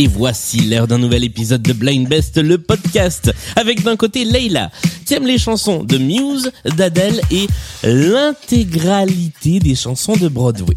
Et 0.00 0.06
voici 0.06 0.60
l'heure 0.60 0.86
d'un 0.86 0.98
nouvel 0.98 1.24
épisode 1.24 1.60
de 1.60 1.72
Blind 1.72 2.08
Best, 2.08 2.38
le 2.38 2.56
podcast, 2.58 3.32
avec 3.56 3.82
d'un 3.82 3.96
côté 3.96 4.24
Leila, 4.24 4.70
qui 5.04 5.14
aime 5.14 5.26
les 5.26 5.38
chansons 5.38 5.82
de 5.82 5.98
Muse, 5.98 6.52
d'Adele 6.76 7.20
et 7.32 7.48
l'intégralité 7.82 9.58
des 9.58 9.74
chansons 9.74 10.14
de 10.14 10.28
Broadway. 10.28 10.76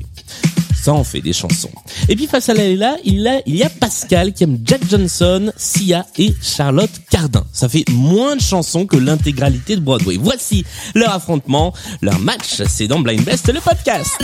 Ça 0.74 0.94
en 0.94 1.04
fait 1.04 1.22
des 1.22 1.34
chansons. 1.34 1.70
Et 2.10 2.16
puis 2.16 2.26
face 2.26 2.50
à 2.50 2.56
Leila, 2.56 2.96
il, 3.06 3.44
il 3.46 3.58
y 3.58 3.62
a 3.62 3.70
Pascal 3.70 4.34
qui 4.34 4.44
aime 4.44 4.58
Jack 4.66 4.82
Johnson, 4.90 5.54
Sia 5.56 6.04
et 6.18 6.34
Charlotte 6.42 6.90
Cardin. 7.12 7.46
Ça 7.54 7.70
fait 7.70 7.88
moins 7.92 8.36
de 8.36 8.42
chansons 8.42 8.88
que 8.88 8.98
l'intégralité 8.98 9.76
de 9.76 9.82
Broadway. 9.82 10.18
Voici 10.20 10.66
leur 10.96 11.14
affrontement, 11.14 11.76
leur 12.02 12.18
match, 12.18 12.64
c'est 12.68 12.88
dans 12.88 13.00
Blind 13.00 13.24
Best, 13.24 13.54
le 13.54 13.62
podcast. 13.62 14.18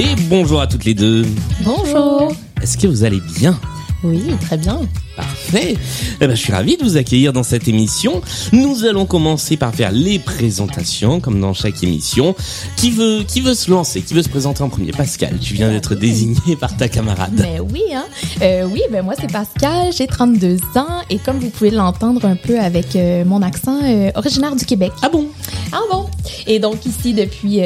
Et 0.00 0.14
bonjour 0.28 0.60
à 0.60 0.68
toutes 0.68 0.84
les 0.84 0.94
deux. 0.94 1.26
Bonjour. 1.62 2.32
Est-ce 2.62 2.78
que 2.78 2.86
vous 2.86 3.02
allez 3.02 3.20
bien? 3.36 3.58
Oui, 4.04 4.22
très 4.40 4.56
bien. 4.56 4.82
Parfait. 5.16 5.76
Eh 6.20 6.26
ben, 6.28 6.36
je 6.36 6.40
suis 6.40 6.52
ravi 6.52 6.76
de 6.76 6.84
vous 6.84 6.96
accueillir 6.96 7.32
dans 7.32 7.42
cette 7.42 7.66
émission. 7.66 8.22
Nous 8.52 8.84
allons 8.84 9.06
commencer 9.06 9.56
par 9.56 9.74
faire 9.74 9.90
les 9.90 10.20
présentations, 10.20 11.18
comme 11.18 11.40
dans 11.40 11.52
chaque 11.52 11.82
émission. 11.82 12.36
Qui 12.76 12.92
veut, 12.92 13.24
qui 13.26 13.40
veut 13.40 13.54
se 13.54 13.72
lancer? 13.72 14.02
Qui 14.02 14.14
veut 14.14 14.22
se 14.22 14.28
présenter 14.28 14.62
en 14.62 14.68
premier? 14.68 14.92
Pascal, 14.92 15.36
tu 15.40 15.54
viens 15.54 15.68
d'être 15.70 15.96
désigné 15.96 16.54
par 16.54 16.76
ta 16.76 16.88
camarade. 16.88 17.32
Mais 17.34 17.58
oui, 17.58 17.82
hein. 17.92 18.04
Euh, 18.40 18.68
oui, 18.70 18.82
ben 18.92 19.04
moi 19.04 19.14
c'est 19.20 19.32
Pascal, 19.32 19.92
j'ai 19.92 20.06
32 20.06 20.58
ans 20.76 21.02
et 21.10 21.18
comme 21.18 21.40
vous 21.40 21.50
pouvez 21.50 21.70
l'entendre 21.70 22.24
un 22.24 22.36
peu 22.36 22.60
avec 22.60 22.94
euh, 22.94 23.24
mon 23.24 23.42
accent 23.42 23.80
euh, 23.82 24.12
originaire 24.14 24.54
du 24.54 24.64
Québec. 24.64 24.92
Ah 25.02 25.08
bon? 25.08 25.26
Ah 25.72 25.80
bon? 25.90 26.06
Et 26.46 26.60
donc 26.60 26.86
ici 26.86 27.14
depuis 27.14 27.60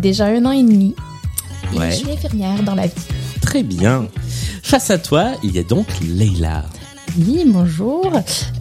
déjà 0.00 0.26
un 0.26 0.46
an 0.46 0.52
et 0.52 0.62
demi. 0.62 0.94
Et 1.74 1.78
Ouais. 1.78 1.90
Je 1.90 1.96
suis 1.96 2.10
infirmière 2.10 2.62
dans 2.62 2.74
la 2.74 2.86
vie. 2.86 2.92
Très 3.40 3.62
bien. 3.62 4.06
Face 4.62 4.90
à 4.90 4.98
toi, 4.98 5.32
il 5.42 5.54
y 5.54 5.58
a 5.58 5.62
donc 5.62 5.86
Leila. 6.00 6.64
Oui, 7.18 7.42
bonjour. 7.46 8.10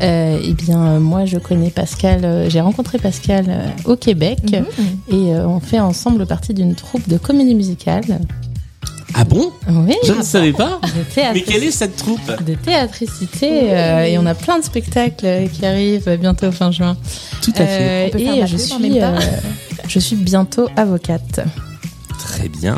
Euh, 0.02 0.40
eh 0.44 0.54
bien, 0.54 1.00
moi, 1.00 1.26
je 1.26 1.38
connais 1.38 1.70
Pascal. 1.72 2.24
euh, 2.24 2.50
J'ai 2.50 2.62
rencontré 2.62 2.98
Pascal 3.00 3.46
euh, 3.48 3.68
au 3.86 3.96
Québec 3.96 4.40
Mhm. 4.52 4.66
et 5.10 5.34
euh, 5.34 5.48
on 5.48 5.60
fait 5.60 5.80
ensemble 5.80 6.26
partie 6.28 6.54
d'une 6.54 6.76
troupe 6.76 7.08
de 7.08 7.18
comédie 7.18 7.56
musicale. 7.56 8.20
Ah 9.16 9.24
bon? 9.26 9.52
Oui, 9.70 9.96
Je 10.06 10.14
ne 10.14 10.24
savais 10.24 10.54
pas. 10.54 10.80
de 10.84 11.04
théâtre. 11.14 11.32
Mais 11.36 11.42
quelle 11.42 11.64
est 11.64 11.72
cette 11.72 11.96
troupe? 11.96 12.44
De 12.46 12.56
théâtricité 12.56 13.72
euh, 13.72 14.04
et 14.06 14.18
on 14.18 14.26
a 14.26 14.34
plein 14.36 14.58
de 14.60 14.64
spectacles 14.64 15.48
qui 15.54 15.66
arrivent 15.66 16.18
bientôt 16.20 16.52
fin 16.52 16.72
juin. 16.72 16.98
Tout 17.42 17.52
à 17.56 17.66
fait. 17.66 17.68
Euh, 17.80 18.06
On 18.08 18.10
peut 18.12 18.18
faire 18.20 18.34
et 18.36 18.40
la 18.40 18.46
je 18.48 18.58
suis, 18.58 19.02
euh, 19.02 19.20
je 19.88 20.00
suis 20.00 20.16
bientôt 20.16 20.68
avocate. 20.76 21.42
Très 22.20 22.50
bien. 22.50 22.78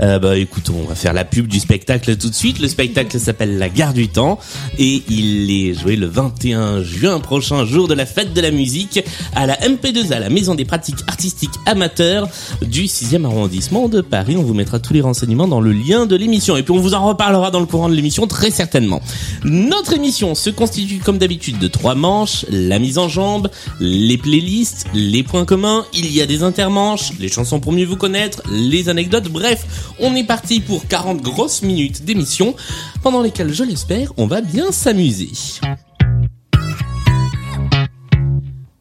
Euh, 0.00 0.18
bah 0.18 0.36
écoutons, 0.36 0.74
on 0.82 0.88
va 0.88 0.94
faire 0.94 1.12
la 1.12 1.24
pub 1.24 1.46
du 1.46 1.60
spectacle 1.60 2.16
tout 2.16 2.28
de 2.28 2.34
suite. 2.34 2.58
Le 2.58 2.68
spectacle 2.68 3.18
s'appelle 3.18 3.58
La 3.58 3.68
Gare 3.68 3.94
du 3.94 4.08
Temps 4.08 4.38
et 4.78 5.02
il 5.08 5.50
est 5.50 5.74
joué 5.74 5.96
le 5.96 6.06
21 6.06 6.82
juin 6.82 7.20
prochain, 7.20 7.64
jour 7.64 7.88
de 7.88 7.94
la 7.94 8.06
fête 8.06 8.32
de 8.32 8.40
la 8.40 8.50
musique, 8.50 9.00
à 9.34 9.46
la 9.46 9.54
MP2A, 9.56 10.20
la 10.20 10.30
Maison 10.30 10.54
des 10.54 10.64
pratiques 10.64 11.00
artistiques 11.06 11.54
amateurs 11.66 12.28
du 12.62 12.84
6e 12.84 13.24
arrondissement 13.24 13.88
de 13.88 14.00
Paris. 14.00 14.36
On 14.36 14.42
vous 14.42 14.54
mettra 14.54 14.78
tous 14.78 14.92
les 14.92 15.00
renseignements 15.00 15.48
dans 15.48 15.60
le 15.60 15.72
lien 15.72 16.06
de 16.06 16.16
l'émission 16.16 16.56
et 16.56 16.62
puis 16.62 16.72
on 16.72 16.80
vous 16.80 16.94
en 16.94 17.06
reparlera 17.06 17.50
dans 17.50 17.60
le 17.60 17.66
courant 17.66 17.88
de 17.88 17.94
l'émission 17.94 18.26
très 18.26 18.50
certainement. 18.50 19.00
Notre 19.44 19.94
émission 19.94 20.34
se 20.34 20.50
constitue 20.50 20.98
comme 20.98 21.18
d'habitude 21.18 21.58
de 21.58 21.68
trois 21.68 21.94
manches, 21.94 22.46
la 22.50 22.78
mise 22.78 22.98
en 22.98 23.08
jambe, 23.08 23.48
les 23.80 24.18
playlists, 24.18 24.86
les 24.94 25.22
points 25.22 25.44
communs, 25.44 25.84
il 25.92 26.10
y 26.12 26.20
a 26.20 26.26
des 26.26 26.42
intermanches, 26.42 27.12
les 27.20 27.28
chansons 27.28 27.60
pour 27.60 27.72
mieux 27.72 27.86
vous 27.86 27.96
connaître, 27.96 28.42
les 28.50 28.88
anecdotes, 28.88 29.28
bref, 29.28 29.83
on 30.00 30.14
est 30.14 30.24
parti 30.24 30.60
pour 30.60 30.86
40 30.86 31.20
grosses 31.20 31.62
minutes 31.62 32.04
d'émission 32.04 32.54
pendant 33.02 33.22
lesquelles, 33.22 33.52
je 33.52 33.64
l'espère, 33.64 34.12
on 34.16 34.26
va 34.26 34.40
bien 34.40 34.72
s'amuser. 34.72 35.30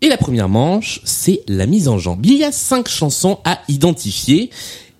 Et 0.01 0.09
la 0.09 0.17
première 0.17 0.49
manche, 0.49 0.99
c'est 1.05 1.43
la 1.47 1.65
mise 1.65 1.87
en 1.87 1.97
jambe. 1.97 2.25
Il 2.25 2.37
y 2.37 2.43
a 2.43 2.51
cinq 2.51 2.89
chansons 2.89 3.39
à 3.45 3.61
identifier. 3.69 4.49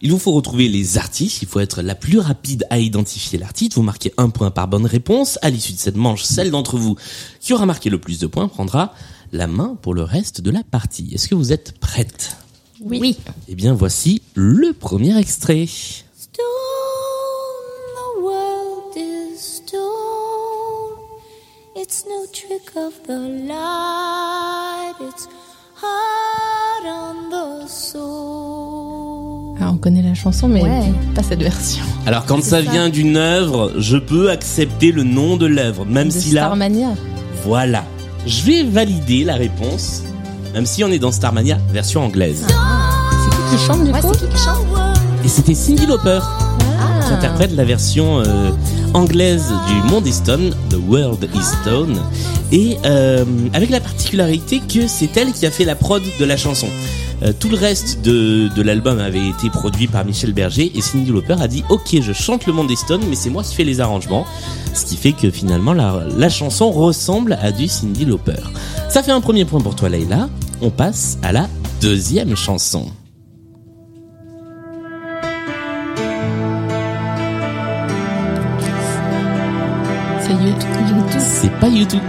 Il 0.02 0.12
vous 0.12 0.19
faut 0.19 0.31
retrouver 0.31 0.69
les 0.69 0.97
artistes, 0.97 1.41
il 1.41 1.47
faut 1.47 1.59
être 1.59 1.81
la 1.81 1.96
plus 1.96 2.20
rapide 2.20 2.66
à 2.70 2.80
identifier 2.80 3.38
l'artiste. 3.40 3.75
Vous 3.75 3.84
marquez 3.84 4.14
un 4.18 4.30
point 4.30 4.52
par 4.52 4.68
bonne 4.68 4.85
réponse. 4.85 5.40
À 5.41 5.50
l'issue 5.50 5.74
de 5.74 5.78
cette 5.78 5.96
manche, 5.96 6.24
celle 6.24 6.52
d'entre 6.52 6.78
vous 6.78 6.96
qui 7.40 7.53
aura 7.53 7.66
marqué 7.66 7.90
le 7.90 8.00
plus 8.00 8.20
de 8.20 8.28
points 8.28 8.47
prendra 8.47 8.94
la 9.34 9.47
main 9.47 9.78
pour 9.81 9.94
le 9.94 10.03
reste 10.03 10.41
de 10.41 10.52
la 10.52 10.64
partie. 10.64 11.09
Est-ce 11.14 11.28
que 11.28 11.35
vous 11.35 11.52
êtes 11.52 11.78
prête? 11.80 12.42
Oui. 12.85 13.17
Eh 13.47 13.55
bien, 13.55 13.73
voici 13.73 14.21
le 14.35 14.73
premier 14.73 15.17
extrait. 15.17 15.66
Stone, 15.67 16.44
the 17.95 18.21
world 18.23 18.95
is 18.97 19.38
stone. 19.39 19.79
It's 21.75 22.05
no 22.07 22.25
trick 22.31 22.75
of 22.75 22.93
the 23.07 23.47
light, 23.47 24.95
it's 25.01 25.27
hard 25.81 26.85
on 26.88 27.29
the 27.29 27.67
soul. 27.69 29.57
Ah, 29.61 29.72
on 29.72 29.77
connaît 29.77 30.01
la 30.01 30.13
chanson, 30.13 30.47
mais 30.47 30.61
Ouais. 30.63 30.91
pas 31.16 31.23
cette 31.23 31.41
version. 31.41 31.83
Alors, 32.05 32.25
quand 32.25 32.41
ça, 32.43 32.61
ça. 32.63 32.72
vient 32.72 32.89
d'une 32.89 33.17
œuvre, 33.17 33.72
je 33.77 33.97
peux 33.97 34.29
accepter 34.29 34.91
le 34.91 35.03
nom 35.03 35.38
de 35.38 35.45
l'œuvre, 35.45 35.85
même 35.85 36.07
de 36.09 36.13
si 36.13 36.31
là, 36.31 36.41
Starmania. 36.43 36.93
voilà. 37.45 37.85
Je 38.25 38.41
vais 38.43 38.63
valider 38.63 39.23
la 39.25 39.35
réponse, 39.35 40.03
même 40.53 40.66
si 40.66 40.84
on 40.84 40.88
est 40.91 41.00
dans 41.00 41.12
Starmania 41.12 41.58
version 41.72 42.03
anglaise. 42.06 42.46
C'est 42.47 43.30
qui 43.30 43.58
qui 43.58 43.66
chante 43.66 43.84
du 43.84 43.91
Ouais, 43.91 44.00
coup 44.02 44.12
c'est 44.14 44.28
qui 44.30 44.36
qui 44.36 44.41
chante 44.44 44.58
Et 45.25 45.28
c'était 45.28 45.53
Cindy 45.56 45.86
Lauper 45.86 46.19
qui 46.59 47.09
Ah. 47.12 47.14
interprète 47.16 47.52
la 47.56 47.64
version 47.66 48.19
euh, 48.19 48.52
anglaise 48.94 49.52
du 49.68 49.91
Monde 49.91 50.08
is 50.08 50.14
Stone, 50.14 50.53
The 50.69 50.78
World 50.88 51.28
is 51.36 51.44
Stone, 51.62 51.97
et 52.52 52.78
euh, 52.86 53.24
avec 53.53 53.69
la 53.69 53.80
particularité 53.80 54.59
que 54.62 54.88
c'est 54.88 55.16
elle 55.18 55.31
qui 55.31 55.46
a 55.46 55.52
fait 55.52 55.66
la 55.66 55.75
prod 55.75 56.02
de 56.19 56.25
la 56.25 56.38
chanson. 56.38 56.68
Euh, 57.24 57.31
tout 57.40 57.47
le 57.50 57.56
reste 57.58 58.02
de, 58.02 58.50
de 58.53 58.62
l'album 58.62 59.00
avait 59.00 59.28
été 59.28 59.50
produit 59.50 59.88
par 59.88 60.03
Michel 60.06 60.34
Berger 60.34 60.72
et 60.75 60.81
Cindy 60.81 61.12
Lauper 61.12 61.35
a 61.40 61.47
dit 61.47 61.64
ok 61.70 62.00
je 62.02 62.12
chante 62.12 62.46
le 62.47 62.53
Monde 62.53 62.75
Stone 62.75 63.02
mais 63.09 63.16
c'est 63.16 63.30
moi 63.30 63.44
qui 63.44 63.56
fais 63.56 63.64
les 63.64 63.80
arrangements 63.80 64.25
ce 64.74 64.84
qui 64.85 64.97
fait 64.97 65.14
que 65.14 65.30
finalement 65.31 65.72
la, 65.74 66.03
la 66.18 66.30
chanson 66.30 66.70
ressemble 66.72 67.38
à 67.41 67.52
du 67.52 67.68
Cindy 67.68 68.03
Lauper. 68.06 68.34
Ça 68.90 69.03
fait 69.03 69.12
un 69.12 69.22
premier 69.22 69.46
point 69.46 69.62
pour 69.62 69.75
toi 69.75 69.88
Leïla, 69.90 70.28
on 70.63 70.69
passe 70.69 71.18
à 71.22 71.34
la 71.34 71.47
deuxième 71.81 72.38
chanson. 72.38 72.85
C'est 80.22 80.31
YouTube. 80.31 81.19
C'est 81.19 81.52
pas 81.59 81.68
YouTube. 81.68 82.00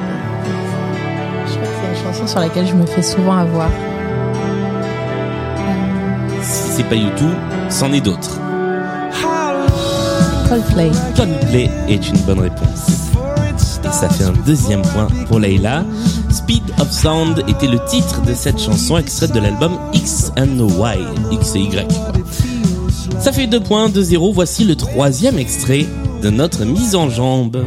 Je 1.46 1.52
crois 1.52 1.66
que 1.66 1.74
c'est 1.80 1.88
une 1.90 2.04
chanson 2.04 2.26
sur 2.28 2.38
laquelle 2.38 2.66
je 2.68 2.74
me 2.74 2.86
fais 2.86 3.02
souvent 3.02 3.38
avoir. 3.38 3.70
Si 6.40 6.76
c'est 6.76 6.84
pas 6.84 6.94
YouTube, 6.94 7.34
c'en 7.70 7.92
est 7.92 8.00
d'autres. 8.00 8.38
Coldplay. 10.48 10.92
Coldplay 11.16 11.70
est 11.88 12.08
une 12.08 12.18
bonne 12.18 12.38
réponse. 12.38 13.10
Et 13.84 13.90
ça 13.90 14.08
fait 14.08 14.24
un 14.24 14.32
deuxième 14.46 14.82
point 14.82 15.08
pour 15.26 15.40
Leila. 15.40 15.84
Speed 16.44 16.74
of 16.78 16.92
Sound 16.92 17.42
était 17.48 17.66
le 17.66 17.78
titre 17.88 18.20
de 18.20 18.34
cette 18.34 18.60
chanson 18.60 18.98
extraite 18.98 19.32
de 19.32 19.40
l'album 19.40 19.78
X 19.94 20.30
and 20.36 20.58
Y. 20.58 20.98
X 21.32 21.56
et 21.56 21.60
Y. 21.60 21.88
Ça 23.18 23.32
fait 23.32 23.46
deux 23.46 23.60
points, 23.60 23.88
2-0. 23.88 24.34
Voici 24.34 24.64
le 24.64 24.76
troisième 24.76 25.38
extrait 25.38 25.86
de 26.22 26.28
notre 26.28 26.66
mise 26.66 26.96
en 26.96 27.08
jambe. 27.08 27.64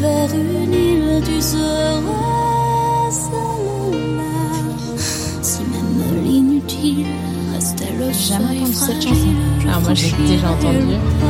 Vers 0.00 0.28
une 0.34 0.72
île, 0.72 1.22
tu 1.24 1.40
serais 1.40 2.00
celle-là. 3.10 4.22
Si 5.42 5.60
même 5.62 6.24
l'inutile 6.24 7.06
restait 7.54 7.92
le 7.98 8.12
Jamais 8.12 8.60
entendu 8.60 8.72
cette 8.74 9.02
chanson. 9.02 9.34
Alors 9.68 9.80
moi, 9.82 9.94
j'ai 9.94 10.10
déjà 10.26 10.50
entendu. 10.50 10.96
pas. 11.20 11.26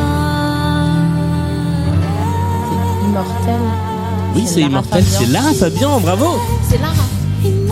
Immortel. 3.07 3.61
Oui, 4.35 4.43
C'est 4.47 4.55
c'est 4.55 4.61
immortel. 4.63 5.05
C'est 5.05 5.27
Lara 5.27 5.53
Fabian, 5.53 6.01
bravo. 6.01 6.39
C'est 6.69 6.79
Lara. 6.79 6.95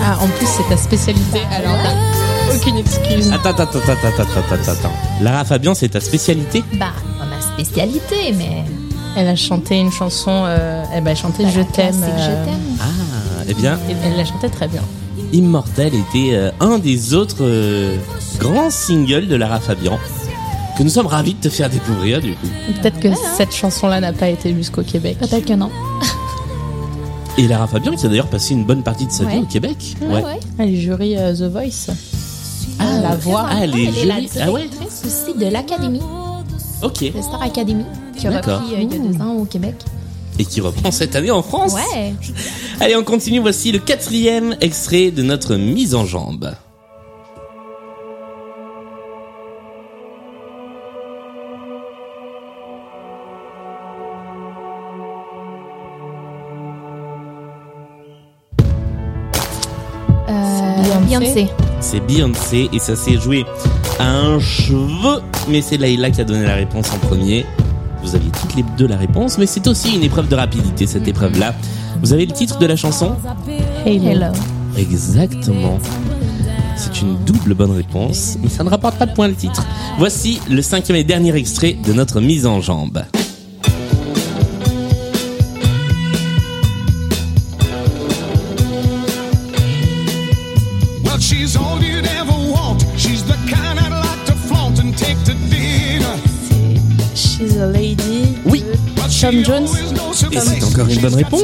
Ah, 0.01 0.17
en 0.23 0.27
plus, 0.29 0.47
c'est 0.47 0.69
ta 0.69 0.77
spécialité, 0.77 1.41
alors 1.55 1.75
t'as 1.83 2.57
aucune 2.57 2.79
excuse. 2.79 3.31
Attends, 3.33 3.51
attends, 3.51 3.63
attends, 3.65 3.79
attends, 3.93 4.23
attends, 4.23 4.55
attends, 4.55 4.73
attends. 4.73 4.93
Lara 5.21 5.45
Fabian, 5.45 5.75
c'est 5.75 5.91
ta 5.91 6.01
spécialité? 6.01 6.65
Bah, 6.75 6.87
pas 7.19 7.27
ma 7.27 7.41
spécialité, 7.63 8.33
mais 8.37 8.65
Elle 9.21 9.27
a 9.29 9.35
chanté 9.37 9.77
une 9.79 9.91
chanson, 9.91 10.31
euh, 10.47 10.85
elle 10.95 11.07
a 11.09 11.15
chanté 11.15 11.43
Bah, 11.43 11.51
Je 11.53 11.59
la 11.59 11.65
t'aime. 11.65 12.03
euh, 12.05 12.19
Je 12.19 12.45
t'aime. 12.51 12.77
Ah, 12.81 12.85
eh 13.49 13.55
bien, 13.55 13.75
et 13.91 13.95
elle 14.05 14.17
la 14.17 14.25
chantait 14.25 14.49
très 14.49 14.69
bien. 14.69 14.83
Immortel 15.33 15.93
était 15.95 16.31
euh, 16.35 16.51
un 16.61 16.79
des 16.79 17.15
autres 17.15 17.39
euh, 17.43 17.97
grands 18.39 18.71
singles 18.71 19.27
de 19.27 19.35
Lara 19.35 19.59
Fabian 19.61 19.99
que 20.77 20.85
nous 20.85 20.91
sommes 20.91 21.09
ravis 21.09 21.35
de 21.35 21.41
te 21.41 21.49
faire 21.49 21.69
découvrir 21.69 22.21
du 22.21 22.35
coup. 22.35 22.47
Peut-être 22.81 23.01
que 23.01 23.09
cette 23.37 23.53
chanson-là 23.53 24.01
n'a 24.01 24.13
pas 24.13 24.29
été 24.29 24.55
jusqu'au 24.55 24.83
Québec. 24.83 25.19
Peut-être 25.19 25.45
que 25.45 25.55
non. 25.55 25.71
Et 27.37 27.49
Lara 27.49 27.67
Fabian 27.67 27.93
qui 27.97 28.07
a 28.07 28.09
d'ailleurs 28.09 28.29
passé 28.29 28.55
une 28.55 28.65
bonne 28.65 28.83
partie 28.85 29.07
de 29.07 29.11
sa 29.13 29.25
vie 29.25 29.39
au 29.39 29.45
Québec. 29.47 29.97
Ouais, 30.01 30.23
ouais. 30.23 30.41
Elle 30.59 30.71
est 30.75 30.77
jury 30.81 31.17
euh, 31.19 31.35
The 31.35 31.51
Voice. 31.53 31.91
Ah, 32.79 33.01
la 33.03 33.17
voix. 33.17 33.47
Ah, 33.51 33.57
elle 33.63 33.77
est 33.77 33.85
elle 33.87 33.99
est 33.99 34.05
la 34.07 34.15
jury. 34.21 34.31
Ah 34.41 34.51
ouais. 34.53 34.69
directrice 34.69 35.03
aussi 35.05 35.37
de 35.37 35.47
l'Académie, 35.51 36.01
Ok. 36.83 37.13
de 37.13 37.23
Star 37.23 37.43
Academy, 37.43 37.85
qui 38.17 38.27
a 38.27 38.31
repris 38.31 38.75
euh, 38.75 38.81
il 38.81 38.93
y 38.93 38.97
a 38.97 38.99
deux 38.99 39.21
ans 39.21 39.35
au 39.35 39.45
Québec. 39.45 39.75
Et 40.39 40.45
qui 40.45 40.61
reprend 40.61 40.93
cette 40.93 41.17
année 41.17 41.33
en 41.33 41.43
France. 41.43 41.75
Ouais. 41.75 42.15
Allez, 42.81 42.95
on 42.95 43.03
continue. 43.03 43.41
Voici 43.41 43.73
le 43.73 43.81
quatrième 43.81 44.57
extrait 44.61 45.11
de 45.11 45.23
notre 45.23 45.57
mise 45.57 45.97
en 45.97 46.07
jambe. 46.07 46.55
Euh, 60.29 60.83
Beyoncé. 61.09 61.35
Beyoncé. 61.35 61.68
C'est 61.81 62.01
Beyoncé 62.01 62.69
et 62.73 62.79
ça 62.79 62.97
s'est 62.97 63.21
joué 63.21 63.45
à 63.99 64.09
un 64.09 64.39
cheveu. 64.39 65.23
Mais 65.49 65.63
c'est 65.63 65.77
Layla 65.77 66.11
qui 66.11 66.21
a 66.21 66.25
donné 66.25 66.45
la 66.45 66.55
réponse 66.55 66.91
en 66.93 66.99
premier. 66.99 67.47
Vous 68.03 68.15
aviez 68.15 68.31
toutes 68.41 68.55
les 68.55 68.65
deux 68.77 68.87
la 68.87 68.97
réponse, 68.97 69.39
mais 69.39 69.47
c'est 69.47 69.67
aussi 69.67 69.97
une 69.97 70.03
épreuve 70.03 70.29
de 70.29 70.37
rapidité, 70.37 70.87
cette 70.87 71.09
épreuve-là. 71.09 71.55
Vous 72.03 72.13
avez 72.13 72.27
le 72.27 72.33
titre 72.33 72.59
de 72.59 72.67
la 72.67 72.77
chanson. 72.77 73.17
Hello. 73.85 74.33
Exactement. 74.77 75.79
C'est 76.77 77.03
une 77.03 77.17
double 77.25 77.55
bonne 77.55 77.73
réponse, 77.73 78.39
mais 78.41 78.49
ça 78.49 78.63
ne 78.63 78.69
rapporte 78.69 78.97
pas 78.99 79.07
de 79.07 79.13
point 79.13 79.27
le 79.27 79.35
titre. 79.35 79.67
Voici 79.99 80.41
le 80.49 80.63
cinquième 80.63 80.97
et 80.97 81.05
dernier 81.05 81.35
extrait 81.35 81.77
de 81.85 81.93
notre 81.93 82.21
mise 82.21 82.47
en 82.47 82.61
jambe. 82.61 83.03
She's 91.49 91.57
all 91.57 91.83
you'd 91.83 92.07
ever 92.07 92.33
want. 92.53 92.85
She's 92.97 93.25
the 93.25 93.37
kind 93.49 93.79
I'd 93.81 93.91
like 93.91 94.25
to 94.27 94.33
flaunt 94.33 94.79
and 94.79 94.97
take 94.97 95.17
to 95.25 95.35
dinner. 95.49 96.15
She's 97.15 97.57
a 97.57 97.67
Lady. 97.67 98.37
Oui, 98.45 98.63
Tom 99.21 99.45
Jones. 99.45 99.69
Et 100.31 100.39
c'est 100.39 100.65
encore 100.65 100.89
une 100.89 101.01
bonne 101.01 101.15
réponse. 101.15 101.43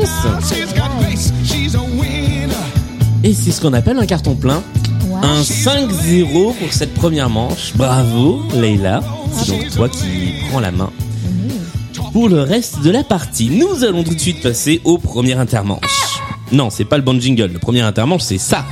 Et 3.23 3.33
c'est 3.33 3.51
ce 3.51 3.61
qu'on 3.61 3.73
appelle 3.73 3.99
un 3.99 4.07
carton 4.07 4.35
plein. 4.35 4.63
Wow. 5.09 5.17
Un 5.23 5.43
5-0 5.43 6.55
pour 6.55 6.73
cette 6.73 6.93
première 6.95 7.31
manche. 7.31 7.73
Bravo, 7.75 8.43
Leïla. 8.55 9.03
C'est 9.33 9.53
donc 9.53 9.71
toi 9.71 9.89
qui 9.89 10.35
prends 10.51 10.61
la 10.61 10.71
main. 10.71 10.91
Pour 12.13 12.29
le 12.29 12.43
reste 12.43 12.83
de 12.83 12.91
la 12.91 13.03
partie, 13.03 13.49
nous 13.49 13.83
allons 13.83 14.05
tout 14.05 14.15
de 14.15 14.21
suite 14.21 14.43
passer 14.43 14.81
au 14.85 14.99
premier 14.99 15.35
intermanche. 15.35 16.21
Non, 16.53 16.71
c'est 16.71 16.85
pas 16.85 16.97
le 16.97 17.03
bon 17.03 17.19
jingle. 17.21 17.51
Le 17.53 17.59
premier 17.59 17.81
intermanche, 17.81 18.23
c'est 18.23 18.39
ça. 18.39 18.65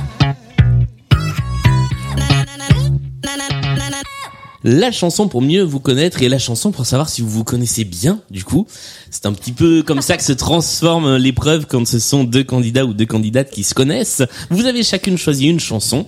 La 4.65 4.93
chanson 4.93 5.27
pour 5.27 5.41
mieux 5.41 5.61
vous 5.61 5.81
connaître 5.81 6.21
et 6.21 6.29
la 6.29 6.39
chanson 6.39 6.71
pour 6.71 6.85
savoir 6.85 7.09
si 7.09 7.21
vous 7.21 7.29
vous 7.29 7.43
connaissez 7.43 7.83
bien, 7.83 8.21
du 8.31 8.45
coup. 8.45 8.65
C'est 9.11 9.25
un 9.25 9.33
petit 9.33 9.51
peu 9.51 9.83
comme 9.83 10.01
ça 10.01 10.15
que 10.15 10.23
se 10.23 10.31
transforme 10.31 11.17
l'épreuve 11.17 11.65
quand 11.65 11.85
ce 11.85 11.99
sont 11.99 12.23
deux 12.23 12.45
candidats 12.45 12.85
ou 12.85 12.93
deux 12.93 13.05
candidates 13.05 13.51
qui 13.51 13.65
se 13.65 13.73
connaissent. 13.73 14.23
Vous 14.49 14.65
avez 14.65 14.83
chacune 14.83 15.17
choisi 15.17 15.47
une 15.47 15.59
chanson 15.59 16.05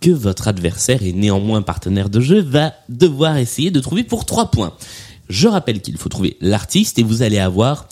que 0.00 0.10
votre 0.10 0.46
adversaire 0.46 1.02
et 1.02 1.12
néanmoins 1.12 1.60
partenaire 1.60 2.08
de 2.08 2.20
jeu 2.20 2.40
va 2.40 2.72
devoir 2.88 3.36
essayer 3.36 3.72
de 3.72 3.80
trouver 3.80 4.04
pour 4.04 4.26
trois 4.26 4.52
points. 4.52 4.74
Je 5.28 5.48
rappelle 5.48 5.80
qu'il 5.80 5.96
faut 5.96 6.08
trouver 6.08 6.36
l'artiste 6.40 7.00
et 7.00 7.02
vous 7.02 7.22
allez 7.22 7.38
avoir 7.38 7.88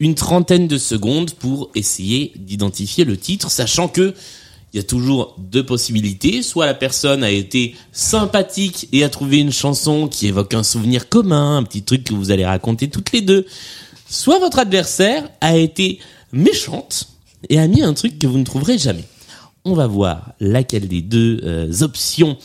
une 0.00 0.16
trentaine 0.16 0.66
de 0.66 0.78
secondes 0.78 1.30
pour 1.30 1.70
essayer 1.76 2.32
d'identifier 2.34 3.04
le 3.04 3.16
titre, 3.16 3.52
sachant 3.52 3.86
que 3.86 4.14
il 4.74 4.78
y 4.78 4.80
a 4.80 4.82
toujours 4.82 5.36
deux 5.38 5.64
possibilités. 5.64 6.42
Soit 6.42 6.66
la 6.66 6.74
personne 6.74 7.22
a 7.22 7.30
été 7.30 7.76
sympathique 7.92 8.88
et 8.90 9.04
a 9.04 9.08
trouvé 9.08 9.38
une 9.38 9.52
chanson 9.52 10.08
qui 10.08 10.26
évoque 10.26 10.52
un 10.52 10.64
souvenir 10.64 11.08
commun, 11.08 11.58
un 11.58 11.62
petit 11.62 11.84
truc 11.84 12.02
que 12.02 12.12
vous 12.12 12.32
allez 12.32 12.44
raconter 12.44 12.90
toutes 12.90 13.12
les 13.12 13.20
deux. 13.20 13.46
Soit 14.10 14.40
votre 14.40 14.58
adversaire 14.58 15.30
a 15.40 15.56
été 15.56 16.00
méchante 16.32 17.06
et 17.48 17.60
a 17.60 17.68
mis 17.68 17.82
un 17.82 17.94
truc 17.94 18.18
que 18.18 18.26
vous 18.26 18.36
ne 18.36 18.44
trouverez 18.44 18.76
jamais. 18.76 19.04
On 19.64 19.74
va 19.74 19.86
voir 19.86 20.32
laquelle 20.40 20.88
des 20.88 21.02
deux 21.02 21.40
euh, 21.44 21.72
options 21.82 22.36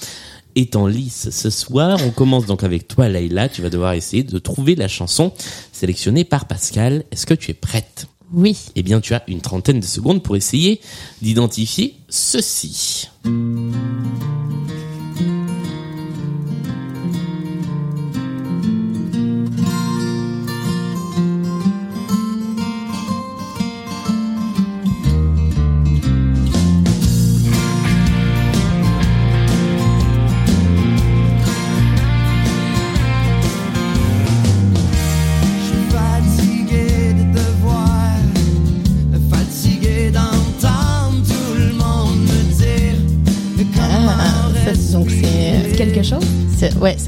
est 0.56 0.76
en 0.76 0.86
lice 0.86 1.32
ce 1.32 1.50
soir. 1.50 1.98
On 2.06 2.12
commence 2.12 2.46
donc 2.46 2.64
avec 2.64 2.88
toi, 2.88 3.10
Layla. 3.10 3.50
Tu 3.50 3.64
vas 3.64 3.72
devoir 3.72 3.94
essayer 3.94 4.22
de 4.24 4.38
trouver 4.38 4.76
la 4.76 4.88
chanson 4.88 5.34
sélectionnée 5.72 6.26
par 6.26 6.46
Pascal. 6.46 7.06
Est-ce 7.10 7.26
que 7.26 7.34
tu 7.34 7.50
es 7.50 7.56
prête? 7.56 8.06
Oui. 8.32 8.58
eh 8.76 8.84
bien, 8.84 9.02
tu 9.02 9.14
as 9.14 9.24
une 9.28 9.42
trentaine 9.42 9.80
de 9.80 9.86
secondes 9.86 10.24
pour 10.24 10.36
essayer 10.36 10.82
d'identifier 11.22 11.96
ceci. 12.10 13.10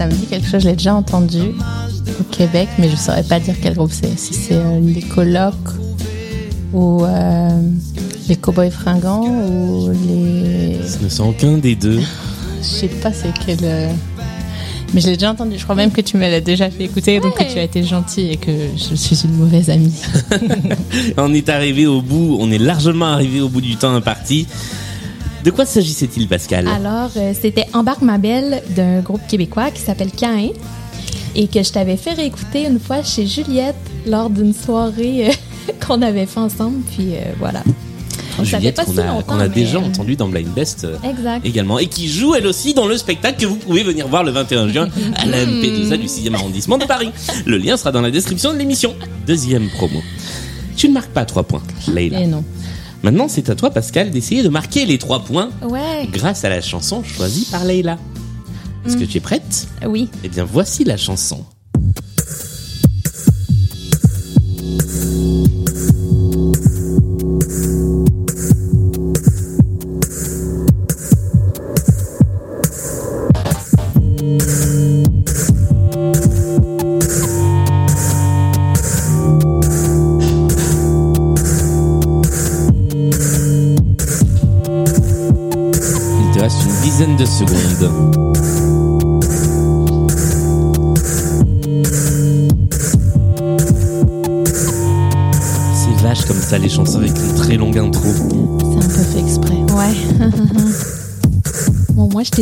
Ça 0.01 0.07
me 0.07 0.13
dit 0.13 0.25
quelque 0.25 0.47
chose. 0.47 0.63
Je 0.63 0.69
l'ai 0.69 0.75
déjà 0.75 0.95
entendu 0.95 1.41
au 2.19 2.23
Québec, 2.31 2.67
mais 2.79 2.89
je 2.89 2.95
saurais 2.95 3.21
pas 3.21 3.39
dire 3.39 3.53
quel 3.61 3.75
groupe 3.75 3.91
c'est. 3.91 4.17
Si 4.17 4.33
c'est 4.33 4.55
euh, 4.55 4.79
les 4.81 5.03
colocs 5.03 5.53
ou 6.73 7.05
euh, 7.05 7.49
les 8.27 8.35
cowboys 8.35 8.71
fringants 8.71 9.27
ou 9.27 9.91
les. 9.91 10.79
Ce 10.87 11.03
ne 11.03 11.07
sont 11.09 11.29
aucun 11.29 11.59
des 11.59 11.75
deux. 11.75 11.99
Je 12.61 12.67
sais 12.67 12.87
pas 12.87 13.11
c'est 13.13 13.31
quel. 13.45 13.59
euh, 13.63 13.91
Mais 14.93 15.01
je 15.01 15.07
l'ai 15.07 15.13
déjà 15.13 15.31
entendu. 15.31 15.55
Je 15.57 15.63
crois 15.63 15.75
même 15.75 15.91
que 15.91 16.01
tu 16.01 16.17
me 16.17 16.21
l'as 16.29 16.41
déjà 16.41 16.69
fait 16.71 16.85
écouter, 16.85 17.19
donc 17.19 17.35
que 17.37 17.43
tu 17.43 17.59
as 17.59 17.63
été 17.63 17.83
gentil 17.83 18.29
et 18.31 18.37
que 18.37 18.51
je 18.75 18.95
suis 18.95 19.19
une 19.23 19.33
mauvaise 19.35 19.69
amie. 19.69 19.93
On 21.17 21.31
est 21.33 21.49
arrivé 21.49 21.85
au 21.87 22.01
bout, 22.01 22.37
on 22.39 22.51
est 22.51 22.59
largement 22.59 23.05
arrivé 23.07 23.41
au 23.41 23.49
bout 23.49 23.61
du 23.61 23.75
temps 23.77 23.93
imparti. 23.95 24.47
De 25.43 25.51
quoi 25.51 25.65
s'agissait-il, 25.65 26.27
Pascal? 26.27 26.67
Alors, 26.67 27.09
euh, 27.17 27.33
c'était 27.39 27.65
Embarque 27.73 28.01
ma 28.03 28.17
belle 28.17 28.61
d'un 28.75 28.99
groupe 29.01 29.21
québécois 29.27 29.71
qui 29.71 29.81
s'appelle 29.81 30.11
Cain 30.11 30.49
et 31.35 31.47
que 31.47 31.63
je 31.63 31.71
t'avais 31.71 31.97
fait 31.97 32.13
réécouter 32.13 32.65
une 32.67 32.79
fois 32.79 33.03
chez 33.03 33.25
Juliette 33.25 33.75
lors 34.05 34.29
d'une 34.29 34.53
soirée 34.53 35.29
euh, 35.29 35.71
qu'on 35.85 36.01
avait 36.01 36.25
fait 36.25 36.39
ensemble. 36.39 36.81
Puis 36.95 37.15
euh, 37.15 37.31
voilà. 37.39 37.63
Juliette, 38.43 38.81
qu'on 38.85 38.93
si 38.93 38.99
a, 38.99 39.23
a 39.39 39.47
déjà 39.47 39.77
euh, 39.77 39.81
entendu 39.81 40.15
dans 40.15 40.27
Blind 40.27 40.47
Best 40.53 40.87
Exact. 41.07 41.45
également, 41.45 41.77
et 41.79 41.87
qui 41.87 42.07
joue 42.07 42.33
elle 42.33 42.47
aussi 42.47 42.73
dans 42.73 42.87
le 42.87 42.97
spectacle 42.97 43.39
que 43.41 43.45
vous 43.45 43.55
pouvez 43.57 43.83
venir 43.83 44.07
voir 44.07 44.23
le 44.23 44.31
21 44.31 44.69
juin 44.69 44.89
à 45.15 45.25
la 45.25 45.45
MP2A 45.45 45.97
du 45.97 46.07
6e 46.07 46.33
arrondissement 46.33 46.77
de 46.77 46.85
Paris. 46.85 47.11
Le 47.45 47.57
lien 47.57 47.77
sera 47.77 47.91
dans 47.91 48.01
la 48.01 48.09
description 48.09 48.53
de 48.53 48.57
l'émission. 48.57 48.95
Deuxième 49.27 49.69
promo. 49.69 49.99
Tu 50.75 50.87
ne 50.87 50.93
marques 50.93 51.11
pas 51.11 51.25
trois 51.25 51.43
points, 51.43 51.61
Leïla. 51.87 52.21
Et 52.21 52.27
non. 52.27 52.43
Maintenant, 53.03 53.27
c'est 53.27 53.49
à 53.49 53.55
toi, 53.55 53.71
Pascal, 53.71 54.11
d'essayer 54.11 54.43
de 54.43 54.49
marquer 54.49 54.85
les 54.85 54.97
trois 54.97 55.23
points 55.23 55.49
Ouais. 55.63 56.07
grâce 56.11 56.43
à 56.45 56.49
la 56.49 56.61
chanson 56.61 57.03
choisie 57.03 57.47
par 57.51 57.65
Leïla. 57.65 57.97
Est-ce 58.85 58.97
que 58.97 59.03
tu 59.05 59.17
es 59.17 59.21
prête? 59.21 59.67
Oui. 59.87 60.09
Eh 60.23 60.29
bien, 60.29 60.43
voici 60.43 60.83
la 60.83 60.97
chanson. 60.97 61.43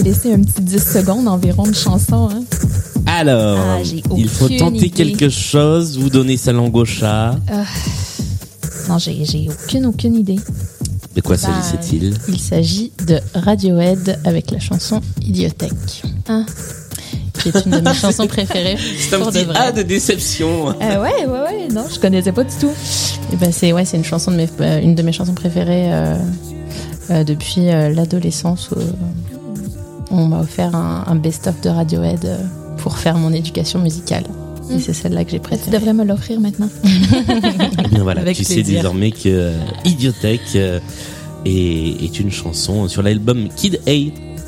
T'ai 0.01 0.09
laissé 0.09 0.33
un 0.33 0.41
petit 0.41 0.61
10 0.61 0.79
secondes 0.93 1.27
environ 1.27 1.63
de 1.63 1.73
chanson. 1.75 2.29
Hein. 2.31 2.41
Alors, 3.05 3.57
Ah, 3.59 3.79
il 4.17 4.29
faut 4.29 4.47
tenter 4.49 4.77
idée. 4.77 4.89
quelque 4.89 5.29
chose, 5.29 5.97
vous 5.97 6.09
donner 6.09 6.37
sa 6.37 6.51
langue 6.53 6.75
au 6.75 6.85
chat. 6.85 7.35
Non, 8.87 8.97
j'ai 8.97 9.49
aucune, 9.49 9.85
aucune 9.87 10.15
idée. 10.15 10.39
De 11.15 11.21
quoi 11.21 11.35
Bah, 11.35 11.41
s'agissait-il? 11.41 12.13
Il 12.27 12.39
s'agit 12.39 12.91
de 13.07 13.19
Radiohead 13.33 14.19
avec 14.25 14.51
la 14.51 14.59
chanson 14.59 15.01
Idiotech, 15.21 15.71
Ah. 16.27 16.43
qui 17.33 17.49
est 17.49 17.65
une 17.65 17.71
de 17.71 17.79
mes 17.81 17.93
chansons 18.01 18.27
préférées. 18.27 18.77
C'est 18.99 19.15
un 19.15 19.19
de 19.19 19.25
petit. 19.31 19.45
A 19.55 19.71
de 19.71 19.81
déception. 19.81 20.69
Euh, 20.69 21.01
ouais, 21.01 21.25
ouais, 21.25 21.41
ouais. 21.41 21.67
Non, 21.73 21.85
je 21.93 21.99
connaissais 21.99 22.31
pas 22.31 22.43
du 22.43 22.55
tout. 22.59 22.71
Et 23.33 23.35
ben 23.35 23.51
c'est 23.51 23.73
ouais, 23.73 23.85
c'est 23.85 23.97
une 23.97 24.03
chanson 24.05 24.31
de 24.31 24.37
mes, 24.37 24.49
euh, 24.61 24.81
une 24.81 24.95
de 24.95 25.01
mes 25.01 25.11
chansons 25.11 25.33
préférées 25.33 25.91
euh, 25.93 26.15
euh, 27.11 27.23
depuis 27.23 27.69
euh, 27.69 27.89
l'adolescence. 27.89 28.69
On 30.11 30.25
m'a 30.27 30.39
offert 30.41 30.75
un, 30.75 31.03
un 31.07 31.15
best-of 31.15 31.59
de 31.61 31.69
Radiohead 31.69 32.25
euh, 32.25 32.37
pour 32.77 32.97
faire 32.97 33.17
mon 33.17 33.31
éducation 33.33 33.79
musicale. 33.79 34.23
Et 34.71 34.75
Mm. 34.75 34.79
c'est 34.81 34.93
celle-là 34.93 35.23
que 35.25 35.31
j'ai 35.31 35.37
Tu 35.39 35.43
préférée. 35.43 35.71
devrais 35.77 35.93
me 35.93 36.03
l'offrir 36.03 36.39
maintenant. 36.39 36.69
Eh 37.85 37.87
bien 37.89 38.03
voilà, 38.03 38.21
Avec 38.21 38.37
tu 38.37 38.43
sais 38.43 38.61
désormais 38.61 39.11
que 39.11 39.19
euh, 39.27 39.53
Idiotech 39.85 40.41
euh, 40.55 40.79
est, 41.45 42.03
est 42.03 42.19
une 42.19 42.31
chanson 42.31 42.87
sur 42.87 43.01
l'album 43.01 43.47
Kid 43.55 43.79
A. 43.87 43.91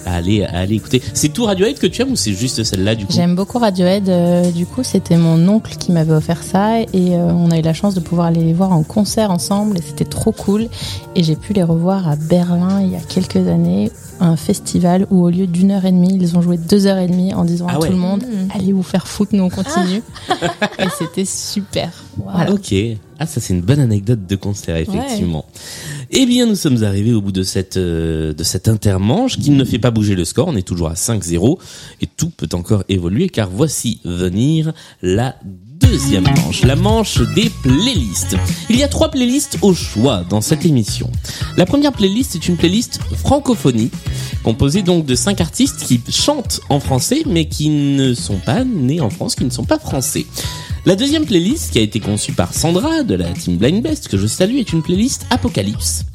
À 0.06 0.16
aller, 0.16 0.44
à 0.44 0.60
aller 0.60 0.76
écouter. 0.76 1.02
C'est 1.14 1.30
tout 1.30 1.46
Radiohead 1.46 1.78
que 1.80 1.88
tu 1.88 2.02
aimes 2.02 2.12
ou 2.12 2.16
c'est 2.16 2.34
juste 2.34 2.64
celle-là 2.64 2.96
du 2.96 3.06
coup 3.06 3.14
J'aime 3.14 3.36
beaucoup 3.36 3.60
Radiohead. 3.60 4.10
euh, 4.10 4.50
du 4.52 4.66
coup, 4.66 4.84
c'était 4.84 5.18
mon 5.18 5.48
oncle 5.48 5.76
qui 5.78 5.92
m'avait 5.92 6.14
offert 6.14 6.42
ça 6.44 6.80
et 6.82 6.88
euh, 6.94 7.32
on 7.34 7.52
a 7.52 7.58
eu 7.60 7.62
la 7.62 7.74
chance 7.74 7.94
de 7.94 8.00
pouvoir 8.00 8.28
aller 8.28 8.44
les 8.44 8.54
voir 8.54 8.72
en 8.72 8.84
concert 8.84 9.30
ensemble 9.32 9.78
et 9.78 9.82
c'était 9.82 10.06
trop 10.06 10.32
cool. 10.32 10.68
Et 11.16 11.24
j'ai 11.24 11.36
pu 11.36 11.54
les 11.54 11.64
revoir 11.64 12.08
à 12.08 12.16
Berlin 12.16 12.82
il 12.82 12.92
y 12.92 12.96
a 12.96 13.00
quelques 13.00 13.48
années, 13.48 13.92
un 14.20 14.36
festival 14.38 15.06
où 15.12 15.24
au 15.24 15.30
lieu 15.30 15.46
d'une 15.48 15.72
heure 15.72 15.86
et 15.86 15.92
demie, 15.92 16.18
ils 16.20 16.38
ont 16.38 16.42
joué 16.42 16.58
deux 16.58 16.88
heures 16.88 16.98
et 16.98 17.08
demie 17.08 17.34
en 17.34 17.44
disant 17.46 17.68
Ah 17.70 17.76
à 17.76 17.80
ouais. 17.80 17.88
tout 17.88 17.94
le 17.94 18.00
monde 18.00 18.24
Mm. 18.24 18.48
allez 18.56 18.72
vous 18.74 18.84
faire 18.84 19.08
foutre, 19.08 19.36
nous 19.36 19.44
on 19.44 19.50
continue. 19.50 20.02
et 20.80 20.86
c'était 20.98 21.26
super. 21.26 21.92
Voilà. 22.18 22.52
Ok. 22.52 22.74
Ah, 23.20 23.28
ça 23.28 23.40
c'est 23.40 23.54
une 23.54 23.62
bonne 23.62 23.80
anecdote 23.80 24.26
de 24.28 24.36
concert, 24.36 24.76
effectivement. 24.78 25.46
Eh 26.14 26.26
bien, 26.26 26.46
nous 26.46 26.56
sommes 26.56 26.84
arrivés 26.84 27.14
au 27.14 27.22
bout 27.22 27.32
de 27.32 27.42
cette 27.42 27.78
euh, 27.78 28.34
de 28.34 28.44
cette 28.44 28.68
intermanche 28.68 29.38
qui 29.40 29.50
ne 29.50 29.64
fait 29.64 29.80
pas 29.80 29.92
bouger 29.92 30.14
le 30.14 30.26
score. 30.26 30.50
On 30.50 30.58
est 30.58 30.68
toujours 30.68 30.90
à 30.90 30.96
5-0 30.96 31.58
et 32.02 32.06
tout 32.06 32.30
peut 32.30 32.50
encore 32.52 32.84
évoluer 32.90 33.30
car 33.30 33.50
voici 33.50 34.02
venir 34.04 34.74
la 35.02 35.38
deuxième 35.92 36.24
manche, 36.24 36.62
la 36.64 36.78
manche 36.78 37.20
des 37.36 37.52
playlists. 37.64 38.38
Il 38.70 38.78
y 38.78 38.84
a 38.84 38.88
trois 38.88 39.12
playlists 39.12 39.58
au 39.62 39.74
choix 39.74 40.24
dans 40.30 40.40
cette 40.40 40.66
émission. 40.66 41.12
La 41.58 41.66
première 41.66 41.92
playlist 41.92 42.34
est 42.34 42.48
une 42.48 42.56
playlist 42.56 43.02
francophonie, 43.18 43.92
composée 44.42 44.84
donc 44.84 45.06
de 45.06 45.16
cinq 45.16 45.42
artistes 45.42 45.84
qui 45.84 46.00
chantent 46.10 46.62
en 46.70 46.80
français 46.80 47.24
mais 47.26 47.50
qui 47.50 47.68
ne 47.68 48.14
sont 48.14 48.38
pas 48.38 48.64
nés 48.64 49.02
en 49.02 49.10
France, 49.10 49.36
qui 49.36 49.44
ne 49.44 49.50
sont 49.50 49.66
pas 49.66 49.80
français. 49.80 50.26
La 50.86 50.96
deuxième 50.96 51.26
playlist, 51.26 51.72
qui 51.72 51.80
a 51.80 51.82
été 51.82 52.00
conçue 52.00 52.32
par 52.32 52.54
Sandra 52.54 53.04
de 53.04 53.16
la 53.16 53.30
team 53.34 53.58
Blind 53.58 53.84
Best, 53.84 54.08
que 54.08 54.18
je 54.18 54.28
salue, 54.28 54.60
est 54.60 54.72
une 54.72 54.84
playlist 54.84 55.26
Apocalypse 55.30 56.06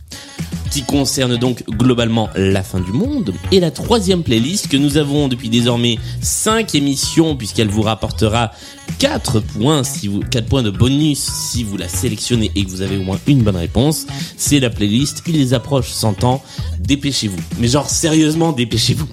qui 0.71 0.83
concerne 0.83 1.37
donc 1.37 1.65
globalement 1.71 2.29
la 2.37 2.63
fin 2.63 2.81
du 2.81 2.93
monde. 2.93 3.33
Et 3.51 3.61
la 3.61 3.71
troisième 3.71 4.23
playlist 4.23 4.69
que 4.69 4.77
nous 4.77 4.99
avons 4.99 5.29
depuis 5.29 5.49
désormais 5.49 5.99
5 6.21 6.75
émissions, 6.75 7.37
puisqu'elle 7.37 7.69
vous 7.69 7.83
rapportera 7.83 8.53
4 8.99 9.41
points, 9.41 9.85
si 9.85 10.09
vous, 10.09 10.21
4 10.21 10.47
points 10.47 10.63
de 10.63 10.71
bonus 10.71 11.19
si 11.19 11.65
vous 11.65 11.77
la 11.77 11.89
sélectionnez 11.89 12.51
et 12.55 12.65
que 12.65 12.69
vous 12.69 12.83
avez 12.83 12.99
au 12.99 13.03
moins 13.03 13.19
une 13.27 13.43
bonne 13.43 13.57
réponse, 13.57 14.07
c'est 14.37 14.61
la 14.61 14.69
playlist 14.69 15.23
Il 15.27 15.37
les 15.37 15.55
approche 15.55 15.89
100 15.89 16.25
ans, 16.25 16.43
dépêchez-vous. 16.81 17.41
Mais 17.59 17.69
genre 17.69 17.89
sérieusement, 17.89 18.53
dépêchez-vous. 18.53 19.09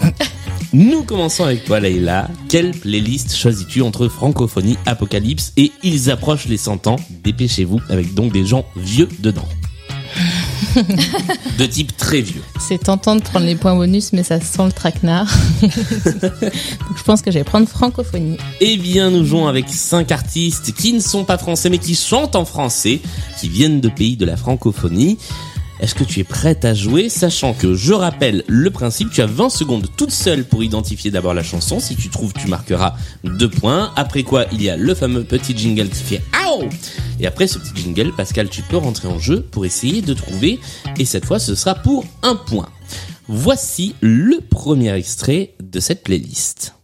Nous 0.72 1.02
commençons 1.02 1.44
avec 1.44 1.64
toi, 1.64 1.80
Leïla. 1.80 2.30
Quelle 2.48 2.70
playlist 2.70 3.36
choisis-tu 3.36 3.82
entre 3.82 4.08
francophonie, 4.08 4.78
apocalypse 4.86 5.52
et 5.56 5.72
ils 5.82 6.10
approchent 6.10 6.46
les 6.46 6.56
100 6.56 6.86
ans 6.86 6.96
Dépêchez-vous, 7.24 7.80
avec 7.88 8.14
donc 8.14 8.32
des 8.32 8.46
gens 8.46 8.64
vieux 8.76 9.08
dedans? 9.18 9.48
de 11.58 11.66
type 11.66 11.96
très 11.96 12.20
vieux. 12.20 12.42
C'est 12.58 12.78
tentant 12.78 13.16
de 13.16 13.22
prendre 13.22 13.46
les 13.46 13.56
points 13.56 13.74
bonus, 13.74 14.12
mais 14.12 14.22
ça 14.22 14.40
sent 14.40 14.64
le 14.66 14.72
traquenard. 14.72 15.32
Donc 15.62 16.96
je 16.96 17.02
pense 17.04 17.22
que 17.22 17.30
je 17.30 17.38
vais 17.38 17.44
prendre 17.44 17.68
francophonie. 17.68 18.38
Eh 18.60 18.76
bien, 18.76 19.10
nous 19.10 19.24
jouons 19.24 19.46
avec 19.46 19.68
cinq 19.68 20.12
artistes 20.12 20.72
qui 20.74 20.92
ne 20.92 21.00
sont 21.00 21.24
pas 21.24 21.38
français 21.38 21.70
mais 21.70 21.78
qui 21.78 21.94
chantent 21.94 22.36
en 22.36 22.44
français, 22.44 23.00
qui 23.38 23.48
viennent 23.48 23.80
de 23.80 23.88
pays 23.88 24.16
de 24.16 24.24
la 24.24 24.36
francophonie. 24.36 25.18
Est-ce 25.80 25.94
que 25.94 26.04
tu 26.04 26.20
es 26.20 26.24
prête 26.24 26.66
à 26.66 26.74
jouer, 26.74 27.08
sachant 27.08 27.54
que, 27.54 27.74
je 27.74 27.94
rappelle 27.94 28.44
le 28.46 28.70
principe, 28.70 29.10
tu 29.10 29.22
as 29.22 29.26
20 29.26 29.48
secondes 29.48 29.86
toute 29.96 30.10
seule 30.10 30.44
pour 30.44 30.62
identifier 30.62 31.10
d'abord 31.10 31.32
la 31.32 31.42
chanson. 31.42 31.80
Si 31.80 31.96
tu 31.96 32.10
trouves, 32.10 32.34
tu 32.34 32.48
marqueras 32.48 32.96
deux 33.24 33.48
points. 33.48 33.90
Après 33.96 34.22
quoi, 34.22 34.44
il 34.52 34.62
y 34.62 34.68
a 34.68 34.76
le 34.76 34.94
fameux 34.94 35.24
petit 35.24 35.56
jingle 35.56 35.88
qui 35.88 36.02
fait 36.02 36.22
«Aouh!» 36.46 36.68
Et 37.20 37.26
après 37.26 37.46
ce 37.46 37.58
petit 37.58 37.82
jingle, 37.82 38.12
Pascal, 38.14 38.50
tu 38.50 38.60
peux 38.60 38.76
rentrer 38.76 39.08
en 39.08 39.18
jeu 39.18 39.40
pour 39.40 39.64
essayer 39.64 40.02
de 40.02 40.12
trouver. 40.12 40.60
Et 40.98 41.06
cette 41.06 41.24
fois, 41.24 41.38
ce 41.38 41.54
sera 41.54 41.74
pour 41.74 42.04
un 42.22 42.36
point. 42.36 42.68
Voici 43.26 43.94
le 44.02 44.40
premier 44.40 44.92
extrait 44.92 45.54
de 45.62 45.80
cette 45.80 46.02
playlist. 46.02 46.74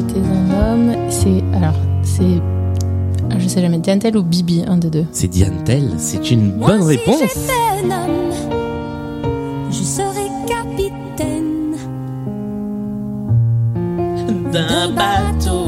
J'étais 0.00 0.20
un 0.20 0.72
homme, 0.72 0.94
c'est 1.08 1.42
alors 1.54 1.74
c'est 2.02 2.40
ah, 3.30 3.34
je 3.38 3.46
sais 3.48 3.60
jamais 3.60 3.78
Diantel 3.78 4.16
ou 4.16 4.22
Bibi, 4.22 4.64
un 4.66 4.76
des 4.76 4.90
deux? 4.90 5.04
C'est 5.12 5.28
Diane 5.28 5.62
Tell, 5.64 5.88
c'est 5.98 6.30
une 6.30 6.56
Moi, 6.56 6.68
bonne 6.68 6.82
si 6.82 6.88
réponse. 6.88 7.20
j'étais 7.20 7.52
un 7.52 7.90
homme, 7.90 8.10
je 9.70 9.82
serais 9.82 10.28
capitaine 10.46 11.74
d'un 14.52 14.88
bateau 14.90 15.64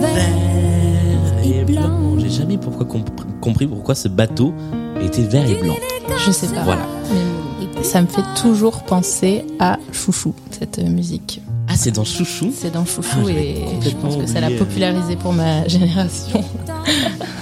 vert 0.00 1.44
et 1.44 1.64
blanc. 1.64 2.18
J'ai 2.18 2.30
jamais 2.30 2.56
pourquoi 2.56 2.86
comp- 2.86 3.10
compris 3.40 3.66
pourquoi 3.66 3.94
ce 3.94 4.08
bateau 4.08 4.54
était 5.02 5.22
vert 5.22 5.48
et 5.50 5.56
blanc. 5.62 5.76
Je 6.26 6.30
sais 6.30 6.46
pas. 6.48 6.62
Voilà. 6.62 6.82
Mais 7.76 7.82
ça 7.84 8.00
me 8.02 8.06
fait 8.06 8.22
toujours 8.40 8.82
penser 8.84 9.44
à 9.58 9.78
Chouchou 9.92 10.34
cette 10.50 10.78
musique. 10.82 11.42
C'est 11.82 11.92
dans 11.92 12.04
Chouchou 12.04 12.52
C'est 12.54 12.74
dans 12.74 12.84
Chouchou 12.84 13.08
Ah, 13.26 13.30
et 13.30 13.54
je 13.82 13.88
pense 13.96 14.14
que 14.18 14.26
ça 14.26 14.38
l'a 14.38 14.50
popularisé 14.50 15.16
pour 15.16 15.32
ma 15.32 15.66
génération. 15.68 16.44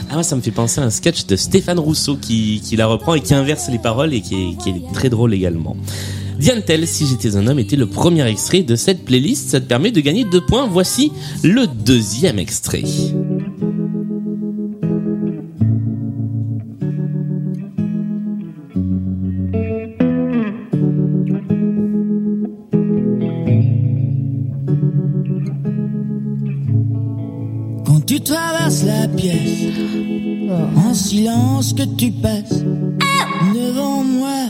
Ah, 0.08 0.14
moi, 0.14 0.22
ça 0.22 0.36
me 0.36 0.40
fait 0.40 0.52
penser 0.52 0.80
à 0.80 0.84
un 0.84 0.90
sketch 0.90 1.26
de 1.26 1.34
Stéphane 1.34 1.80
Rousseau 1.80 2.16
qui, 2.16 2.62
qui 2.64 2.76
la 2.76 2.86
reprend 2.86 3.14
et 3.14 3.20
qui 3.20 3.34
inverse 3.34 3.68
les 3.68 3.80
paroles 3.80 4.14
et 4.14 4.20
qui 4.20 4.36
est, 4.36 4.62
qui 4.62 4.68
est 4.70 4.92
très 4.94 5.10
drôle 5.10 5.34
également. 5.34 5.76
Diane 6.38 6.62
Tell, 6.62 6.86
Si 6.86 7.04
j'étais 7.08 7.34
un 7.34 7.48
homme, 7.48 7.58
était 7.58 7.74
le 7.74 7.86
premier 7.86 8.24
extrait 8.28 8.62
de 8.62 8.76
cette 8.76 9.04
playlist. 9.04 9.48
Ça 9.50 9.60
te 9.60 9.66
permet 9.66 9.90
de 9.90 10.00
gagner 10.00 10.22
deux 10.22 10.44
points. 10.46 10.68
Voici 10.68 11.10
le 11.42 11.66
deuxième 11.66 12.38
extrait. 12.38 12.84
La 28.84 29.08
pièce, 29.08 29.72
en 30.76 30.94
silence 30.94 31.72
que 31.72 31.82
tu 31.82 32.10
passes 32.10 32.62
devant 33.54 34.04
moi, 34.04 34.48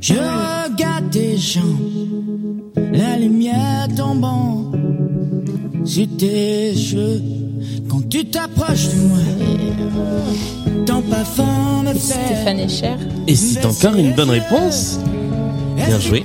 je 0.00 0.14
regarde 0.14 1.10
tes 1.10 1.36
jambes, 1.36 2.72
la 2.92 3.16
lumière 3.18 3.88
tombant 3.96 4.70
sur 5.84 6.06
tes 6.16 6.74
cheveux. 6.74 7.22
Quand 7.88 8.08
tu 8.08 8.24
t'approches 8.24 8.88
de 8.88 9.00
moi, 9.08 10.84
ton 10.86 11.02
parfum 11.02 11.82
me 11.84 11.92
fait. 11.92 11.98
Stéphane 11.98 12.60
Echer. 12.60 12.96
Et 13.26 13.34
c'est 13.34 13.64
encore 13.64 13.96
une 13.96 14.12
bonne 14.14 14.30
réponse. 14.30 14.98
Bien 15.86 16.00
joué. 16.00 16.22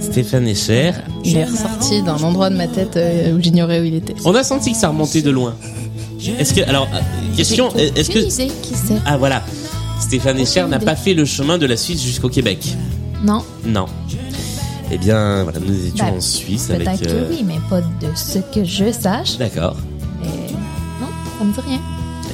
Stéphane 0.00 0.46
Echer. 0.48 0.92
Il 1.24 1.36
est 1.36 1.44
ressorti 1.44 2.02
d'un 2.02 2.16
endroit 2.22 2.50
de 2.50 2.56
ma 2.56 2.66
tête 2.68 2.96
euh, 2.96 3.32
où 3.36 3.40
j'ignorais 3.42 3.80
où 3.80 3.84
il 3.84 3.94
était. 3.94 4.14
On 4.24 4.34
a 4.34 4.42
senti 4.44 4.72
que 4.72 4.78
ça 4.78 4.88
remontait 4.88 5.22
de 5.22 5.30
loin. 5.30 5.54
Est-ce 6.38 6.52
que, 6.54 6.60
alors, 6.68 6.88
euh, 6.92 6.98
question, 7.36 7.72
est-ce 7.76 8.10
que, 8.10 8.18
ah 9.06 9.16
voilà, 9.16 9.42
Stéphane 10.00 10.38
Echer 10.38 10.66
n'a 10.66 10.78
pas 10.80 10.96
fait 10.96 11.14
le 11.14 11.24
chemin 11.24 11.58
de 11.58 11.66
la 11.66 11.76
Suisse 11.76 12.02
jusqu'au 12.02 12.28
Québec. 12.28 12.76
Non, 13.24 13.42
Non. 13.64 13.86
Eh 14.90 14.96
bien, 14.96 15.42
voilà, 15.42 15.58
nous 15.60 15.86
étions 15.86 16.06
Ben, 16.06 16.14
en 16.16 16.20
Suisse 16.20 16.68
peut-être 16.68 16.88
avec. 16.88 17.06
euh, 17.06 17.28
que 17.28 17.32
oui, 17.34 17.44
mais 17.46 17.58
pas 17.68 17.82
de 17.82 18.06
ce 18.14 18.38
que 18.38 18.64
je 18.64 18.90
sache. 18.90 19.36
D'accord. 19.36 19.76
Mais 20.22 20.28
non, 21.00 21.08
ça 21.38 21.44
me 21.44 21.52
dit 21.52 21.60
rien. 21.68 21.80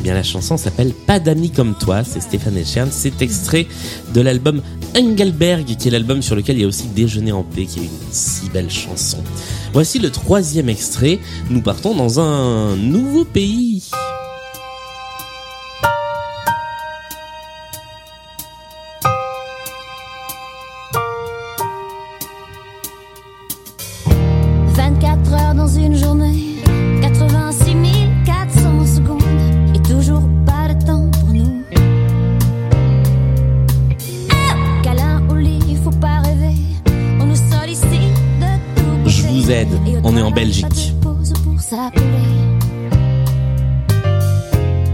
Bien, 0.04 0.12
la 0.12 0.22
chanson 0.22 0.58
s'appelle 0.58 0.92
Pas 0.92 1.18
d'amis 1.18 1.48
comme 1.48 1.74
toi, 1.74 2.04
c'est 2.04 2.20
Stéphane 2.20 2.58
Echern. 2.58 2.90
C'est 2.92 3.22
extrait 3.22 3.66
de 4.12 4.20
l'album 4.20 4.60
Engelberg, 4.94 5.64
qui 5.64 5.88
est 5.88 5.90
l'album 5.90 6.20
sur 6.20 6.36
lequel 6.36 6.58
il 6.58 6.60
y 6.60 6.64
a 6.64 6.68
aussi 6.68 6.88
Déjeuner 6.88 7.32
en 7.32 7.42
paix, 7.42 7.64
qui 7.64 7.78
est 7.78 7.82
une 7.84 7.88
si 8.10 8.50
belle 8.50 8.70
chanson. 8.70 9.16
Voici 9.72 9.98
le 9.98 10.10
troisième 10.10 10.68
extrait. 10.68 11.20
Nous 11.48 11.62
partons 11.62 11.94
dans 11.94 12.20
un 12.20 12.76
nouveau 12.76 13.24
pays. 13.24 13.88
«s'appeler. 41.74 42.04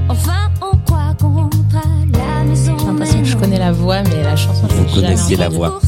Enfin, 0.09 0.51
on 0.61 0.77
croit 0.79 1.15
qu'on 1.21 1.35
rentre 1.35 1.57
à 1.75 2.39
la 2.39 2.45
maison. 2.45 2.77
J'ai 2.79 2.87
l'impression 2.87 3.19
que 3.21 3.25
je 3.25 3.37
connais 3.37 3.59
la 3.59 3.73
voix, 3.73 4.03
mais 4.03 4.23
la 4.23 4.37
chanson, 4.37 4.67
je 4.69 4.75
Vous 4.75 4.95
connaissiez 4.95 5.37
la 5.37 5.49
voix. 5.49 5.81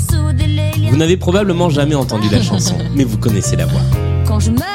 Vous 0.91 0.97
n'avez 0.97 1.17
probablement 1.17 1.71
jamais 1.71 1.95
entendu 1.95 2.29
la 2.31 2.43
chanson, 2.43 2.77
mais 2.95 3.05
vous 3.05 3.17
connaissez 3.17 3.57
la 3.57 3.67
voix. 3.67 3.81
Quand 4.27 4.41
je 4.41 4.51
me 4.51 4.72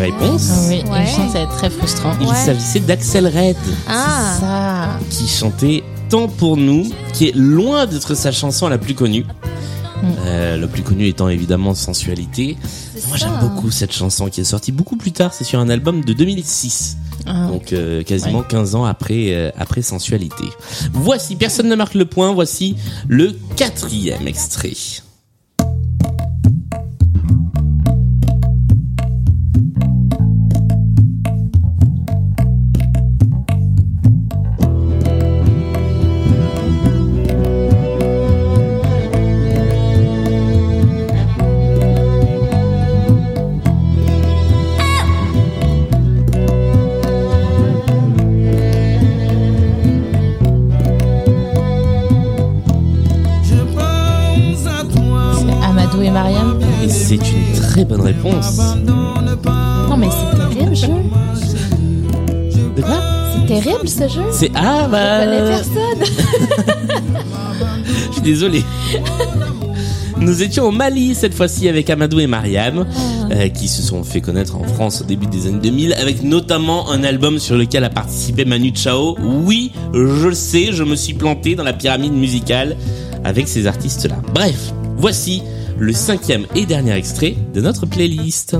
réponse. 0.00 0.48
Ah 0.50 0.60
oui, 0.68 0.82
Ouais. 0.90 1.02
et 1.02 1.06
je 1.06 1.10
sens 1.12 1.26
que 1.26 1.32
ça 1.32 1.38
va 1.38 1.44
être 1.44 1.56
très 1.56 1.70
frustrant. 1.70 2.12
Il 2.20 2.26
Ouais. 2.28 2.34
s'agissait 2.34 2.80
d'Axel 2.80 3.26
Red. 3.26 3.56
Ah, 3.88 4.36
Ça. 4.40 4.88
qui 5.10 5.26
chantait 5.28 5.82
Tant 6.08 6.26
pour 6.26 6.56
nous, 6.56 6.90
qui 7.12 7.28
est 7.28 7.36
loin 7.36 7.86
d'être 7.86 8.14
sa 8.16 8.32
chanson 8.32 8.68
la 8.68 8.78
plus 8.78 8.94
connue. 8.96 9.24
Euh, 10.26 10.56
le 10.56 10.66
plus 10.66 10.82
connu 10.82 11.06
étant 11.06 11.28
évidemment 11.28 11.74
Sensualité. 11.74 12.56
Moi 13.08 13.16
j'aime 13.16 13.38
beaucoup 13.40 13.70
cette 13.70 13.92
chanson 13.92 14.28
qui 14.28 14.40
est 14.40 14.44
sortie 14.44 14.72
beaucoup 14.72 14.96
plus 14.96 15.12
tard, 15.12 15.32
c'est 15.34 15.44
sur 15.44 15.60
un 15.60 15.68
album 15.68 16.02
de 16.04 16.12
2006. 16.12 16.96
Ah. 17.26 17.46
Donc 17.48 17.72
euh, 17.72 18.02
quasiment 18.02 18.38
Ouais. 18.38 18.44
15 18.48 18.74
ans 18.74 18.86
après, 18.86 19.26
euh, 19.34 19.50
après 19.58 19.82
Sensualité. 19.82 20.44
Voici, 20.94 21.36
personne 21.36 21.68
ne 21.68 21.76
marque 21.76 21.94
le 21.94 22.06
point, 22.06 22.32
voici 22.32 22.76
le 23.06 23.36
quatrième 23.56 24.26
extrait. 24.26 24.72
Désolé. 68.30 68.62
Nous 70.20 70.44
étions 70.44 70.68
au 70.68 70.70
Mali 70.70 71.16
cette 71.16 71.34
fois-ci 71.34 71.68
avec 71.68 71.90
Amadou 71.90 72.20
et 72.20 72.28
Mariam, 72.28 72.86
euh, 73.32 73.48
qui 73.48 73.66
se 73.66 73.82
sont 73.82 74.04
fait 74.04 74.20
connaître 74.20 74.54
en 74.54 74.62
France 74.62 75.00
au 75.00 75.04
début 75.04 75.26
des 75.26 75.48
années 75.48 75.58
2000, 75.60 75.94
avec 75.94 76.22
notamment 76.22 76.92
un 76.92 77.02
album 77.02 77.40
sur 77.40 77.56
lequel 77.56 77.82
a 77.82 77.90
participé 77.90 78.44
Manu 78.44 78.70
Chao. 78.72 79.16
Oui, 79.18 79.72
je 79.92 80.28
le 80.28 80.34
sais, 80.34 80.68
je 80.70 80.84
me 80.84 80.94
suis 80.94 81.14
planté 81.14 81.56
dans 81.56 81.64
la 81.64 81.72
pyramide 81.72 82.12
musicale 82.12 82.76
avec 83.24 83.48
ces 83.48 83.66
artistes-là. 83.66 84.22
Bref, 84.32 84.72
voici 84.96 85.42
le 85.76 85.92
cinquième 85.92 86.46
et 86.54 86.66
dernier 86.66 86.92
extrait 86.92 87.34
de 87.52 87.60
notre 87.60 87.86
playlist. 87.86 88.56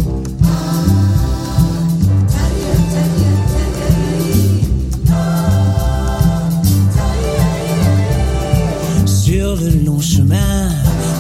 Le 9.61 9.85
long 9.85 10.01
chemin, 10.01 10.68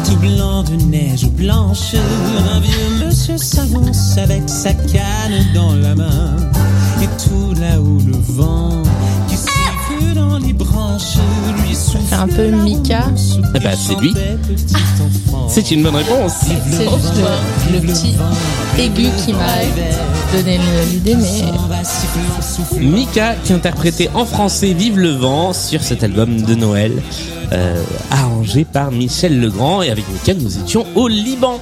tout 0.06 0.16
blanc 0.16 0.62
de 0.62 0.74
neige 0.86 1.28
blanche, 1.30 1.94
un 1.94 2.60
vieux 2.60 3.04
monsieur 3.06 3.36
s'avance 3.36 4.16
avec 4.16 4.48
sa 4.48 4.72
canne 4.72 5.44
dans 5.54 5.74
la 5.74 5.94
main. 5.94 6.36
Et 7.02 7.08
tout 7.22 7.54
là-haut 7.60 7.98
le 8.06 8.16
vent 8.16 8.82
fait 12.10 12.14
un 12.16 12.28
peu 12.28 12.50
Mika. 12.50 13.04
Eh 13.54 13.58
ben, 13.58 13.70
qui 13.70 13.76
c'est 13.76 14.00
lui. 14.00 14.14
C'est 15.48 15.70
une 15.70 15.82
bonne 15.82 15.96
réponse. 15.96 16.32
C'est 16.42 16.84
juste 16.84 17.14
le, 17.16 17.78
le 17.78 17.80
petit 17.80 18.14
aigu 18.78 19.08
qui 19.24 19.32
m'a 19.32 19.46
donné 20.32 20.58
l'idée, 20.90 21.14
mais. 21.16 22.80
Mika 22.80 23.34
qui 23.44 23.52
interprétait 23.52 24.10
en 24.14 24.24
français 24.24 24.72
Vive 24.72 24.98
le 24.98 25.10
vent 25.10 25.52
sur 25.52 25.82
cet 25.82 26.04
album 26.04 26.42
de 26.42 26.54
Noël 26.54 26.92
euh, 27.52 27.82
arrangé 28.10 28.64
par 28.64 28.92
Michel 28.92 29.40
Legrand 29.40 29.82
et 29.82 29.90
avec 29.90 30.08
Mika 30.08 30.34
nous 30.34 30.58
étions 30.58 30.86
au 30.94 31.08
Liban. 31.08 31.60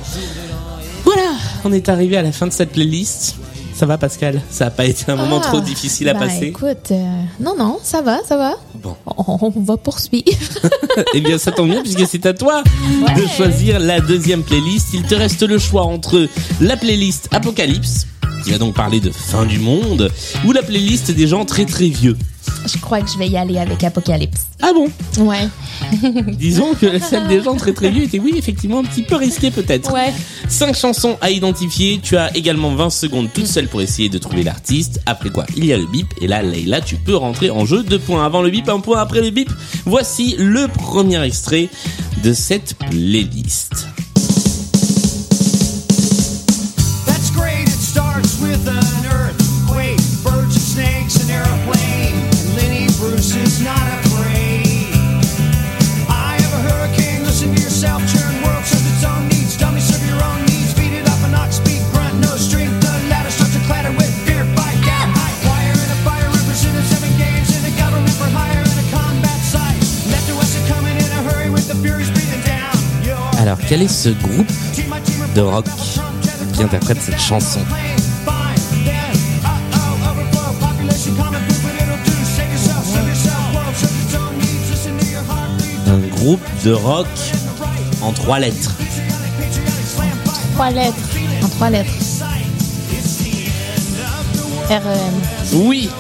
Voilà, 1.05 1.31
on 1.65 1.73
est 1.73 1.89
arrivé 1.89 2.17
à 2.17 2.23
la 2.23 2.33
fin 2.33 2.47
de 2.47 2.53
cette 2.53 2.73
playlist. 2.73 3.37
Ça 3.79 3.87
va 3.87 3.97
Pascal 3.97 4.43
Ça 4.51 4.67
a 4.67 4.71
pas 4.71 4.87
été 4.87 5.05
un 5.13 5.15
moment 5.15 5.41
Ah, 5.41 5.47
trop 5.47 5.61
difficile 5.61 6.09
à 6.09 6.15
ben, 6.15 6.27
passer 6.27 6.47
Écoute, 6.47 6.91
euh, 6.91 7.23
non, 7.39 7.55
non, 7.57 7.79
ça 7.81 8.03
va, 8.03 8.19
ça 8.27 8.37
va. 8.37 8.55
Bon. 8.75 8.97
On, 9.07 9.39
on 9.41 9.61
va 9.61 9.77
poursuivre. 9.77 10.25
Eh 11.15 11.21
bien 11.21 11.39
ça 11.39 11.53
tombe 11.53 11.71
bien 11.71 11.81
puisque 11.81 12.05
c'est 12.09 12.27
à 12.27 12.35
toi 12.35 12.65
de 12.65 13.27
choisir 13.37 13.79
la 13.79 14.01
deuxième 14.01 14.43
playlist. 14.43 14.89
Il 14.95 15.05
te 15.05 15.15
reste 15.15 15.45
le 15.45 15.59
choix 15.59 15.83
entre 15.85 16.27
la 16.61 16.77
playlist 16.77 17.29
Apocalypse 17.31 18.09
qui 18.45 18.51
va 18.51 18.59
donc 18.59 18.75
parler 18.75 19.01
de 19.01 19.11
fin 19.11 19.47
du 19.47 19.59
monde 19.59 20.11
ou 20.45 20.53
la 20.53 20.63
playlist 20.63 21.11
des 21.11 21.27
gens 21.27 21.45
très 21.45 21.65
très 21.65 21.89
vieux. 21.89 22.17
Je 22.67 22.79
crois 22.79 23.01
que 23.01 23.11
je 23.11 23.19
vais 23.19 23.29
y 23.29 23.37
aller 23.37 23.59
avec 23.59 23.83
Apocalypse. 23.85 24.47
Ah 24.61 24.73
bon? 24.75 24.89
Ouais. 25.25 25.49
Disons 26.33 26.75
que 26.75 26.99
celle 26.99 27.27
des 27.29 27.43
gens 27.43 27.57
très 27.57 27.73
très 27.73 27.91
vieux 27.91 28.05
était 28.05 28.19
oui 28.19 28.35
effectivement 28.37 28.81
un 28.81 28.85
petit 28.85 29.03
peu 29.03 29.17
risquée 29.17 29.51
peut-être. 29.51 29.93
Ouais. 29.93 30.13
5 30.49 30.75
chansons 30.75 31.17
à 31.21 31.31
identifier, 31.31 32.01
tu 32.03 32.17
as 32.17 32.37
également 32.37 32.75
20 32.75 32.91
secondes 32.91 33.29
toute 33.33 33.47
seule 33.47 33.69
pour 33.69 33.81
essayer 33.81 34.09
de 34.09 34.19
trouver 34.19 34.43
l'artiste. 34.43 35.01
Après 35.07 35.31
quoi, 35.31 35.47
il 35.57 35.65
y 35.65 35.73
a 35.73 35.77
le 35.77 35.87
bip 35.87 36.13
et 36.21 36.27
là 36.27 36.43
Leïla, 36.43 36.81
tu 36.81 36.97
peux 36.97 37.17
rentrer 37.17 37.51
en 37.51 37.65
jeu. 37.65 37.83
Deux 37.83 37.99
points 37.99 38.25
avant 38.25 38.43
le 38.43 38.51
bip, 38.51 38.69
un 38.69 38.81
point 38.81 39.01
après 39.01 39.21
le 39.21 39.31
bip. 39.31 39.51
Voici 39.85 40.35
le 40.39 40.69
premier 40.69 41.23
extrait 41.23 41.69
de 42.23 42.33
cette 42.33 42.75
playlist. 42.75 43.89
Ce 73.99 74.11
groupe 74.11 74.53
de 75.35 75.41
rock 75.41 75.65
qui 76.53 76.63
interprète 76.63 76.99
cette 77.03 77.19
chanson 77.21 77.59
Un 85.89 85.99
groupe 86.15 86.41
de 86.65 86.71
rock 86.71 87.09
en 88.01 88.13
trois 88.13 88.39
lettres. 88.39 88.77
Trois 90.55 90.71
lettres. 90.71 90.95
En 91.43 91.49
trois 91.49 91.71
lettres. 91.71 91.91
REM. 94.69 95.15
Oui. 95.55 95.91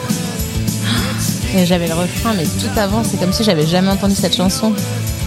Et 1.56 1.66
j'avais 1.66 1.88
le 1.88 1.94
refrain, 1.94 2.34
mais 2.36 2.44
tout 2.44 2.78
avant, 2.78 3.02
c'est 3.02 3.18
comme 3.18 3.32
si 3.32 3.42
j'avais 3.42 3.66
jamais 3.66 3.88
entendu 3.88 4.14
cette 4.14 4.36
chanson. 4.36 4.72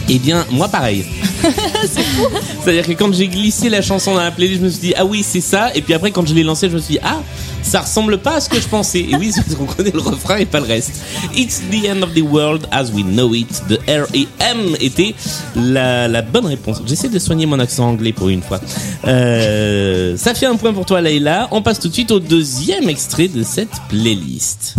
Eh 0.07 0.19
bien, 0.19 0.45
moi 0.51 0.69
pareil. 0.69 1.05
C'est-à-dire 2.63 2.85
que 2.85 2.93
quand 2.93 3.13
j'ai 3.13 3.27
glissé 3.27 3.69
la 3.69 3.81
chanson 3.81 4.13
dans 4.13 4.21
la 4.23 4.31
playlist, 4.31 4.59
je 4.61 4.65
me 4.65 4.69
suis 4.69 4.79
dit 4.79 4.93
ah 4.97 5.05
oui 5.05 5.23
c'est 5.23 5.41
ça. 5.41 5.73
Et 5.75 5.81
puis 5.81 5.93
après 5.93 6.11
quand 6.11 6.27
je 6.27 6.33
l'ai 6.33 6.43
lancé, 6.43 6.69
je 6.69 6.75
me 6.75 6.81
suis 6.81 6.95
dit 6.95 6.99
ah 7.03 7.21
ça 7.63 7.81
ressemble 7.81 8.17
pas 8.17 8.35
à 8.35 8.39
ce 8.41 8.49
que 8.49 8.59
je 8.59 8.67
pensais. 8.67 8.99
Et 8.99 9.15
oui, 9.15 9.31
c'est 9.33 9.43
parce 9.43 9.55
qu'on 9.55 9.65
connaît 9.65 9.91
le 9.91 10.01
refrain 10.01 10.37
et 10.37 10.45
pas 10.45 10.59
le 10.59 10.65
reste. 10.65 10.93
It's 11.35 11.61
the 11.71 11.87
end 11.87 12.01
of 12.01 12.13
the 12.13 12.21
world 12.21 12.67
as 12.71 12.91
we 12.91 13.03
know 13.03 13.33
it. 13.33 13.63
De 13.69 13.75
R.E.M. 13.87 14.75
était 14.79 15.15
la, 15.55 16.07
la 16.07 16.21
bonne 16.21 16.47
réponse. 16.47 16.81
J'essaie 16.85 17.09
de 17.09 17.19
soigner 17.19 17.45
mon 17.45 17.59
accent 17.59 17.87
anglais 17.87 18.13
pour 18.13 18.29
une 18.29 18.41
fois. 18.41 18.59
Euh, 19.07 20.17
ça 20.17 20.33
fait 20.33 20.47
un 20.47 20.55
point 20.55 20.73
pour 20.73 20.85
toi, 20.85 21.01
Leïla. 21.01 21.47
On 21.51 21.61
passe 21.61 21.79
tout 21.79 21.87
de 21.87 21.93
suite 21.93 22.11
au 22.11 22.19
deuxième 22.19 22.89
extrait 22.89 23.27
de 23.27 23.43
cette 23.43 23.71
playlist. 23.89 24.75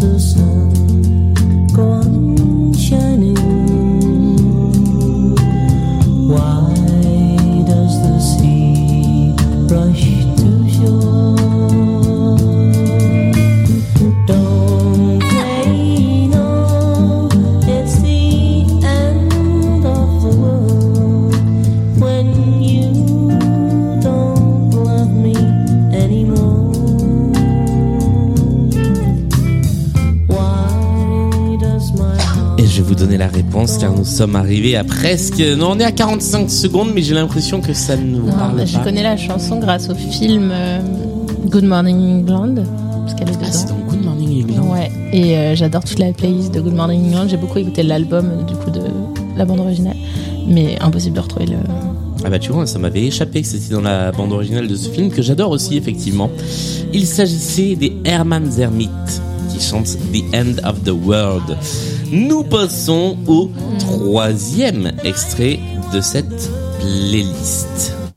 The 0.00 0.16
sun 0.20 0.77
car 33.76 33.92
nous 33.94 34.04
sommes 34.04 34.36
arrivés 34.36 34.76
à 34.76 34.84
presque. 34.84 35.40
Non, 35.40 35.72
on 35.72 35.78
est 35.78 35.84
à 35.84 35.92
45 35.92 36.50
secondes, 36.50 36.90
mais 36.94 37.02
j'ai 37.02 37.14
l'impression 37.14 37.60
que 37.60 37.72
ça 37.74 37.96
ne 37.96 38.18
vous 38.18 38.28
Non, 38.28 38.32
parle 38.32 38.56
bah, 38.56 38.64
je 38.64 38.76
pas. 38.78 38.84
connais 38.84 39.02
la 39.02 39.16
chanson 39.16 39.58
grâce 39.58 39.88
au 39.90 39.94
film 39.94 40.50
euh, 40.52 40.80
Good 41.46 41.64
Morning 41.64 42.20
England, 42.20 42.54
parce 43.04 43.14
qu'elle 43.14 43.28
est 43.28 43.38
Ah, 43.42 43.46
c'est 43.50 43.64
dedans. 43.66 43.76
dans 43.86 43.92
Good 43.92 44.04
Morning 44.04 44.42
England. 44.44 44.72
Ouais, 44.72 44.90
et 45.12 45.36
euh, 45.36 45.54
j'adore 45.54 45.84
toute 45.84 45.98
la 45.98 46.12
playlist 46.12 46.54
de 46.54 46.60
Good 46.60 46.74
Morning 46.74 47.06
England. 47.08 47.26
J'ai 47.28 47.36
beaucoup 47.36 47.58
écouté 47.58 47.82
l'album 47.82 48.30
euh, 48.30 48.42
du 48.44 48.54
coup 48.54 48.70
de 48.70 48.80
la 49.36 49.44
bande 49.44 49.60
originale, 49.60 49.96
mais 50.48 50.76
impossible 50.80 51.16
de 51.16 51.20
retrouver 51.20 51.46
le. 51.46 51.56
Ah 52.24 52.30
bah 52.30 52.38
tu 52.40 52.50
vois, 52.50 52.66
ça 52.66 52.78
m'avait 52.80 53.04
échappé 53.04 53.42
que 53.42 53.46
c'était 53.46 53.72
dans 53.74 53.80
la 53.80 54.10
bande 54.10 54.32
originale 54.32 54.66
de 54.66 54.74
ce 54.74 54.88
film 54.90 55.08
que 55.10 55.22
j'adore 55.22 55.50
aussi 55.52 55.76
effectivement. 55.76 56.30
Il 56.92 57.06
s'agissait 57.06 57.76
des 57.76 57.96
Herman 58.04 58.50
Zermit 58.50 58.88
qui 59.52 59.64
chantent 59.64 59.96
The 60.12 60.34
End 60.34 60.68
of 60.68 60.82
the 60.82 60.90
World. 61.06 61.56
Nous 62.10 62.42
passons 62.42 63.18
au 63.26 63.50
troisième 63.78 64.92
extrait 65.04 65.58
de 65.92 66.00
cette 66.00 66.50
playlist. 66.80 68.07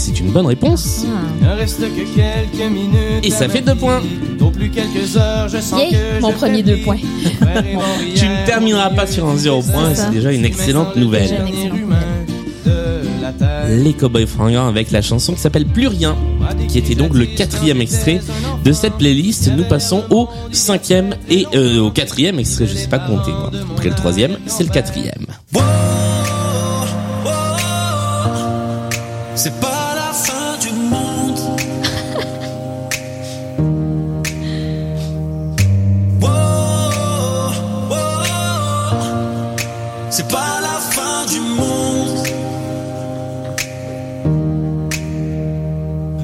C'est 0.00 0.18
une 0.18 0.30
bonne 0.30 0.46
réponse. 0.46 1.04
Ne 1.42 1.48
reste 1.56 1.80
que 1.80 2.00
quelques 2.16 2.70
minutes. 2.72 3.22
Et 3.24 3.30
ça 3.30 3.48
fait 3.48 3.60
deux 3.60 3.74
points. 3.74 4.00
Au 4.40 4.50
plus 4.50 4.70
quelques 4.70 5.16
heures, 5.16 5.48
je 5.48 5.58
sens 5.58 5.78
Yeah, 5.80 5.98
que 6.16 6.22
mon 6.22 6.30
je 6.30 6.36
premier 6.36 6.62
deux 6.62 6.78
points. 6.78 6.96
Tu 8.16 8.24
ne 8.26 8.46
termineras 8.46 8.90
pas 8.90 9.06
sur 9.06 9.26
un 9.28 9.36
zéro 9.36 9.62
point, 9.62 9.94
c'est 9.94 10.10
déjà 10.10 10.32
une 10.32 10.44
excellente 10.44 10.96
nouvelle. 10.96 11.24
Excellente. 11.46 11.78
Les 13.68 13.92
Cowboys 13.92 14.26
Fringants 14.26 14.66
avec 14.66 14.90
la 14.90 15.02
chanson 15.02 15.34
qui 15.34 15.40
s'appelle 15.40 15.66
Plus 15.66 15.86
Rien, 15.86 16.16
qui 16.68 16.78
était 16.78 16.94
donc 16.94 17.14
le 17.14 17.26
quatrième 17.26 17.80
extrait 17.80 18.20
de 18.64 18.72
cette 18.72 18.94
playlist. 18.94 19.50
Nous 19.56 19.64
passons 19.64 20.02
au 20.10 20.28
cinquième 20.50 21.14
et 21.28 21.46
euh, 21.54 21.78
au 21.80 21.90
quatrième 21.90 22.38
extrait, 22.38 22.66
je 22.66 22.74
sais 22.74 22.88
pas 22.88 22.98
compter. 22.98 23.30
moi. 23.30 23.50
Après 23.72 23.88
le 23.90 23.94
troisième, 23.94 24.36
c'est 24.46 24.64
le 24.64 24.70
quatrième. 24.70 25.26
C'est 29.36 29.58
pas 29.60 29.69
C'est 40.10 40.28
pas 40.28 40.60
la 40.60 40.78
fin 40.80 41.26
du 41.26 41.40
monde. 41.40 42.26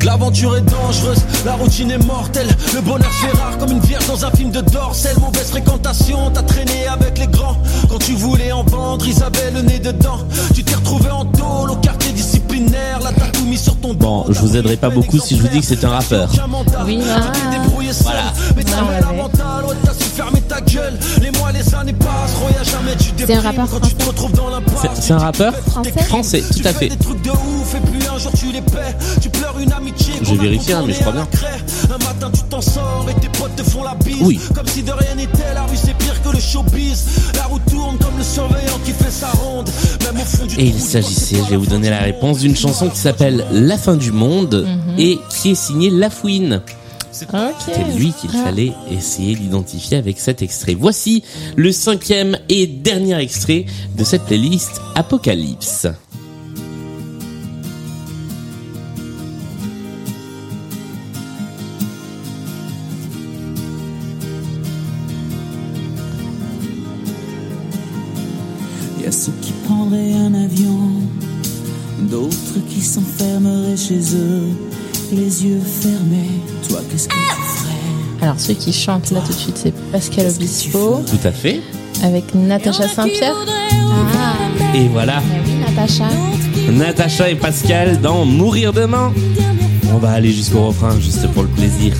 L'aventure 0.04 0.56
est 0.56 0.62
dangereuse, 0.62 1.18
la 1.44 1.52
routine 1.54 1.90
est 1.90 2.04
mortelle. 2.04 2.48
Le 2.74 2.80
bonheur 2.80 3.10
fait 3.12 3.36
rare 3.36 3.58
comme 3.58 3.72
une 3.72 3.80
vierge 3.80 4.06
dans 4.06 4.24
un 4.24 4.30
film 4.30 4.50
de 4.50 4.60
Dorcel. 4.60 5.16
Mauvaise 5.20 5.50
fréquentation, 5.50 6.30
t'as 6.32 6.42
traîné 6.42 6.86
avec 6.86 7.18
les 7.18 7.26
grands. 7.26 7.56
Quand 7.88 7.98
tu 7.98 8.14
voulais 8.14 8.50
en 8.50 8.62
vendre, 8.64 9.06
Isabelle 9.06 9.54
le 9.54 9.62
nez 9.62 9.78
dedans. 9.78 10.18
Tu 10.54 10.64
t'es 10.64 10.74
retrouvé 10.74 11.10
en 11.10 11.24
tôle 11.24 11.70
au 11.70 11.76
quartier 11.76 12.12
disciplinaire. 12.12 13.00
Là, 13.02 13.10
t'as 13.16 13.28
tout 13.28 13.44
mis 13.44 13.58
sur 13.58 13.76
ton 13.76 13.94
Bon, 13.94 14.24
je 14.28 14.38
vous 14.40 14.56
aiderai 14.56 14.76
pas 14.76 14.90
beaucoup 14.90 15.18
si 15.18 15.36
je 15.36 15.42
vous 15.42 15.48
dis 15.48 15.60
que 15.60 15.66
c'est 15.66 15.84
un 15.84 15.90
rappeur. 15.90 16.28
Oui, 16.86 17.00
ah. 17.08 17.20
Voilà. 18.02 18.32
Mais 18.56 18.64
Ouais, 18.64 19.00
C'est 23.18 23.34
un 23.34 23.40
rappeur 23.40 23.68
l'impasse. 24.50 24.90
C'est- 25.00 25.12
un 25.12 25.18
rappeur 25.18 25.52
Français 25.70 25.92
Français, 26.06 26.42
tout 26.52 26.66
à 26.68 26.72
fait. 26.72 26.88
vérifie, 30.36 30.72
hein, 30.72 30.84
mais 30.86 30.92
je 30.92 31.00
crois 31.00 31.12
bien. 31.12 31.26
la 33.84 33.94
la. 33.94 34.16
Oui. 34.20 34.40
Comme 34.54 34.66
si 34.66 34.82
de 34.82 34.92
rien 34.92 35.14
n'était, 35.16 35.54
la 35.54 35.62
rue 35.62 35.76
c'est 35.76 35.94
pire 35.96 36.20
que 36.22 36.30
le 36.30 36.40
showbiz. 36.40 37.04
La 37.34 37.44
roue 37.44 37.58
tourne 37.70 37.96
comme 37.98 38.16
le 38.18 38.24
surveillant 38.24 38.78
qui 38.84 38.92
fait 38.92 39.10
sa 39.10 39.28
ronde. 39.28 39.68
Même 40.04 40.20
au 40.20 40.24
fond 40.24 40.46
du 40.46 40.58
Et 40.58 40.64
il 40.66 40.80
s'agissait, 40.80 41.36
je 41.44 41.50
vais 41.50 41.56
vous 41.56 41.66
donner 41.66 41.90
la 41.90 41.98
réponse, 42.00 42.38
d'une 42.38 42.56
chanson 42.56 42.88
qui 42.88 42.98
s'appelle 42.98 43.44
La 43.52 43.76
fin 43.78 43.96
du 43.96 44.12
monde 44.12 44.66
et 44.98 45.18
qui 45.30 45.50
est 45.52 45.54
signée 45.54 45.90
Lafouine. 45.90 46.62
Ok. 46.66 46.76
C'était 47.18 47.96
lui 47.96 48.12
qu'il 48.12 48.28
fallait 48.28 48.72
essayer 48.90 49.34
d'identifier 49.36 49.96
avec 49.96 50.18
cet 50.18 50.42
extrait. 50.42 50.74
Voici 50.74 51.24
le 51.56 51.72
cinquième 51.72 52.36
et 52.50 52.66
dernier 52.66 53.18
extrait 53.18 53.64
de 53.96 54.04
cette 54.04 54.24
playlist 54.24 54.82
Apocalypse. 54.94 55.86
Y 69.00 69.06
a 69.06 69.12
ceux 69.12 69.32
qui 69.40 69.52
prendraient 69.64 70.12
un 70.12 70.34
avion, 70.34 70.90
d'autres 72.10 72.58
qui 72.68 72.82
s'enfermeraient 72.82 73.76
chez 73.76 74.00
eux, 74.16 74.48
les 75.12 75.46
yeux 75.46 75.60
fermés. 75.60 76.55
Toi, 76.76 76.84
qu'est-ce 76.90 77.08
que 77.08 77.14
tu 77.14 77.18
ferais 77.18 78.22
Alors 78.26 78.38
ceux 78.38 78.52
qui 78.54 78.70
chantent 78.72 79.10
là 79.10 79.20
tout 79.20 79.32
de 79.32 79.38
suite, 79.38 79.56
c'est 79.56 79.72
Pascal 79.90 80.26
Obispo 80.28 81.02
Tout 81.08 81.26
à 81.26 81.32
fait. 81.32 81.60
avec 82.04 82.34
Natacha 82.34 82.86
Saint-Pierre. 82.86 83.34
Et 84.74 84.88
voilà, 84.88 85.22
Mais 85.30 85.40
oui, 85.46 85.54
Natacha. 85.74 86.04
Natacha 86.70 87.30
et 87.30 87.34
Pascal 87.34 87.98
dans 88.02 88.26
Mourir 88.26 88.74
demain. 88.74 89.10
On 89.94 89.96
va 89.98 90.10
aller 90.12 90.32
jusqu'au 90.32 90.66
refrain, 90.66 90.98
juste 91.00 91.26
pour 91.32 91.44
le 91.44 91.48
plaisir. 91.48 91.94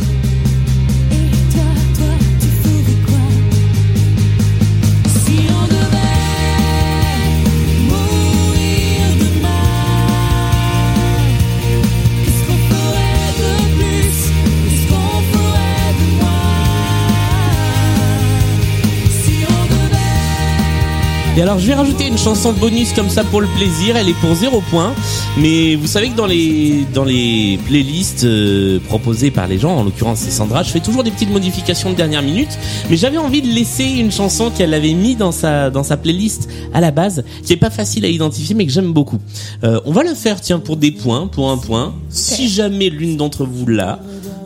Et 21.36 21.42
alors 21.42 21.58
je 21.58 21.66
vais 21.66 21.74
rajouter 21.74 22.06
une 22.06 22.16
chanson 22.16 22.54
bonus 22.54 22.94
comme 22.94 23.10
ça 23.10 23.22
pour 23.22 23.42
le 23.42 23.46
plaisir, 23.58 23.94
elle 23.94 24.08
est 24.08 24.18
pour 24.20 24.34
0 24.34 24.62
points. 24.70 24.94
Mais 25.36 25.74
vous 25.74 25.86
savez 25.86 26.08
que 26.08 26.16
dans 26.16 26.24
les 26.24 26.86
dans 26.94 27.04
les 27.04 27.58
playlists 27.66 28.24
euh, 28.24 28.78
proposées 28.88 29.30
par 29.30 29.46
les 29.46 29.58
gens, 29.58 29.76
en 29.76 29.84
l'occurrence 29.84 30.20
c'est 30.20 30.30
Sandra, 30.30 30.62
je 30.62 30.70
fais 30.70 30.80
toujours 30.80 31.04
des 31.04 31.10
petites 31.10 31.30
modifications 31.30 31.90
de 31.90 31.94
dernière 31.94 32.22
minute. 32.22 32.58
Mais 32.88 32.96
j'avais 32.96 33.18
envie 33.18 33.42
de 33.42 33.48
laisser 33.48 33.84
une 33.84 34.10
chanson 34.10 34.50
qu'elle 34.50 34.72
avait 34.72 34.94
mis 34.94 35.14
dans 35.14 35.30
sa 35.30 35.68
dans 35.68 35.82
sa 35.82 35.98
playlist 35.98 36.48
à 36.72 36.80
la 36.80 36.90
base, 36.90 37.22
qui 37.44 37.52
est 37.52 37.58
pas 37.58 37.70
facile 37.70 38.06
à 38.06 38.08
identifier 38.08 38.54
mais 38.54 38.64
que 38.64 38.72
j'aime 38.72 38.94
beaucoup. 38.94 39.18
Euh, 39.62 39.78
on 39.84 39.92
va 39.92 40.04
la 40.04 40.14
faire 40.14 40.40
tiens 40.40 40.58
pour 40.58 40.78
des 40.78 40.90
points, 40.90 41.26
pour 41.26 41.50
un 41.50 41.58
point. 41.58 41.94
Si 42.08 42.48
jamais 42.48 42.88
l'une 42.88 43.18
d'entre 43.18 43.44
vous 43.44 43.66
l'a, 43.66 44.00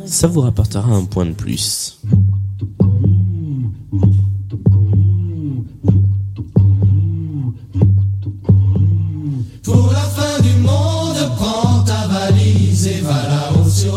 ça 0.06 0.26
vous 0.26 0.40
rapportera 0.40 0.90
un 0.90 1.04
point 1.04 1.26
de 1.26 1.34
plus. 1.34 2.00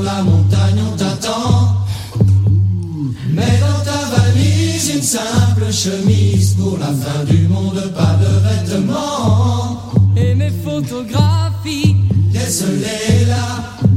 La 0.03 0.21
montagne, 0.23 0.79
on 0.91 0.95
t'attend. 0.97 1.77
Mets 3.29 3.59
dans 3.59 3.83
ta 3.83 3.99
valise 4.15 4.91
une 4.95 5.01
simple 5.01 5.71
chemise. 5.71 6.55
Pour 6.55 6.77
la 6.77 6.87
fin 6.87 7.23
du 7.25 7.47
monde, 7.47 7.81
pas 7.95 8.15
de 8.21 8.71
vêtements. 8.71 9.79
Et 10.15 10.35
mes 10.35 10.51
photographies, 10.63 11.95
Laisse-les 12.33 13.25
là, 13.25 13.45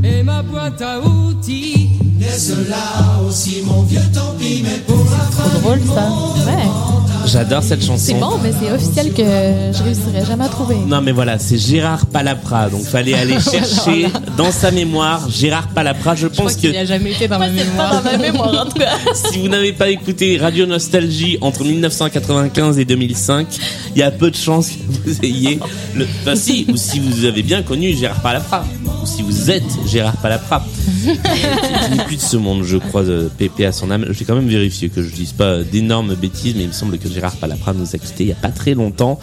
et 0.05 0.23
ma 0.23 0.43
boîte 0.43 0.81
à 0.83 1.01
outils. 1.01 1.91
laisse-la 2.21 3.23
aussi, 3.27 3.63
mon 3.65 3.83
vieux, 3.83 4.01
tant 4.13 4.35
pis, 4.39 4.63
mais 4.63 4.79
pour 4.87 5.05
la 5.05 5.25
fin 5.37 5.51
ça. 5.95 6.09
Ouais. 6.51 7.06
J'adore 7.27 7.63
cette 7.63 7.85
chanson. 7.85 7.99
C'est 7.99 8.15
bon, 8.15 8.39
mais 8.41 8.53
c'est 8.53 8.73
officiel 8.73 9.13
que 9.13 9.23
je 9.23 9.83
réussirais 9.83 10.25
jamais 10.25 10.45
à 10.45 10.49
trouver. 10.49 10.77
Non 10.87 11.01
mais 11.01 11.11
voilà, 11.11 11.39
c'est 11.39 11.59
Gérard 11.59 12.07
Palapra. 12.07 12.69
Donc 12.69 12.83
fallait 12.85 13.15
aller 13.21 13.41
chercher 13.41 14.07
dans 14.37 14.53
sa 14.53 14.71
mémoire 14.71 15.29
Gérard 15.29 15.69
Palapra. 15.69 16.15
Je 16.15 16.29
pense 16.29 16.55
que 16.55 16.61
qu'il 16.61 16.77
a 16.77 16.85
jamais 16.85 17.13
été 17.13 17.27
dans 17.27 17.39
ma 17.39 17.49
mémoire. 17.49 17.91
Pas 17.91 17.97
dans 17.97 18.03
ma 18.13 18.19
mémoire, 18.19 18.67
en 18.67 18.71
tout 18.71 18.79
cas. 18.79 18.97
si 19.15 19.39
vous 19.39 19.49
n'avez 19.49 19.73
pas 19.73 19.89
écouté 19.89 20.39
Radio 20.39 20.67
Nostalgie 20.67 21.37
entre 21.41 21.65
1995 21.65 22.79
et 22.79 22.85
2005, 22.85 23.47
il 23.95 23.99
y 23.99 24.03
a 24.05 24.11
peu 24.11 24.31
de 24.31 24.37
chances 24.37 24.71
que 24.71 25.11
vous 25.11 25.25
ayez 25.25 25.59
le. 25.95 26.07
Enfin 26.23 26.37
si, 26.37 26.67
ou 26.69 26.77
si 26.77 27.01
vous 27.01 27.25
avez 27.25 27.43
bien 27.43 27.63
connu 27.63 27.93
Gérard 27.97 28.21
Palapra, 28.21 28.65
ou 29.07 29.09
si 29.09 29.23
vous 29.23 29.51
êtes 29.51 29.63
Gérard 29.87 30.17
Palapra. 30.17 30.65
qui 31.05 31.97
n'est 31.97 32.05
plus 32.05 32.17
de 32.17 32.21
ce 32.21 32.37
monde, 32.37 32.65
je 32.65 32.77
crois, 32.77 33.05
de 33.05 33.31
PP 33.39 33.61
à 33.61 33.73
son 33.73 33.91
âme. 33.91 34.05
Je 34.09 34.19
vais 34.19 34.25
quand 34.25 34.35
même 34.35 34.49
vérifier 34.49 34.89
que 34.89 35.03
je 35.03 35.15
dise 35.15 35.33
pas 35.33 35.63
d'énormes 35.63 36.15
bêtises, 36.15 36.55
mais 36.57 36.63
il 36.63 36.69
me 36.69 36.73
semble 36.73 36.99
que 36.99 37.09
Gérard 37.09 37.37
Palapra 37.37 37.73
nous 37.73 37.95
a 37.95 37.99
quittés 37.99 38.25
il 38.25 38.29
y 38.29 38.33
a 38.33 38.37
pas 38.37 38.49
très 38.49 38.75
longtemps. 38.75 39.19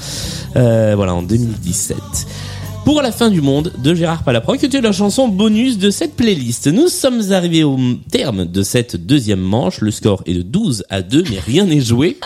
Euh, 0.56 0.94
voilà, 0.96 1.14
en 1.14 1.22
2017 1.22 1.98
pour 2.86 3.02
la 3.02 3.14
fin 3.14 3.30
du 3.30 3.40
monde 3.40 3.72
de 3.78 3.96
Gérard 3.96 4.24
Palapro, 4.24 4.56
qui 4.56 4.66
était 4.66 4.82
la 4.82 4.92
chanson 4.92 5.30
bonus 5.30 5.78
de 5.78 5.90
cette 5.90 6.18
playlist. 6.18 6.68
Nous 6.68 6.90
sommes 6.90 7.32
arrivés 7.32 7.64
au 7.64 7.78
terme 8.12 8.44
de 8.44 8.62
cette 8.62 8.98
deuxième 8.98 9.40
manche. 9.40 9.80
Le 9.80 9.90
score 9.90 10.22
est 10.26 10.34
de 10.34 10.42
12 10.42 10.84
à 10.90 11.02
2, 11.02 11.24
mais 11.30 11.40
rien 11.40 11.64
n'est 11.64 11.80
joué. 11.80 12.18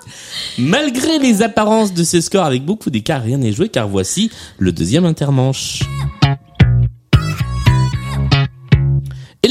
Malgré 0.58 1.18
les 1.18 1.42
apparences 1.42 1.92
de 1.92 2.04
ces 2.04 2.22
scores 2.22 2.46
avec 2.46 2.64
beaucoup 2.64 2.88
d'écart, 2.88 3.22
rien 3.22 3.36
n'est 3.36 3.52
joué, 3.52 3.68
car 3.68 3.86
voici 3.86 4.30
le 4.58 4.72
deuxième 4.72 5.04
intermanche. 5.04 5.82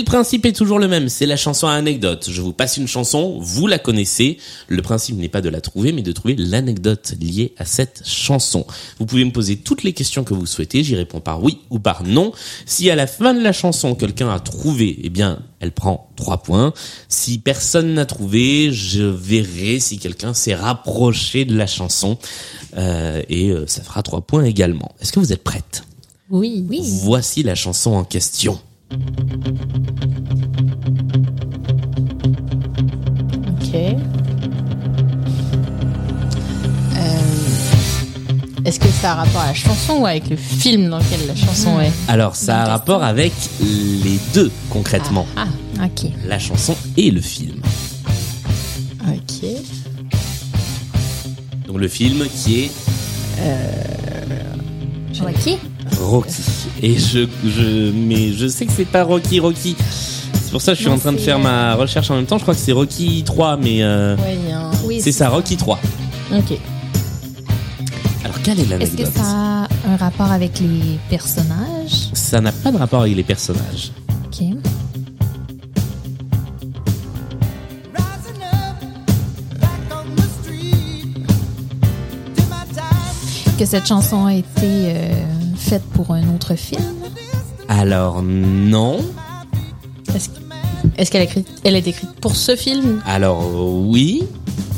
Principe 0.07 0.45
est 0.45 0.53
toujours 0.53 0.79
le 0.79 0.87
même, 0.87 1.09
c'est 1.09 1.25
la 1.25 1.35
chanson 1.35 1.67
à 1.67 1.73
anecdote. 1.73 2.29
Je 2.31 2.41
vous 2.41 2.53
passe 2.53 2.77
une 2.77 2.87
chanson, 2.87 3.37
vous 3.41 3.67
la 3.67 3.77
connaissez. 3.77 4.37
Le 4.69 4.81
principe 4.81 5.17
n'est 5.17 5.27
pas 5.27 5.41
de 5.41 5.49
la 5.49 5.59
trouver, 5.59 5.91
mais 5.91 6.01
de 6.01 6.13
trouver 6.13 6.35
l'anecdote 6.37 7.13
liée 7.19 7.53
à 7.57 7.65
cette 7.65 8.03
chanson. 8.05 8.65
Vous 8.99 9.05
pouvez 9.05 9.25
me 9.25 9.31
poser 9.31 9.57
toutes 9.57 9.83
les 9.83 9.91
questions 9.91 10.23
que 10.23 10.33
vous 10.33 10.45
souhaitez, 10.45 10.81
j'y 10.81 10.95
réponds 10.95 11.19
par 11.19 11.43
oui 11.43 11.59
ou 11.69 11.79
par 11.79 12.03
non. 12.03 12.31
Si 12.65 12.89
à 12.89 12.95
la 12.95 13.05
fin 13.05 13.33
de 13.33 13.41
la 13.41 13.51
chanson, 13.51 13.95
quelqu'un 13.95 14.29
a 14.29 14.39
trouvé, 14.39 14.97
eh 15.03 15.09
bien, 15.09 15.39
elle 15.59 15.73
prend 15.73 16.09
trois 16.15 16.37
points. 16.37 16.73
Si 17.09 17.37
personne 17.37 17.93
n'a 17.93 18.05
trouvé, 18.05 18.71
je 18.71 19.03
verrai 19.03 19.81
si 19.81 19.99
quelqu'un 19.99 20.33
s'est 20.33 20.55
rapproché 20.55 21.43
de 21.43 21.55
la 21.55 21.67
chanson. 21.67 22.17
Euh, 22.77 23.21
et 23.27 23.49
euh, 23.49 23.67
ça 23.67 23.83
fera 23.83 24.03
trois 24.03 24.21
points 24.21 24.45
également. 24.45 24.95
Est-ce 25.01 25.11
que 25.11 25.19
vous 25.19 25.33
êtes 25.33 25.43
prête? 25.43 25.83
Oui. 26.29 26.65
Oui. 26.69 26.79
Voici 26.81 27.43
la 27.43 27.55
chanson 27.55 27.91
en 27.91 28.05
question. 28.05 28.59
Ok. 33.59 33.73
Euh, 33.73 33.95
Est-ce 38.65 38.79
que 38.79 38.87
ça 38.87 39.11
a 39.11 39.15
rapport 39.15 39.41
à 39.41 39.47
la 39.47 39.53
chanson 39.53 39.93
ou 39.99 40.05
avec 40.05 40.29
le 40.29 40.35
film 40.35 40.89
dans 40.89 40.99
lequel 40.99 41.19
la 41.27 41.35
chanson 41.35 41.79
est? 41.79 41.91
Alors, 42.07 42.35
ça 42.35 42.63
a 42.63 42.65
rapport 42.65 43.03
avec 43.03 43.33
les 43.61 44.19
deux, 44.33 44.51
concrètement. 44.69 45.25
Ah, 45.35 45.47
Ok. 45.83 46.09
La 46.25 46.39
chanson 46.39 46.75
et 46.97 47.11
le 47.11 47.21
film. 47.21 47.61
ok. 49.07 49.45
Donc 51.67 51.77
le 51.77 51.87
film 51.87 52.25
qui 52.35 52.61
est 52.61 52.71
Ok. 55.11 55.19
Rocky. 55.21 55.57
Et 56.81 56.97
je, 56.97 57.27
je, 57.45 57.91
mais 57.91 58.31
je 58.33 58.47
sais 58.47 58.65
que 58.65 58.71
c'est 58.75 58.85
pas 58.85 59.03
Rocky 59.03 59.39
Rocky. 59.39 59.75
C'est 60.33 60.51
pour 60.51 60.61
ça 60.61 60.71
que 60.71 60.77
je 60.77 60.81
suis 60.83 60.89
Non, 60.89 60.95
en 60.95 60.99
train 60.99 61.11
de 61.11 61.17
faire 61.17 61.37
euh, 61.37 61.43
ma 61.43 61.75
recherche 61.75 62.09
en 62.11 62.15
même 62.15 62.25
temps. 62.25 62.37
Je 62.37 62.43
crois 62.43 62.53
que 62.53 62.59
c'est 62.59 62.71
Rocky 62.71 63.23
3, 63.25 63.57
mais 63.57 63.81
euh, 63.83 64.15
Ouais, 64.17 64.37
Oui. 64.85 65.01
c'est 65.01 65.11
ça, 65.11 65.29
Rocky 65.29 65.57
3. 65.57 65.79
Ok. 66.37 66.57
Alors 68.23 68.41
quelle 68.43 68.59
est 68.59 68.63
Est-ce 68.63 68.69
que 68.69 68.97
l'anecdote 68.97 69.11
ça 69.15 69.23
a 69.23 69.67
un 69.89 69.97
rapport 69.97 70.31
avec 70.31 70.59
les 70.59 70.99
personnages? 71.09 72.09
Ça 72.13 72.39
n'a 72.41 72.51
pas 72.51 72.71
de 72.71 72.77
rapport 72.77 73.01
avec 73.01 73.15
les 73.15 73.23
personnages. 73.23 73.91
Ok. 74.25 74.45
Que 83.57 83.65
cette 83.65 83.87
chanson 83.87 84.25
a 84.27 84.35
été 84.35 84.47
euh, 84.63 85.09
faite 85.67 85.83
pour 85.93 86.11
un 86.13 86.33
autre 86.33 86.55
film? 86.55 86.81
Alors 87.67 88.23
non. 88.23 88.99
Est-ce 90.97 91.11
qu'elle 91.11 91.27
elle 91.65 91.75
est 91.75 91.85
écrite 91.85 92.13
pour 92.21 92.37
ce 92.37 92.55
film? 92.55 93.01
Alors 93.05 93.43
euh, 93.43 93.83
oui, 93.85 94.23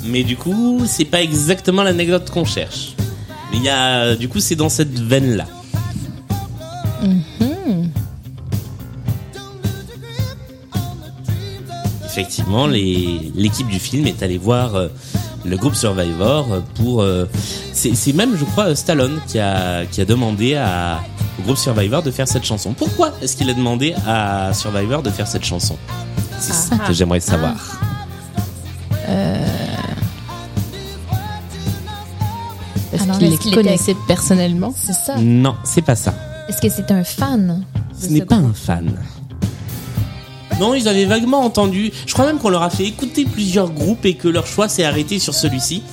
mais 0.05 0.23
du 0.23 0.35
coup 0.35 0.81
c'est 0.87 1.05
pas 1.05 1.21
exactement 1.21 1.83
l'anecdote 1.83 2.31
qu'on 2.31 2.43
cherche. 2.43 2.95
Mais 3.51 3.57
il 3.57 3.63
y 3.63 3.69
a, 3.69 4.15
du 4.15 4.27
coup 4.29 4.39
c'est 4.39 4.55
dans 4.55 4.69
cette 4.69 4.97
veine 4.99 5.35
là. 5.35 5.45
Effectivement, 12.05 12.65
l'équipe 12.67 13.67
du 13.67 13.79
film 13.79 14.07
est 14.07 14.23
allée 14.23 14.39
voir 14.39 14.75
euh, 14.75 14.87
le 15.49 15.57
groupe 15.57 15.75
Survivor 15.75 16.47
euh, 16.51 16.59
pour. 16.75 17.01
euh, 17.01 17.25
c'est 17.73 18.13
même, 18.13 18.37
je 18.37 18.45
crois, 18.45 18.75
Stallone 18.75 19.19
qui 19.27 19.39
a 19.39 19.85
qui 19.85 19.99
a 20.01 20.05
demandé 20.05 20.55
à 20.55 20.99
au 21.39 21.43
groupe 21.43 21.57
Survivor 21.57 22.01
de 22.03 22.11
faire 22.11 22.27
cette 22.27 22.43
chanson. 22.45 22.73
Pourquoi 22.73 23.11
est-ce 23.21 23.35
qu'il 23.35 23.49
a 23.49 23.53
demandé 23.53 23.95
à 24.07 24.51
Survivor 24.53 25.01
de 25.01 25.09
faire 25.09 25.27
cette 25.27 25.45
chanson? 25.45 25.75
C'est 26.39 26.53
ça 26.53 26.77
que 26.77 26.93
j'aimerais 26.93 27.19
savoir. 27.19 27.55
Est-ce 32.91 33.03
Alors, 33.03 33.17
qu'il 33.17 33.27
est-ce 33.27 33.31
les 33.33 33.37
qu'il 33.37 33.53
était- 33.53 33.63
connaissait 33.63 33.95
personnellement? 34.07 34.73
C'est 34.75 34.93
ça. 34.93 35.15
Non, 35.17 35.55
c'est 35.63 35.81
pas 35.83 35.95
ça. 35.95 36.13
Est-ce 36.47 36.61
que 36.61 36.69
c'est 36.69 36.91
un 36.91 37.03
fan? 37.03 37.63
Ce 37.99 38.07
n'est 38.07 38.21
pas 38.25 38.37
groupe? 38.37 38.51
un 38.51 38.53
fan. 38.53 38.91
Non, 40.59 40.73
ils 40.73 40.87
avaient 40.87 41.05
vaguement 41.05 41.41
entendu. 41.43 41.91
Je 42.05 42.13
crois 42.13 42.25
même 42.25 42.37
qu'on 42.37 42.49
leur 42.49 42.63
a 42.63 42.69
fait 42.69 42.83
écouter 42.85 43.25
plusieurs 43.25 43.69
groupes 43.71 44.05
et 44.05 44.15
que 44.15 44.27
leur 44.27 44.45
choix 44.45 44.67
s'est 44.67 44.83
arrêté 44.83 45.17
sur 45.19 45.33
celui-ci. 45.33 45.83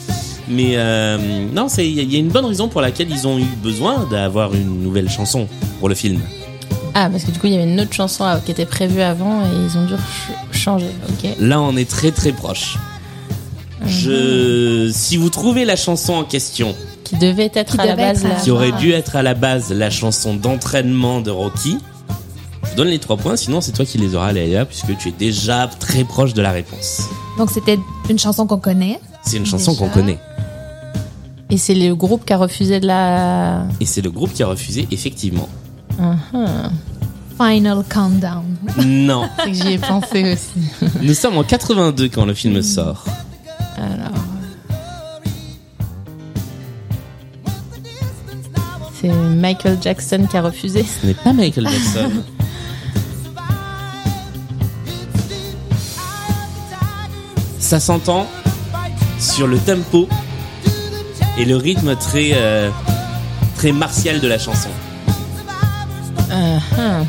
Mais 0.48 0.72
euh, 0.76 1.18
non, 1.52 1.68
c'est- 1.68 1.88
il 1.88 1.94
y, 1.94 2.00
a- 2.00 2.02
il 2.02 2.12
y 2.12 2.16
a 2.16 2.18
une 2.18 2.28
bonne 2.28 2.44
raison 2.46 2.68
pour 2.68 2.80
laquelle 2.80 3.10
ils 3.10 3.26
ont 3.26 3.38
eu 3.38 3.44
besoin 3.62 4.06
d'avoir 4.10 4.54
une 4.54 4.82
nouvelle 4.82 5.08
chanson 5.10 5.48
pour 5.80 5.88
le 5.88 5.94
film. 5.94 6.20
Ah, 6.94 7.08
parce 7.10 7.24
que 7.24 7.30
du 7.30 7.38
coup, 7.38 7.46
il 7.46 7.52
y 7.52 7.56
avait 7.56 7.70
une 7.70 7.80
autre 7.80 7.92
chanson 7.92 8.24
qui 8.44 8.52
était 8.52 8.64
prévue 8.64 9.02
avant 9.02 9.42
et 9.42 9.48
ils 9.54 9.76
ont 9.76 9.84
dû 9.84 9.94
ch- 9.94 10.38
changer. 10.62 10.86
Ok. 11.08 11.30
Là, 11.40 11.60
on 11.60 11.76
est 11.76 11.88
très 11.88 12.10
très 12.10 12.32
proche. 12.32 12.76
Je, 13.84 14.90
si 14.92 15.16
vous 15.16 15.28
trouvez 15.30 15.64
la 15.64 15.76
chanson 15.76 16.14
en 16.14 16.24
question, 16.24 16.74
Qui 17.04 17.16
devait 17.16 17.50
être 17.54 17.74
Qui 17.76 17.80
à 17.82 17.86
la 17.86 17.96
base 17.96 18.18
être 18.20 18.24
à 18.26 18.28
là. 18.30 18.34
la 18.36 18.40
qui 18.40 18.50
aurait 18.50 18.72
dû 18.72 18.92
être 18.92 19.14
à 19.16 19.22
la 19.22 19.34
base 19.34 19.70
la 19.72 19.90
chanson 19.90 20.34
d'entraînement 20.34 21.20
de 21.20 21.30
Rocky, 21.30 21.78
donne 22.76 22.88
les 22.88 22.98
trois 22.98 23.16
points. 23.16 23.36
Sinon, 23.36 23.60
c'est 23.60 23.72
toi 23.72 23.84
qui 23.84 23.98
les 23.98 24.14
auras, 24.14 24.32
Léa, 24.32 24.64
puisque 24.64 24.96
tu 24.98 25.08
es 25.08 25.12
déjà 25.12 25.68
très 25.80 26.04
proche 26.04 26.34
de 26.34 26.42
la 26.42 26.52
réponse. 26.52 27.08
Donc, 27.38 27.50
c'était 27.50 27.78
une 28.08 28.18
chanson 28.18 28.46
qu'on 28.46 28.58
connaît. 28.58 29.00
C'est 29.24 29.38
une 29.38 29.46
chanson 29.46 29.74
qu'on 29.74 29.88
connaît. 29.88 30.18
Et 31.50 31.58
c'est 31.58 31.74
le 31.74 31.94
groupe 31.94 32.24
qui 32.24 32.32
a 32.32 32.36
refusé 32.38 32.78
de 32.78 32.86
la. 32.86 33.64
Et 33.80 33.86
c'est 33.86 34.02
le 34.02 34.10
groupe 34.10 34.32
qui 34.32 34.42
a 34.42 34.46
refusé, 34.46 34.86
effectivement. 34.90 35.48
Mhm. 35.98 36.70
Final 37.38 37.84
Countdown. 37.88 38.44
Non. 38.84 39.28
C'est 39.38 39.50
que 39.50 39.52
j'y 39.52 39.72
ai 39.74 39.78
pensé 39.78 40.32
aussi. 40.32 40.88
Nous 41.02 41.12
sommes 41.12 41.36
en 41.36 41.44
82 41.44 42.08
quand 42.08 42.24
le 42.24 42.32
film 42.32 42.62
sort. 42.62 43.04
Alors. 43.76 44.12
Michael 49.14 49.78
Jackson 49.80 50.26
qui 50.28 50.36
a 50.36 50.42
refusé. 50.42 50.82
Ce 50.82 51.06
n'est 51.06 51.14
pas 51.14 51.32
Michael 51.32 51.68
Jackson. 51.68 52.10
Ça 57.66 57.80
s'entend 57.80 58.28
sur 59.18 59.48
le 59.48 59.58
tempo 59.58 60.08
et 61.36 61.44
le 61.44 61.56
rythme 61.56 61.96
très 61.96 62.30
euh, 62.34 62.70
très 63.56 63.72
martial 63.72 64.20
de 64.20 64.28
la 64.28 64.38
chanson. 64.38 64.68
Ah. 66.30 67.02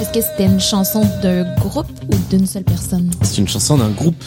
Est-ce 0.00 0.12
que 0.14 0.22
c'était 0.22 0.46
une 0.46 0.60
chanson 0.60 1.06
d'un 1.22 1.44
groupe 1.56 1.90
ou 2.10 2.16
d'une 2.30 2.46
seule 2.46 2.64
personne? 2.64 3.10
C'est 3.20 3.36
une 3.36 3.48
chanson 3.48 3.76
d'un 3.76 3.90
groupe. 3.90 4.24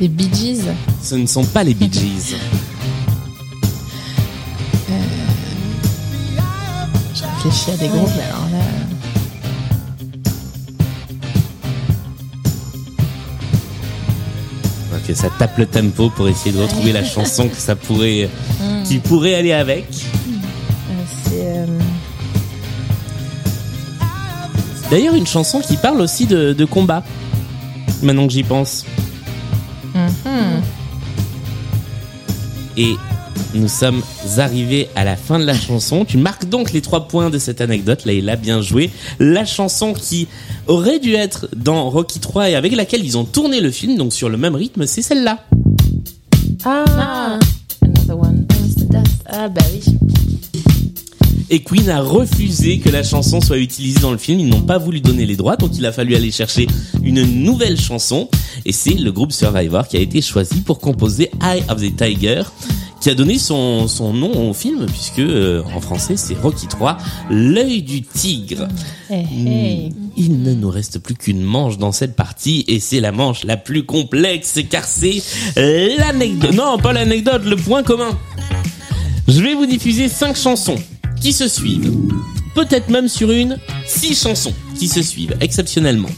Les 0.00 0.08
Bee 0.08 0.28
Gees. 0.34 0.64
Ce 1.00 1.14
ne 1.14 1.26
sont 1.26 1.44
pas 1.44 1.62
les 1.62 1.74
Bee 1.74 1.92
Gees. 1.92 2.34
réfléchis 7.44 7.70
à 7.70 7.76
des 7.76 7.88
groupes, 7.88 8.10
mais 8.16 8.22
alors 8.24 8.48
là. 8.52 8.58
Ok, 14.94 15.14
ça 15.14 15.28
tape 15.38 15.58
le 15.58 15.66
tempo 15.66 16.08
pour 16.10 16.28
essayer 16.28 16.52
de 16.56 16.62
retrouver 16.62 16.92
la 16.92 17.04
chanson 17.04 17.48
que 17.48 17.56
ça 17.56 17.74
pourrait, 17.76 18.28
qui 18.84 18.98
pourrait 18.98 19.34
aller 19.34 19.52
avec. 19.52 19.86
euh, 19.90 21.02
C'est. 21.24 21.42
euh, 21.42 21.66
D'ailleurs, 24.90 25.14
une 25.14 25.26
chanson 25.26 25.60
qui 25.60 25.76
parle 25.76 26.00
aussi 26.00 26.26
de, 26.26 26.52
de 26.52 26.64
combat. 26.64 27.02
Maintenant 28.02 28.26
que 28.26 28.32
j'y 28.32 28.42
pense. 28.44 28.84
mhm. 29.94 30.62
Et 32.76 32.94
nous 33.54 33.68
sommes 33.68 34.02
arrivés 34.38 34.88
à 34.96 35.04
la 35.04 35.16
fin 35.16 35.38
de 35.38 35.44
la 35.44 35.54
chanson. 35.54 36.04
Tu 36.04 36.18
marques 36.18 36.48
donc 36.48 36.72
les 36.72 36.80
trois 36.80 37.08
points 37.08 37.30
de 37.30 37.38
cette 37.38 37.60
anecdote. 37.60 38.04
Là, 38.04 38.12
il 38.12 38.28
a 38.28 38.36
bien 38.36 38.60
joué. 38.60 38.90
La 39.18 39.44
chanson 39.44 39.92
qui 39.92 40.28
aurait 40.66 40.98
dû 40.98 41.14
être 41.14 41.48
dans 41.56 41.88
Rocky 41.90 42.20
3 42.20 42.50
et 42.50 42.54
avec 42.54 42.74
laquelle 42.74 43.04
ils 43.04 43.16
ont 43.16 43.24
tourné 43.24 43.60
le 43.60 43.70
film, 43.70 43.96
donc 43.96 44.12
sur 44.12 44.28
le 44.28 44.36
même 44.36 44.54
rythme, 44.54 44.86
c'est 44.86 45.02
celle-là. 45.02 45.44
Ah, 46.64 47.38
Another 47.82 48.18
one. 48.18 48.46
Ah, 49.26 49.48
bah 49.48 49.62
oui. 49.72 49.82
Et 51.50 51.62
Queen 51.62 51.90
a 51.90 52.00
refusé 52.00 52.78
que 52.78 52.88
la 52.88 53.02
chanson 53.02 53.40
soit 53.40 53.58
utilisée 53.58 54.00
dans 54.00 54.12
le 54.12 54.18
film. 54.18 54.40
Ils 54.40 54.48
n'ont 54.48 54.62
pas 54.62 54.78
voulu 54.78 55.00
donner 55.00 55.26
les 55.26 55.36
droits, 55.36 55.56
donc 55.56 55.76
il 55.76 55.84
a 55.86 55.92
fallu 55.92 56.14
aller 56.16 56.30
chercher 56.30 56.66
une 57.02 57.22
nouvelle 57.22 57.78
chanson. 57.78 58.28
Et 58.64 58.72
c'est 58.72 58.94
le 58.94 59.12
groupe 59.12 59.32
Survivor 59.32 59.86
qui 59.86 59.96
a 59.96 60.00
été 60.00 60.22
choisi 60.22 60.62
pour 60.62 60.78
composer 60.78 61.30
Eye 61.42 61.62
of 61.68 61.82
the 61.82 61.94
Tiger, 61.94 62.42
qui 63.04 63.10
a 63.10 63.14
donné 63.14 63.38
son, 63.38 63.86
son 63.86 64.14
nom 64.14 64.48
au 64.48 64.54
film, 64.54 64.86
puisque 64.86 65.18
euh, 65.18 65.62
en 65.76 65.80
français 65.82 66.16
c'est 66.16 66.32
Rocky 66.40 66.66
3, 66.68 66.96
l'œil 67.28 67.82
du 67.82 68.00
tigre. 68.00 68.66
Hey, 69.10 69.26
hey. 69.46 69.92
Il 70.16 70.40
ne 70.40 70.54
nous 70.54 70.70
reste 70.70 71.00
plus 71.00 71.14
qu'une 71.14 71.42
manche 71.42 71.76
dans 71.76 71.92
cette 71.92 72.16
partie 72.16 72.64
et 72.66 72.80
c'est 72.80 73.00
la 73.00 73.12
manche 73.12 73.44
la 73.44 73.58
plus 73.58 73.84
complexe 73.84 74.58
car 74.70 74.86
c'est 74.86 75.22
l'anecdote. 75.54 76.54
Non, 76.54 76.78
pas 76.78 76.94
l'anecdote, 76.94 77.44
le 77.44 77.56
point 77.56 77.82
commun. 77.82 78.18
Je 79.28 79.42
vais 79.42 79.52
vous 79.52 79.66
diffuser 79.66 80.08
cinq 80.08 80.34
chansons 80.34 80.78
qui 81.20 81.34
se 81.34 81.46
suivent. 81.46 81.92
Peut-être 82.54 82.88
même 82.88 83.08
sur 83.08 83.30
une, 83.30 83.58
six 83.86 84.18
chansons 84.18 84.54
qui 84.78 84.88
se 84.88 85.02
suivent 85.02 85.36
exceptionnellement. 85.42 86.08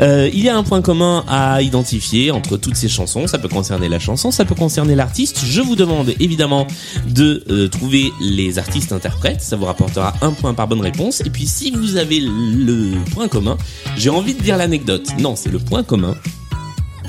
Euh, 0.00 0.30
il 0.32 0.42
y 0.42 0.48
a 0.48 0.56
un 0.56 0.62
point 0.62 0.82
commun 0.82 1.24
à 1.28 1.62
identifier 1.62 2.30
entre 2.30 2.56
toutes 2.56 2.76
ces 2.76 2.88
chansons. 2.88 3.26
Ça 3.26 3.38
peut 3.38 3.48
concerner 3.48 3.88
la 3.88 3.98
chanson, 3.98 4.30
ça 4.30 4.44
peut 4.44 4.54
concerner 4.54 4.94
l'artiste. 4.94 5.40
Je 5.44 5.60
vous 5.60 5.76
demande 5.76 6.14
évidemment 6.20 6.66
de 7.08 7.44
euh, 7.50 7.68
trouver 7.68 8.12
les 8.20 8.58
artistes 8.58 8.92
interprètes. 8.92 9.42
Ça 9.42 9.56
vous 9.56 9.66
rapportera 9.66 10.14
un 10.22 10.30
point 10.30 10.54
par 10.54 10.68
bonne 10.68 10.80
réponse. 10.80 11.20
Et 11.20 11.30
puis 11.30 11.46
si 11.46 11.70
vous 11.70 11.96
avez 11.96 12.20
le 12.20 12.92
point 13.12 13.28
commun, 13.28 13.56
j'ai 13.96 14.10
envie 14.10 14.34
de 14.34 14.42
dire 14.42 14.56
l'anecdote. 14.56 15.08
Non, 15.18 15.36
c'est 15.36 15.50
le 15.50 15.58
point 15.58 15.82
commun. 15.82 16.14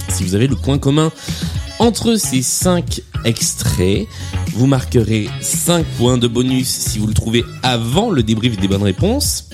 Si 0.10 0.24
vous 0.24 0.36
avez 0.36 0.48
le 0.48 0.56
point 0.56 0.78
commun 0.78 1.12
entre 1.80 2.16
ces 2.16 2.42
cinq 2.42 3.02
extraits, 3.26 4.08
vous 4.54 4.68
marquerez 4.68 5.30
5 5.42 5.86
points 5.98 6.18
de 6.18 6.28
bonus 6.28 6.68
si 6.68 7.00
vous 7.00 7.08
le 7.08 7.14
trouvez 7.14 7.44
avant 7.64 8.12
le 8.12 8.24
débrief 8.24 8.58
des 8.60 8.68
bonnes 8.68 8.84
réponses. 8.84 9.50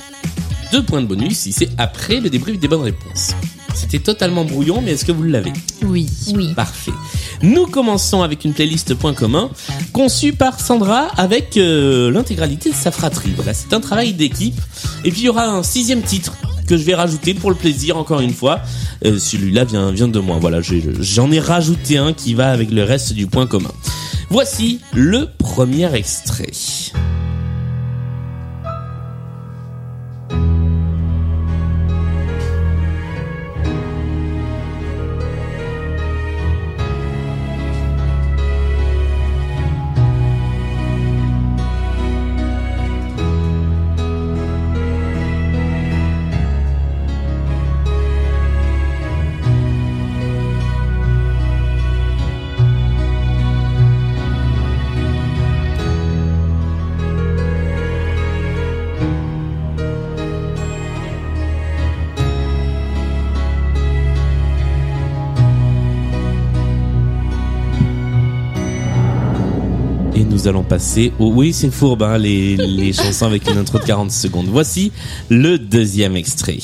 2 0.72 0.84
points 0.84 1.02
de 1.02 1.08
bonus 1.08 1.38
si 1.40 1.52
c'est 1.52 1.70
après 1.78 2.20
le 2.20 2.30
débrief 2.30 2.60
des 2.60 2.68
bonnes 2.68 2.82
réponses. 2.84 3.34
C'était 3.76 4.00
totalement 4.00 4.46
brouillon, 4.46 4.82
mais 4.82 4.92
est-ce 4.92 5.06
que 5.06 5.12
vous 5.12 5.24
l'avez 5.24 5.54
Oui. 5.84 6.08
Oui. 6.34 6.54
Parfait. 6.54 6.92
Nous 7.42 7.66
commençons 7.68 8.22
avec 8.24 8.44
une 8.46 8.54
playlist 8.54 8.94
point 8.96 9.14
commun 9.14 9.50
conçue 9.94 10.34
par 10.34 10.60
Sandra 10.60 11.08
avec 11.18 11.56
euh, 11.58 12.12
l'intégralité 12.12 12.70
de 12.72 12.76
sa 12.76 12.92
fratrie. 12.92 13.32
Voilà, 13.36 13.54
c'est 13.54 13.74
un 13.74 13.80
travail 13.80 14.14
d'équipe. 14.14 14.60
Et 15.06 15.12
puis 15.12 15.22
il 15.22 15.26
y 15.26 15.30
aura 15.30 15.46
un 15.48 15.64
sixième 15.64 16.02
titre 16.02 16.34
que 16.68 16.78
je 16.78 16.84
vais 16.84 16.94
rajouter 16.96 17.34
pour 17.34 17.50
le 17.50 17.56
plaisir 17.56 17.98
encore 17.98 18.20
une 18.20 18.34
fois. 18.34 18.62
Euh, 19.06 19.18
Celui-là 19.18 19.64
vient 19.64 19.92
vient 19.92 20.08
de 20.08 20.20
moi. 20.20 20.38
Voilà, 20.40 20.60
j'en 20.62 21.32
ai 21.32 21.40
rajouté 21.40 21.98
un 21.98 22.14
qui 22.14 22.34
va 22.34 22.52
avec 22.52 22.72
le 22.72 22.84
reste 22.84 23.14
du 23.14 23.28
point 23.28 23.48
commun. 23.48 23.72
Voici 24.30 24.80
le 24.94 25.28
premier 25.38 25.92
extrait. 25.96 26.52
Nous 70.40 70.48
allons 70.48 70.64
passer 70.64 71.12
au... 71.20 71.34
Oui, 71.34 71.52
c'est 71.52 71.70
fourbe, 71.70 72.02
hein, 72.04 72.18
les, 72.18 72.56
les 72.56 72.94
chansons 72.94 73.26
avec 73.26 73.50
une 73.50 73.58
intro 73.58 73.78
de 73.78 73.84
40 73.84 74.10
secondes. 74.10 74.48
Voici 74.48 74.94
le 75.30 75.58
deuxième 75.60 76.16
extrait. 76.16 76.60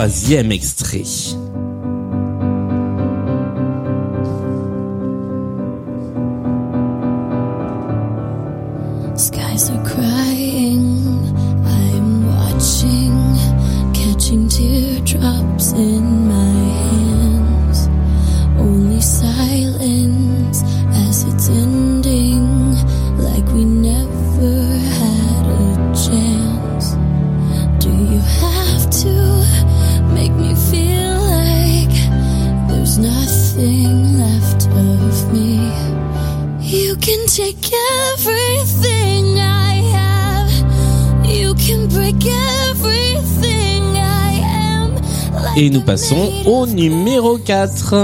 Troisième 0.00 0.50
extrait. 0.50 1.04
Passons 45.90 46.30
au 46.46 46.66
numéro 46.68 47.36
4. 47.36 47.94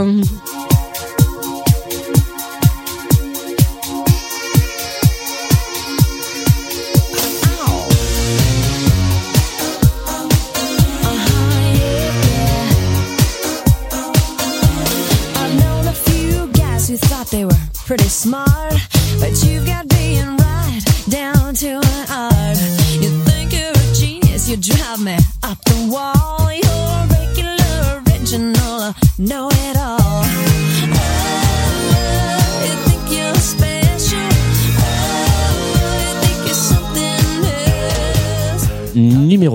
I've 15.36 15.54
known 15.60 15.86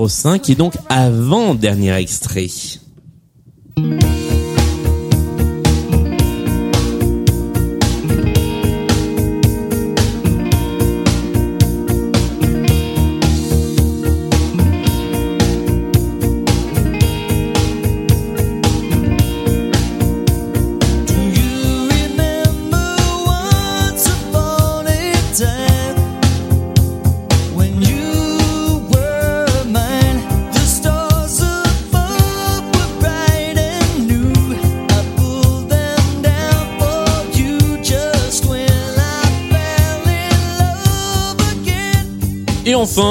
Numéro 0.02 0.08
5 0.08 0.50
et 0.50 0.54
donc 0.56 0.74
avant-dernier 0.88 1.94
extrait. 1.94 2.48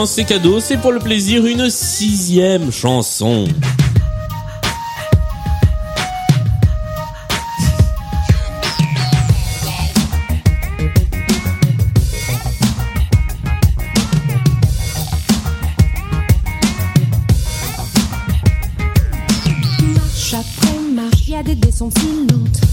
C'est 0.06 0.26
cadeau, 0.26 0.60
c'est 0.60 0.78
pour 0.78 0.92
le 0.92 1.00
plaisir 1.00 1.46
une 1.46 1.70
sixième 1.70 2.72
chanson. 2.72 3.46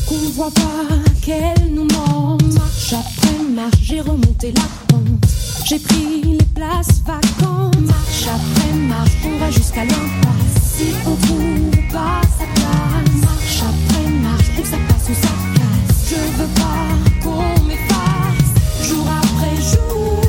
Qu'on 0.06 0.14
voit 0.34 0.50
pas 0.50 0.94
qu'elles 1.22 1.72
nous 1.72 1.84
mentent. 1.84 2.42
Marche 2.54 2.92
après 2.92 3.42
marche, 3.54 3.74
j'ai 3.82 4.00
remonté 4.00 4.52
la 4.52 4.62
pente. 4.88 5.37
J'ai 5.68 5.78
pris 5.80 6.22
les 6.22 6.46
places 6.54 7.02
vacantes. 7.04 7.78
Marche 7.80 8.26
après 8.26 8.72
marche, 8.74 9.10
on 9.26 9.36
va 9.38 9.50
jusqu'à 9.50 9.84
l'impasse. 9.84 10.62
Si 10.62 10.86
on 11.06 11.14
trouve 11.14 11.70
pas 11.92 12.22
sa 12.38 12.46
place, 12.54 13.20
marche 13.20 13.62
après 13.62 14.10
marche, 14.22 14.46
que 14.56 14.66
ça 14.66 14.78
passe 14.88 15.10
ou 15.10 15.14
ça 15.14 15.28
casse. 15.56 16.08
Je 16.08 16.40
veux 16.40 16.48
pas 16.54 16.88
qu'on 17.22 17.64
m'efface. 17.66 18.88
Jour 18.88 19.06
après 19.08 19.56
jour, 19.60 20.22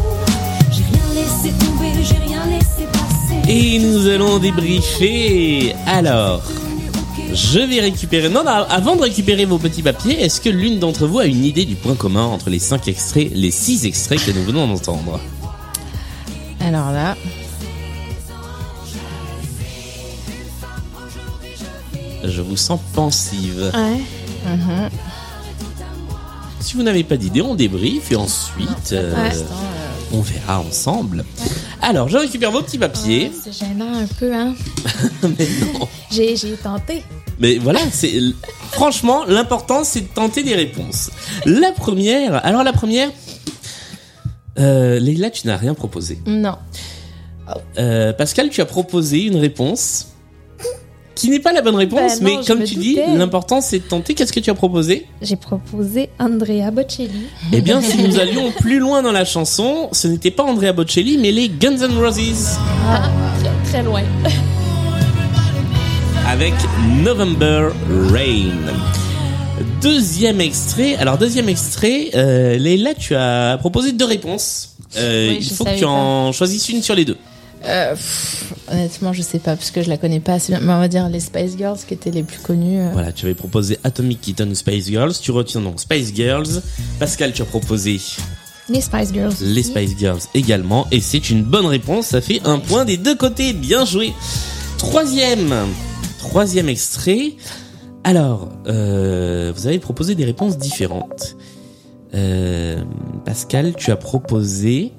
j'ai 0.71 0.83
rien 0.83 1.07
laissé 1.15 1.53
tomber, 1.57 2.03
j'ai 2.03 2.17
rien 2.17 2.45
laissé 2.47 2.85
passer. 2.91 3.49
Et 3.49 3.79
nous 3.79 4.09
allons 4.09 4.39
débriefer. 4.39 5.73
Alors, 5.87 6.41
je 7.33 7.59
vais 7.59 7.79
récupérer. 7.81 8.29
Non, 8.29 8.43
non, 8.43 8.51
avant 8.51 8.95
de 8.95 9.01
récupérer 9.01 9.45
vos 9.45 9.57
petits 9.57 9.83
papiers, 9.83 10.21
est-ce 10.21 10.41
que 10.41 10.49
l'une 10.49 10.79
d'entre 10.79 11.07
vous 11.07 11.19
a 11.19 11.25
une 11.25 11.43
idée 11.45 11.65
du 11.65 11.75
point 11.75 11.95
commun 11.95 12.23
entre 12.25 12.49
les 12.49 12.59
cinq 12.59 12.87
extraits, 12.87 13.29
les 13.33 13.51
six 13.51 13.85
extraits 13.85 14.23
que 14.25 14.31
nous 14.31 14.43
venons 14.43 14.67
d'entendre 14.67 15.19
Alors 16.61 16.91
là, 16.91 17.15
Je 22.23 22.41
vous 22.41 22.57
sens 22.57 22.79
pensive. 22.93 23.71
Ouais. 23.73 24.01
Si 26.59 26.75
vous 26.75 26.83
n'avez 26.83 27.03
pas 27.03 27.17
d'idée, 27.17 27.41
on 27.41 27.55
débrief 27.55 28.11
et 28.11 28.15
ensuite 28.15 28.91
euh, 28.91 29.15
Ouais. 29.15 29.31
On 30.11 30.21
verra 30.21 30.59
ensemble. 30.59 31.25
Alors, 31.81 32.09
je 32.09 32.17
récupère 32.17 32.51
vos 32.51 32.61
petits 32.61 32.77
papiers. 32.77 33.31
C'est 33.43 33.53
gênant 33.53 33.93
un 33.93 34.07
peu, 34.07 34.33
hein. 34.33 34.53
Mais 35.23 35.47
non. 35.73 35.87
J'ai 36.11 36.35
j'ai 36.35 36.53
tenté. 36.55 37.03
Mais 37.39 37.57
voilà, 37.57 37.79
c'est 37.91 38.13
franchement 38.71 39.23
l'important, 39.25 39.83
c'est 39.83 40.01
de 40.01 40.07
tenter 40.07 40.43
des 40.43 40.55
réponses. 40.55 41.09
La 41.45 41.71
première, 41.71 42.45
alors 42.45 42.63
la 42.63 42.73
première, 42.73 43.09
euh, 44.57 44.99
Leïla, 44.99 45.29
tu 45.29 45.47
n'as 45.47 45.57
rien 45.57 45.73
proposé. 45.73 46.19
non. 46.25 46.55
Euh, 47.79 48.13
Pascal, 48.13 48.49
tu 48.51 48.61
as 48.61 48.65
proposé 48.65 49.23
une 49.23 49.37
réponse 49.37 50.09
qui 51.19 51.29
n'est 51.29 51.39
pas 51.39 51.51
la 51.53 51.61
bonne 51.61 51.75
réponse, 51.75 52.19
Ben 52.21 52.29
non, 52.33 52.39
mais 52.39 52.45
comme 52.45 52.59
me 52.59 52.65
tu 52.65 52.75
dis, 52.75 52.97
l'important 53.15 53.61
c'est 53.61 53.79
de 53.79 53.83
tenter. 53.83 54.13
Qu'est-ce 54.13 54.31
que 54.33 54.39
tu 54.39 54.49
as 54.49 54.53
proposé? 54.55 55.05
J'ai 55.21 55.35
proposé 55.35 56.09
Andrea 56.19 56.71
Bocelli. 56.71 57.27
Eh 57.51 57.61
bien, 57.61 57.81
si 57.81 57.97
nous 58.01 58.19
allions 58.19 58.51
plus 58.59 58.79
loin 58.79 59.01
dans 59.01 59.11
la 59.11 59.25
chanson, 59.25 59.89
ce 59.91 60.07
n'était 60.07 60.31
pas 60.31 60.43
Andrea 60.43 60.71
Bocelli, 60.73 61.17
mais 61.17 61.31
les 61.31 61.49
Guns 61.49 61.77
N' 61.77 61.97
Roses 61.97 62.57
Ah, 62.87 63.09
très, 63.39 63.71
très 63.71 63.83
loin. 63.83 64.01
avec 66.27 66.53
November 67.03 67.69
Rain. 68.11 68.51
Deuxième 69.81 70.39
extrait. 70.41 70.95
Alors 70.95 71.17
deuxième 71.17 71.49
extrait, 71.49 72.11
euh, 72.15 72.57
Leïla, 72.57 72.93
tu 72.93 73.15
as 73.15 73.57
proposé 73.59 73.91
deux 73.91 74.05
réponses. 74.05 74.75
Euh, 74.97 75.29
Oui, 75.31 75.37
il 75.41 75.53
faut 75.55 75.63
que 75.65 75.77
tu 75.77 75.85
en 75.85 76.31
choisisses 76.31 76.69
une 76.69 76.81
sur 76.81 76.95
les 76.95 77.05
deux. 77.05 77.17
Euh, 77.65 77.91
pff, 77.91 78.53
honnêtement, 78.71 79.11
je 79.13 79.21
sais 79.21 79.39
pas 79.39 79.55
parce 79.55 79.71
que 79.71 79.81
je 79.83 79.89
la 79.89 79.97
connais 79.97 80.19
pas 80.21 80.33
assez 80.33 80.53
bien. 80.53 80.61
Mais 80.61 80.71
on 80.73 80.79
va 80.79 80.87
dire 80.87 81.09
les 81.09 81.19
Spice 81.19 81.57
Girls 81.57 81.77
qui 81.87 81.93
étaient 81.93 82.11
les 82.11 82.23
plus 82.23 82.39
connues. 82.39 82.79
euh. 82.79 82.89
Voilà, 82.93 83.11
tu 83.11 83.25
avais 83.25 83.35
proposé 83.35 83.77
Atomic 83.83 84.21
Kitten 84.21 84.49
ou 84.49 84.55
Spice 84.55 84.87
Girls. 84.87 85.13
Tu 85.21 85.31
retiens 85.31 85.61
donc 85.61 85.79
Spice 85.79 86.13
Girls. 86.15 86.61
Pascal, 86.99 87.33
tu 87.33 87.41
as 87.41 87.45
proposé 87.45 87.99
Les 88.69 88.81
Spice 88.81 89.11
Girls. 89.11 89.33
les 89.41 89.59
aussi. 89.61 89.71
Spice 89.71 89.97
Girls 89.97 90.21
également. 90.33 90.87
Et 90.91 91.01
c'est 91.01 91.29
une 91.29 91.43
bonne 91.43 91.65
réponse. 91.65 92.07
Ça 92.07 92.21
fait 92.21 92.41
un 92.45 92.59
point 92.59 92.85
des 92.85 92.97
deux 92.97 93.15
côtés. 93.15 93.51
Bien 93.53 93.83
joué. 93.85 94.13
Troisième. 94.77 95.53
Troisième 96.19 96.69
extrait. 96.69 97.33
Alors, 98.05 98.49
euh, 98.67 99.51
vous 99.53 99.67
avez 99.67 99.79
proposé 99.79 100.15
des 100.15 100.23
réponses 100.25 100.57
différentes. 100.57 101.35
Euh, 102.15 102.81
Pascal, 103.25 103.73
tu 103.75 103.91
as 103.91 103.97
proposé... 103.97 104.93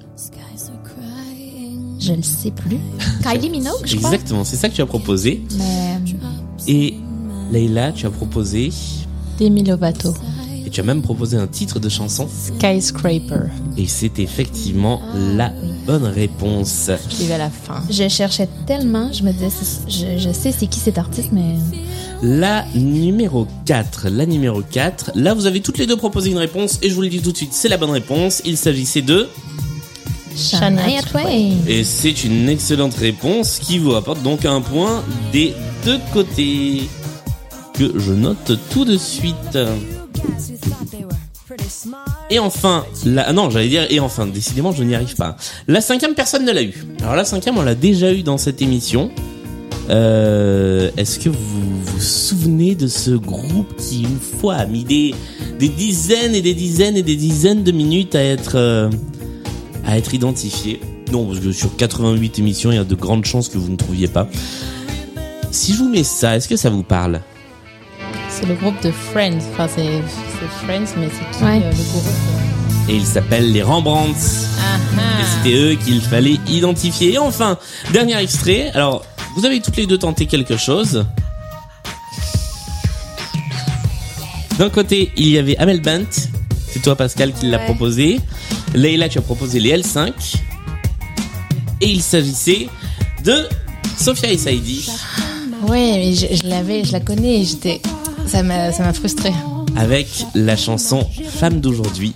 Je 2.11 2.15
le 2.17 2.23
sais 2.23 2.51
plus. 2.51 2.77
Kylie 3.23 3.49
Minogue, 3.49 3.81
je 3.85 3.95
crois. 3.95 4.11
Exactement, 4.11 4.43
c'est 4.43 4.57
ça 4.57 4.67
que 4.69 4.75
tu 4.75 4.81
as 4.81 4.85
proposé. 4.85 5.41
Mais 5.57 5.97
Et 6.67 6.95
Leïla, 7.51 7.91
tu 7.91 8.05
as 8.05 8.09
proposé... 8.09 8.71
Demi 9.39 9.63
Lovato, 9.63 10.13
Et 10.65 10.69
tu 10.69 10.81
as 10.81 10.83
même 10.83 11.01
proposé 11.01 11.35
un 11.37 11.47
titre 11.47 11.79
de 11.79 11.89
chanson. 11.89 12.27
Skyscraper, 12.27 13.47
Et 13.77 13.87
c'est 13.87 14.19
effectivement 14.19 15.01
la 15.35 15.51
bonne 15.87 16.05
réponse. 16.05 16.89
est 16.89 17.31
à 17.31 17.37
la 17.37 17.49
fin. 17.49 17.81
je 17.89 18.07
cherchais 18.07 18.47
tellement, 18.67 19.11
je 19.11 19.23
me 19.23 19.31
disais, 19.31 19.49
je, 19.87 20.17
je 20.21 20.31
sais 20.33 20.51
c'est 20.51 20.67
qui 20.67 20.79
cet 20.79 20.97
artiste, 20.97 21.29
mais 21.31 21.55
La 22.21 22.65
numéro 22.75 23.47
4, 23.65 24.09
la 24.09 24.25
numéro 24.27 24.61
4. 24.61 25.13
Là, 25.15 25.33
vous 25.33 25.47
avez 25.47 25.61
toutes 25.61 25.79
les 25.79 25.87
deux 25.87 25.97
proposé 25.97 26.29
une 26.29 26.37
réponse 26.37 26.77
et 26.83 26.89
je 26.89 26.93
vous 26.93 27.01
le 27.01 27.09
dis 27.09 27.19
tout 27.21 27.31
de 27.31 27.37
suite, 27.37 27.53
c'est 27.53 27.69
la 27.69 27.77
bonne 27.77 27.89
réponse. 27.89 28.41
Il 28.45 28.57
s'agissait 28.57 29.01
de... 29.01 29.27
Shania 30.35 31.01
Twain. 31.03 31.57
Et 31.67 31.83
c'est 31.83 32.23
une 32.23 32.49
excellente 32.49 32.95
réponse 32.95 33.59
qui 33.59 33.77
vous 33.77 33.91
rapporte 33.91 34.21
donc 34.23 34.45
un 34.45 34.61
point 34.61 35.03
des 35.31 35.53
deux 35.85 35.99
côtés. 36.13 36.89
Que 37.73 37.97
je 37.99 38.11
note 38.11 38.59
tout 38.69 38.85
de 38.85 38.97
suite. 38.97 39.57
Et 42.29 42.39
enfin, 42.39 42.85
la, 43.05 43.23
ah 43.27 43.33
non, 43.33 43.49
j'allais 43.49 43.69
dire, 43.69 43.87
et 43.89 43.99
enfin, 43.99 44.27
décidément, 44.27 44.71
je 44.71 44.83
n'y 44.83 44.93
arrive 44.93 45.15
pas. 45.15 45.35
La 45.67 45.81
cinquième, 45.81 46.13
personne 46.13 46.45
ne 46.45 46.51
l'a 46.51 46.63
eu. 46.63 46.73
Alors 47.01 47.15
la 47.15 47.25
cinquième, 47.25 47.57
on 47.57 47.61
l'a 47.61 47.75
déjà 47.75 48.13
eu 48.13 48.23
dans 48.23 48.37
cette 48.37 48.61
émission. 48.61 49.09
Euh, 49.89 50.91
Est-ce 50.95 51.19
que 51.19 51.29
vous 51.29 51.81
vous 51.83 51.99
souvenez 51.99 52.75
de 52.75 52.87
ce 52.87 53.11
groupe 53.11 53.75
qui, 53.77 54.03
une 54.03 54.19
fois, 54.39 54.55
a 54.55 54.65
mis 54.65 54.83
des, 54.83 55.13
des 55.59 55.69
dizaines 55.69 56.35
et 56.35 56.41
des 56.41 56.53
dizaines 56.53 56.95
et 56.95 57.03
des 57.03 57.15
dizaines 57.15 57.63
de 57.63 57.71
minutes 57.71 58.15
à 58.15 58.23
être, 58.23 58.55
euh, 58.55 58.89
à 59.85 59.97
être 59.97 60.13
identifié 60.13 60.79
Non, 61.11 61.25
parce 61.25 61.39
que 61.39 61.51
sur 61.51 61.75
88 61.75 62.39
émissions, 62.39 62.71
il 62.71 62.75
y 62.75 62.79
a 62.79 62.83
de 62.83 62.95
grandes 62.95 63.25
chances 63.25 63.49
que 63.49 63.57
vous 63.57 63.69
ne 63.69 63.75
trouviez 63.77 64.07
pas. 64.07 64.27
Si 65.51 65.73
je 65.73 65.79
vous 65.79 65.89
mets 65.89 66.03
ça, 66.03 66.37
est-ce 66.37 66.47
que 66.47 66.55
ça 66.55 66.69
vous 66.69 66.83
parle? 66.83 67.21
C'est 68.29 68.45
le 68.47 68.55
groupe 68.55 68.81
de 68.83 68.91
Friends. 68.91 69.39
Enfin, 69.53 69.67
c'est 69.75 70.01
Friends, 70.65 70.85
mais 70.97 71.09
c'est 71.09 71.37
qui 71.37 71.43
Ouais. 71.43 71.61
euh, 71.63 71.69
le 71.69 71.91
groupe 71.91 72.03
euh? 72.05 72.91
Et 72.91 72.95
il 72.95 73.05
s'appelle 73.05 73.51
les 73.51 73.61
Rembrandts. 73.61 74.07
Et 74.15 75.23
c'était 75.37 75.55
eux 75.55 75.75
qu'il 75.75 76.01
fallait 76.01 76.37
identifier. 76.47 77.13
Et 77.13 77.17
enfin, 77.17 77.57
dernier 77.91 78.17
extrait. 78.21 78.71
Alors, 78.73 79.05
vous 79.35 79.45
avez 79.45 79.59
toutes 79.61 79.77
les 79.77 79.85
deux 79.85 79.97
tenté 79.97 80.25
quelque 80.25 80.57
chose. 80.57 81.05
D'un 84.57 84.69
côté, 84.69 85.11
il 85.17 85.27
y 85.29 85.37
avait 85.37 85.57
Amel 85.57 85.81
Bent. 85.81 86.29
C'est 86.71 86.81
toi, 86.81 86.95
Pascal, 86.95 87.33
qui 87.33 87.47
l'a 87.47 87.57
Ouais. 87.59 87.65
proposé. 87.65 88.19
Leïla, 88.73 89.09
tu 89.09 89.17
as 89.17 89.21
proposé 89.21 89.59
les 89.59 89.77
L5. 89.77 90.35
Et 91.81 91.89
il 91.89 92.01
s'agissait 92.01 92.67
de 93.23 93.47
Sophia 93.99 94.31
et 94.31 94.37
Saïdi 94.37 94.89
Ouais, 95.67 95.93
mais 95.95 96.13
je, 96.13 96.27
je 96.35 96.47
l'avais, 96.47 96.83
je 96.83 96.91
la 96.91 96.99
connais. 96.99 97.41
et 97.41 97.43
J'étais, 97.45 97.81
ça 98.27 98.41
m'a, 98.43 98.71
ça 98.71 98.83
m'a 98.83 98.93
frustré. 98.93 99.31
avec 99.75 100.07
la 100.35 100.55
chanson 100.57 101.07
Femme 101.39 101.59
d'aujourd'hui. 101.59 102.13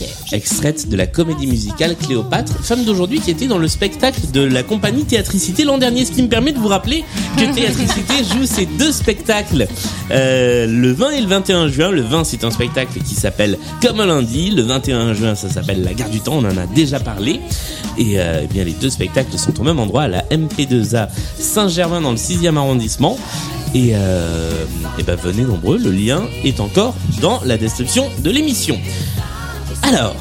Ok. 0.00 0.08
extraite 0.32 0.88
de 0.88 0.96
la 0.96 1.06
comédie 1.06 1.46
musicale 1.46 1.96
Cléopâtre, 1.96 2.52
femme 2.64 2.84
d'aujourd'hui 2.84 3.20
qui 3.20 3.30
était 3.30 3.46
dans 3.46 3.58
le 3.58 3.68
spectacle 3.68 4.20
de 4.32 4.40
la 4.40 4.62
compagnie 4.62 5.04
Théatricité 5.04 5.64
l'an 5.64 5.78
dernier, 5.78 6.04
ce 6.04 6.12
qui 6.12 6.22
me 6.22 6.28
permet 6.28 6.52
de 6.52 6.58
vous 6.58 6.68
rappeler 6.68 7.04
que 7.36 7.54
Théatricité 7.54 8.14
joue 8.34 8.46
ces 8.46 8.66
deux 8.66 8.90
spectacles 8.92 9.68
euh, 10.10 10.66
le 10.66 10.92
20 10.92 11.10
et 11.10 11.20
le 11.20 11.26
21 11.26 11.68
juin. 11.68 11.90
Le 11.90 12.02
20 12.02 12.24
c'est 12.24 12.44
un 12.44 12.50
spectacle 12.50 12.98
qui 13.00 13.14
s'appelle 13.14 13.58
Comme 13.82 14.00
un 14.00 14.06
lundi, 14.06 14.50
le 14.50 14.62
21 14.62 15.14
juin 15.14 15.34
ça 15.34 15.48
s'appelle 15.48 15.82
La 15.84 15.94
Gare 15.94 16.10
du 16.10 16.20
Temps, 16.20 16.36
on 16.36 16.44
en 16.44 16.56
a 16.56 16.66
déjà 16.66 16.98
parlé. 16.98 17.40
Et 17.96 18.18
euh, 18.18 18.40
eh 18.42 18.46
bien 18.46 18.64
les 18.64 18.72
deux 18.72 18.90
spectacles 18.90 19.38
sont 19.38 19.58
au 19.60 19.62
même 19.62 19.78
endroit 19.78 20.02
à 20.02 20.08
la 20.08 20.22
MP2A 20.24 21.08
Saint-Germain 21.38 22.00
dans 22.00 22.10
le 22.10 22.16
6e 22.16 22.56
arrondissement. 22.56 23.18
Et, 23.74 23.90
euh, 23.94 24.64
eh 24.98 25.02
ben 25.02 25.16
venez 25.16 25.42
nombreux, 25.42 25.78
le 25.78 25.90
lien 25.90 26.22
est 26.44 26.60
encore 26.60 26.94
dans 27.20 27.40
la 27.44 27.56
description 27.56 28.08
de 28.22 28.30
l'émission. 28.30 28.78
Alors, 29.86 30.16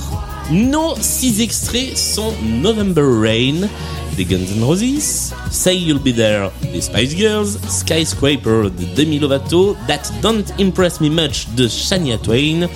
nos 0.51 0.93
six 0.99 1.39
extraits 1.39 1.97
sont 1.97 2.33
November 2.43 3.01
Rain 3.01 3.69
des 4.17 4.25
Guns 4.25 4.57
N' 4.57 4.63
Roses, 4.63 5.33
Say 5.51 5.77
You'll 5.77 5.99
Be 5.99 6.13
There 6.13 6.49
des 6.73 6.81
Spice 6.81 7.15
Girls, 7.15 7.57
Skyscraper 7.69 8.69
de 8.77 8.93
Demi 8.93 9.19
Lovato, 9.19 9.77
That 9.87 10.01
Don't 10.21 10.43
Impress 10.59 10.99
Me 10.99 11.09
Much 11.09 11.47
de 11.55 11.69
Shania 11.69 12.17
Twain, 12.17 12.67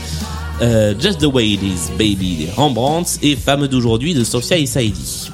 euh, 0.61 0.95
Just 0.97 1.19
the 1.19 1.25
Way 1.25 1.55
It 1.55 1.61
Is 1.61 1.91
Baby 1.97 2.45
des 2.45 2.51
Rembrandts 2.55 3.19
et 3.21 3.35
Femme 3.35 3.67
d'aujourd'hui 3.67 4.13
de 4.13 4.23
Sophia 4.23 4.57
et 4.57 4.65
Saidi. 4.65 5.29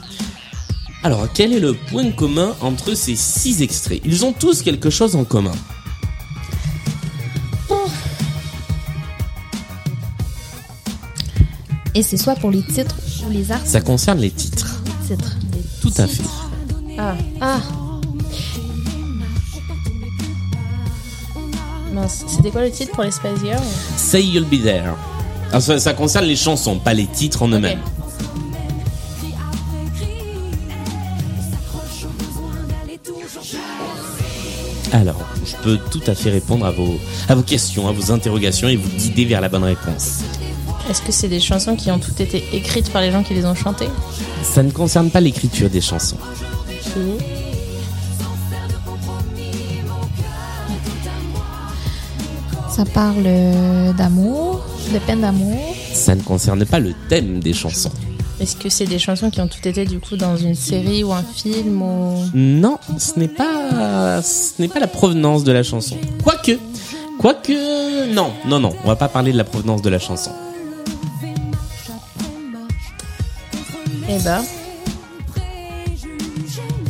Alors, 1.04 1.28
quel 1.36 1.54
est 1.54 1.60
le 1.60 1.74
point 1.74 2.10
commun 2.10 2.56
entre 2.62 2.96
ces 2.96 3.16
six 3.16 3.62
extraits? 3.62 4.02
Ils 4.04 4.26
ont 4.26 4.34
tous 4.34 4.64
quelque 4.64 4.90
chose 4.90 5.16
en 5.16 5.24
commun. 5.24 5.54
Et 11.96 12.02
c'est 12.04 12.18
soit 12.18 12.36
pour 12.36 12.52
les 12.52 12.64
titres 12.64 12.96
ou 13.28 13.30
les 13.32 13.52
artistes. 13.52 13.72
Ça 13.72 13.82
concerne 13.82 14.20
les 14.20 14.32
titres. 14.32 14.82
titres. 15.08 15.38
Tout 15.82 15.94
à 15.98 16.08
fait. 16.08 16.24
Ah, 16.98 17.16
Ah. 17.42 17.60
C'était 22.28 22.50
quoi 22.52 22.64
le 22.64 22.72
titre 22.72 22.92
pour 22.92 23.04
les 23.04 23.12
Spice 23.12 23.40
Girls 23.44 23.64
Say 23.96 24.24
You'll 24.24 24.46
Be 24.46 24.62
There. 24.62 24.94
Alors, 25.50 25.62
ça, 25.62 25.80
ça 25.80 25.94
concerne 25.94 26.26
les 26.26 26.36
chansons, 26.36 26.80
pas 26.80 26.94
les 26.94 27.06
titres 27.06 27.44
en 27.44 27.48
eux-mêmes. 27.50 27.80
Alors, 34.92 35.26
je 35.46 35.56
peux 35.64 35.80
tout 35.90 36.02
à 36.08 36.14
fait 36.14 36.30
répondre 36.30 36.66
à 36.66 36.72
vos, 36.72 37.00
à 37.28 37.36
vos 37.36 37.42
questions, 37.42 37.88
à 37.88 37.92
vos 37.92 38.12
interrogations 38.12 38.68
et 38.68 38.76
vous 38.76 38.90
guider 38.90 39.26
vers 39.26 39.42
la 39.42 39.50
bonne 39.50 39.64
réponse. 39.64 40.20
Est-ce 40.90 41.02
que 41.02 41.12
c'est 41.12 41.30
des 41.30 41.40
chansons 41.40 41.76
qui 41.76 41.92
ont 41.92 42.00
toutes 42.00 42.20
été 42.20 42.44
écrites 42.54 42.92
par 42.92 43.02
les 43.02 43.12
gens 43.12 43.24
qui 43.24 43.34
les 43.34 43.46
ont 43.46 43.56
chantées 43.56 43.90
Ça 44.44 44.64
ne 44.64 44.72
concerne 44.72 45.10
pas 45.10 45.22
l'écriture 45.22 45.70
des 45.70 45.82
chansons. 45.82 46.18
ça 52.74 52.86
parle 52.86 53.24
euh, 53.28 53.94
d'amour, 53.94 54.66
de 54.92 54.98
peine 54.98 55.22
d'amour. 55.22 55.76
Ça 55.94 56.16
ne 56.16 56.22
concerne 56.22 56.66
pas 56.66 56.80
le 56.80 56.94
thème 57.08 57.40
des 57.40 57.54
chansons. 57.54 57.92
Est-ce 58.40 58.56
que 58.56 58.68
c'est 58.68 58.86
des 58.86 58.98
chansons 58.98 59.30
qui 59.30 59.40
ont 59.42 59.48
toutes 59.48 59.68
été 59.68 59.86
du 59.86 60.00
coup 60.00 60.18
dans 60.18 60.36
une 60.38 60.56
série 60.56 61.04
ou 61.04 61.14
un 61.14 61.22
film 61.22 61.84
ou... 61.84 62.26
Non, 62.34 62.80
ce 62.98 63.20
n'est 63.20 63.28
pas, 63.28 64.22
ce 64.24 64.60
n'est 64.60 64.68
pas 64.68 64.80
la 64.80 64.88
provenance 64.88 65.44
de 65.44 65.52
la 65.52 65.62
chanson. 65.62 65.98
Quoique, 66.24 66.58
quoique, 67.20 68.12
non, 68.12 68.32
non, 68.48 68.60
non, 68.60 68.74
on 68.84 68.88
va 68.88 68.96
pas 68.96 69.08
parler 69.08 69.32
de 69.32 69.38
la 69.38 69.44
provenance 69.44 69.84
de 69.84 69.90
la 69.90 70.00
chanson. 70.00 70.32
Eh 74.16 74.20
ben, 74.24 74.44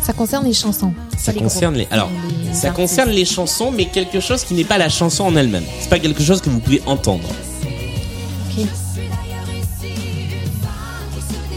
Ça 0.02 0.14
concerne 0.14 0.46
les 0.46 0.54
chansons. 0.54 0.94
Ça 1.18 1.32
les 1.32 1.40
concerne 1.40 1.76
les, 1.76 1.88
alors, 1.92 2.10
les 2.10 2.46
ça 2.54 2.68
artistes. 2.68 2.74
concerne 2.76 3.10
les 3.12 3.24
chansons, 3.26 3.72
mais 3.72 3.86
quelque 3.86 4.20
chose 4.20 4.44
qui 4.44 4.54
n'est 4.54 4.66
pas 4.66 4.78
la 4.78 4.90
chanson 4.90 5.24
en 5.26 5.36
elle-même. 5.36 5.64
C'est 5.80 5.90
pas 5.90 6.00
quelque 6.00 6.22
chose 6.24 6.42
que 6.42 6.50
vous 6.50 6.60
pouvez 6.60 6.82
entendre. 6.86 7.28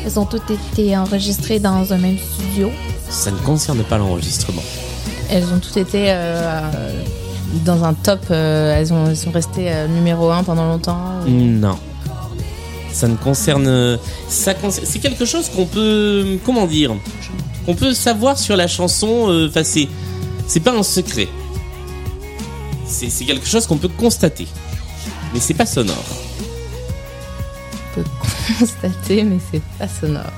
Elles 0.04 0.18
ont 0.20 0.24
toutes 0.26 0.50
été 0.50 0.96
enregistrées 0.96 1.58
dans 1.58 1.92
un 1.92 1.98
même 1.98 2.16
studio. 2.18 2.70
Ça 3.08 3.30
ne 3.30 3.38
concerne 3.38 3.82
pas 3.82 3.98
l'enregistrement. 3.98 4.62
elles 5.30 5.44
ont 5.52 5.58
toutes 5.58 5.76
été 5.76 6.04
euh, 6.08 6.60
dans 7.64 7.82
un 7.84 7.92
top. 7.94 8.20
euh, 8.30 8.76
elles, 8.78 8.92
ont, 8.92 9.06
elles 9.08 9.16
sont 9.16 9.32
restées 9.32 9.66
euh, 9.72 9.88
numéro 9.88 10.30
1 10.30 10.44
pendant 10.44 10.66
longtemps. 10.68 11.00
ou- 11.26 11.30
Non. 11.30 11.76
Ça 12.97 13.09
ne 13.09 13.16
concerne, 13.16 13.99
ça 14.26 14.55
c'est 14.70 15.01
quelque 15.01 15.26
chose 15.26 15.51
qu'on 15.51 15.66
peut, 15.66 16.38
comment 16.47 16.66
dire, 16.66 16.94
qu'on 17.66 17.74
peut 17.74 17.92
savoir 17.92 18.38
sur 18.38 18.57
la 18.57 18.66
chanson. 18.68 19.28
euh, 19.28 19.49
Enfin, 19.51 19.62
c'est, 19.64 19.86
c'est 20.47 20.61
pas 20.61 20.72
un 20.74 20.82
secret. 20.82 21.28
C'est, 22.86 23.11
c'est 23.11 23.26
quelque 23.26 23.47
chose 23.47 23.66
qu'on 23.66 23.76
peut 23.76 23.88
constater, 23.90 24.47
mais 25.34 25.40
c'est 25.40 25.53
pas 25.53 25.66
sonore. 25.66 26.07
On 27.99 28.01
peut 28.01 28.09
constater, 28.61 29.24
mais 29.24 29.36
c'est 29.53 29.62
pas 29.78 29.88
sonore. 29.88 30.32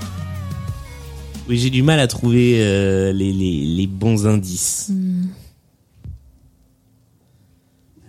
Oui, 1.48 1.58
j'ai 1.58 1.70
du 1.70 1.84
mal 1.84 2.00
à 2.00 2.08
trouver 2.08 2.56
euh, 2.58 3.12
les, 3.12 3.32
les, 3.32 3.66
les 3.66 3.86
bons 3.86 4.26
indices. 4.26 4.90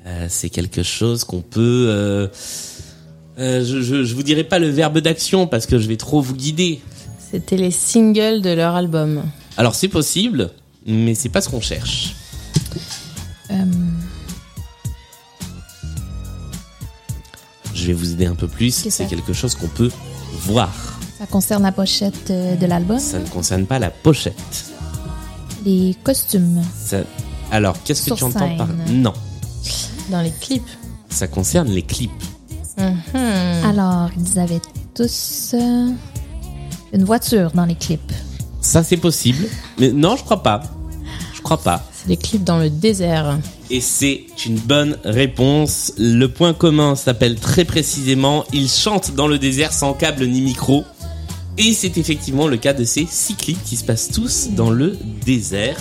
Euh, 0.08 0.26
c'est 0.28 0.50
quelque 0.50 0.82
chose 0.82 1.24
qu'on 1.24 1.42
peut. 1.42 2.30
Euh, 3.40 3.64
je, 3.64 3.82
je, 3.82 4.04
je 4.04 4.16
vous 4.16 4.24
dirai 4.24 4.44
pas 4.44 4.60
le 4.60 4.70
verbe 4.70 5.00
d'action 5.00 5.48
parce 5.48 5.66
que 5.66 5.80
je 5.80 5.88
vais 5.88 5.98
trop 5.98 6.22
vous 6.22 6.36
guider. 6.36 6.82
C'était 7.32 7.58
les 7.58 7.72
singles 7.72 8.42
de 8.42 8.50
leur 8.52 8.76
album. 8.76 9.24
Alors 9.58 9.76
c'est 9.76 9.88
possible, 9.88 10.52
mais 10.86 11.16
c'est 11.16 11.30
pas 11.30 11.42
ce 11.42 11.50
qu'on 11.50 11.62
cherche. 11.62 12.16
Euh, 13.52 13.56
Je 17.74 17.86
vais 17.88 17.94
vous 17.94 18.12
aider 18.12 18.26
un 18.26 18.36
peu 18.36 18.48
plus. 18.48 18.72
C'est 18.90 19.08
quelque 19.08 19.34
chose 19.34 19.56
qu'on 19.56 19.68
peut 19.68 19.92
voir. 20.42 20.74
ça 21.18 21.26
concerne 21.28 21.64
la 21.64 21.72
pochette 21.72 22.30
euh, 22.30 22.56
de 22.56 22.66
l'album. 22.66 23.00
Ça 23.00 23.20
ne 23.20 23.28
concerne 23.28 23.66
pas 23.66 23.80
la 23.80 23.90
pochette. 23.90 24.66
Les 25.66 25.96
costumes. 26.04 26.62
Ça- 26.78 27.04
Alors, 27.52 27.82
qu'est-ce 27.84 28.10
que 28.10 28.16
tu 28.16 28.24
entends 28.24 28.56
par. 28.58 28.68
Non, 28.92 29.14
Dans 30.10 30.22
les 30.22 30.32
clips. 30.42 30.68
ça 31.10 31.28
concerne 31.28 31.70
les 31.70 31.84
clips. 31.84 32.12
Mhm. 32.80 33.66
Alors, 33.66 34.10
ils 34.18 34.40
avaient 34.40 34.62
tous 34.96 35.52
euh, 35.54 35.90
une 36.94 37.04
voiture 37.04 37.52
dans 37.52 37.66
les 37.66 37.76
clips. 37.76 38.14
Ça 38.62 38.84
c'est 38.84 38.98
possible, 38.98 39.48
mais 39.78 39.92
non, 39.92 40.16
je 40.16 40.24
crois 40.24 40.44
pas. 40.44 40.64
Je 41.34 41.42
crois 41.42 41.62
pas. 41.62 41.84
C'est 41.94 42.10
les 42.10 42.18
clips 42.18 42.44
dans 42.44 42.58
le 42.58 42.70
désert. 42.70 43.38
Et 43.70 43.82
c'est 43.82 44.26
une 44.46 44.58
bonne 44.58 44.98
réponse. 45.04 45.94
Le 45.98 46.28
point 46.28 46.54
commun 46.54 46.96
s'appelle 46.96 47.36
très 47.36 47.66
précisément 47.66 48.44
Ils 48.52 48.70
chantent 48.70 49.14
dans 49.16 49.28
le 49.28 49.38
désert 49.38 49.74
sans 49.74 49.94
câble 49.94 50.26
ni 50.26 50.42
micro. 50.42 50.84
Et 51.58 51.74
c'est 51.74 51.98
effectivement 51.98 52.48
le 52.48 52.58
cas 52.58 52.74
de 52.74 52.86
ces 52.86 53.06
six 53.10 53.36
clips 53.36 53.64
qui 53.64 53.76
se 53.76 53.84
passent 53.84 54.10
tous 54.10 54.50
dans 54.52 54.70
le 54.70 54.98
désert. 55.26 55.78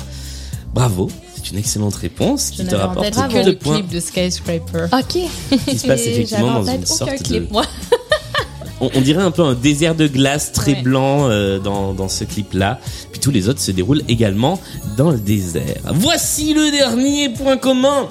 Bravo, 0.74 1.08
c'est 1.48 1.52
une 1.54 1.58
excellente 1.60 1.94
réponse 1.96 2.50
qui 2.50 2.62
Je 2.64 2.68
te 2.68 2.74
rapporte 2.74 3.10
que 3.10 3.44
de 3.44 3.50
le 3.50 3.56
points. 3.56 3.74
clip 3.80 3.88
de 3.88 4.00
Skyscraper. 4.00 4.86
Ok. 4.92 5.18
Qui 5.66 5.78
se 5.78 5.86
passe 5.86 6.00
effectivement 6.06 6.54
dans 6.60 6.64
une 6.66 6.76
aucun 6.76 6.86
sorte 6.86 7.22
clip, 7.22 7.48
de- 7.48 7.52
moi. 7.52 7.64
On, 8.80 8.90
on 8.94 9.00
dirait 9.00 9.22
un 9.24 9.32
peu 9.32 9.42
un 9.42 9.54
désert 9.54 9.96
de 9.96 10.06
glace 10.06 10.52
très 10.52 10.74
Ouais. 10.74 10.82
blanc 10.82 11.28
euh, 11.28 11.58
dans, 11.58 11.94
dans 11.94 12.08
ce 12.08 12.22
clip-là. 12.22 12.78
Puis 13.10 13.20
tous 13.20 13.32
les 13.32 13.48
autres 13.48 13.58
se 13.60 13.72
déroulent 13.72 14.04
également 14.08 14.60
dans 14.96 15.10
le 15.10 15.18
désert. 15.18 15.80
Voici 15.94 16.54
le 16.54 16.70
dernier 16.70 17.28
point 17.30 17.56
commun. 17.56 18.06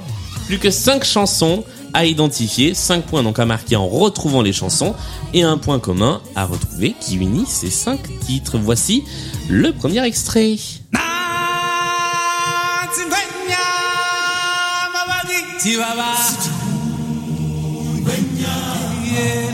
Plus 0.47 0.59
que 0.59 0.69
cinq 0.69 1.05
chansons 1.05 1.63
à 1.93 2.05
identifier, 2.05 2.73
5 2.73 3.05
points 3.05 3.23
donc 3.23 3.39
à 3.39 3.45
marquer 3.45 3.77
en 3.77 3.88
retrouvant 3.88 4.41
les 4.41 4.51
chansons 4.51 4.93
et 5.33 5.41
un 5.41 5.57
point 5.57 5.79
commun 5.79 6.21
à 6.35 6.43
retrouver 6.45 6.95
qui 6.99 7.15
unit 7.15 7.45
ces 7.47 7.69
5 7.71 7.99
titres. 8.25 8.57
Voici 8.57 9.03
le 9.49 9.71
premier 9.71 10.03
extrait. 10.05 10.57
Sibaba. 15.68 16.15
Yeah. 19.03 19.47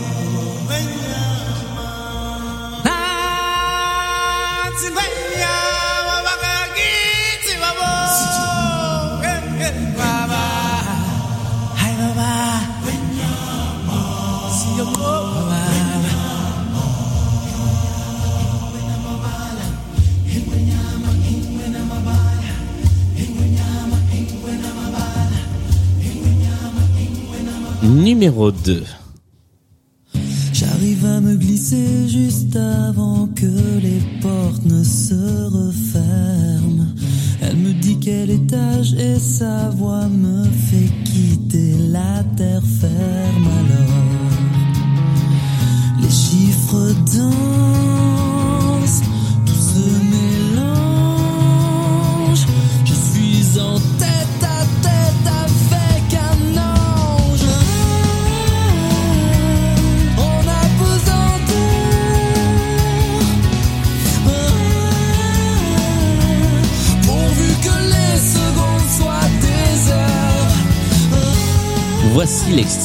Numéro 27.83 28.49
2. 28.49 28.81
J'arrive 30.53 31.05
à 31.05 31.19
me 31.19 31.35
glisser 31.35 32.07
juste 32.07 32.55
avant 32.55 33.27
que 33.27 33.45
les 33.81 33.99
portes 34.21 34.63
ne 34.65 34.81
se 34.81 35.13
referment. 35.13 36.87
Elle 37.41 37.57
me 37.57 37.73
dit 37.73 37.99
quel 37.99 38.29
étage 38.29 38.93
et 38.93 39.19
sa 39.19 39.69
voix 39.69 40.07
me 40.07 40.42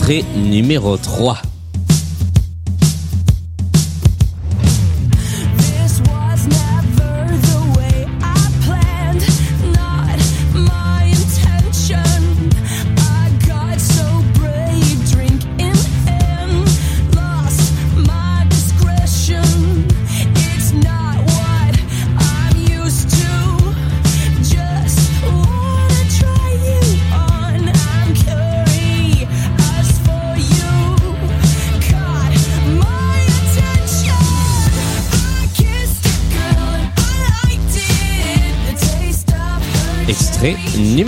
L'extrait 0.08 0.24
numéro 0.38 0.96
3. 0.96 1.36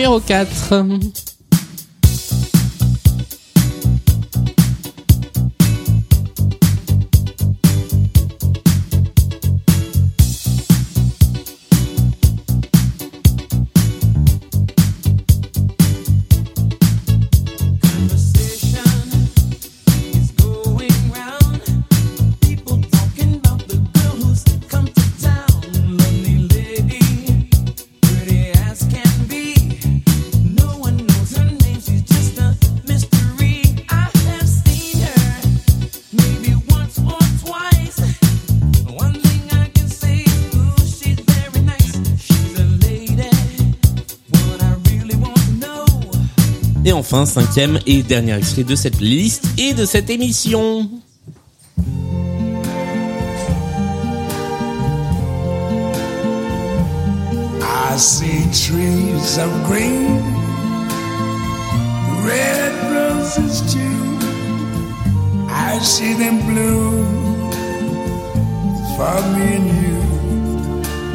Numéro 0.00 0.18
4. 0.18 0.48
Enfin, 47.12 47.26
cinquième 47.26 47.80
et 47.86 48.02
dernier 48.02 48.34
extrait 48.34 48.62
de 48.62 48.76
cette 48.76 49.00
liste 49.00 49.44
et 49.58 49.74
de 49.74 49.84
cette 49.84 50.10
émission. 50.10 50.88
I 57.62 57.96
see 57.96 58.46
trees 58.52 59.38
of 59.38 59.50
green, 59.66 60.22
red 62.24 62.72
roses 62.94 63.60
too. 63.72 63.80
I 65.48 65.78
see 65.82 66.14
them 66.14 66.38
bloom 66.46 67.50
for 68.96 69.20
me 69.34 69.56
and 69.56 69.68
you. 69.82 70.00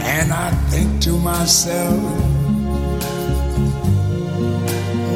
And 0.04 0.34
I 0.34 0.52
think 0.70 1.02
to 1.04 1.18
myself, 1.18 2.25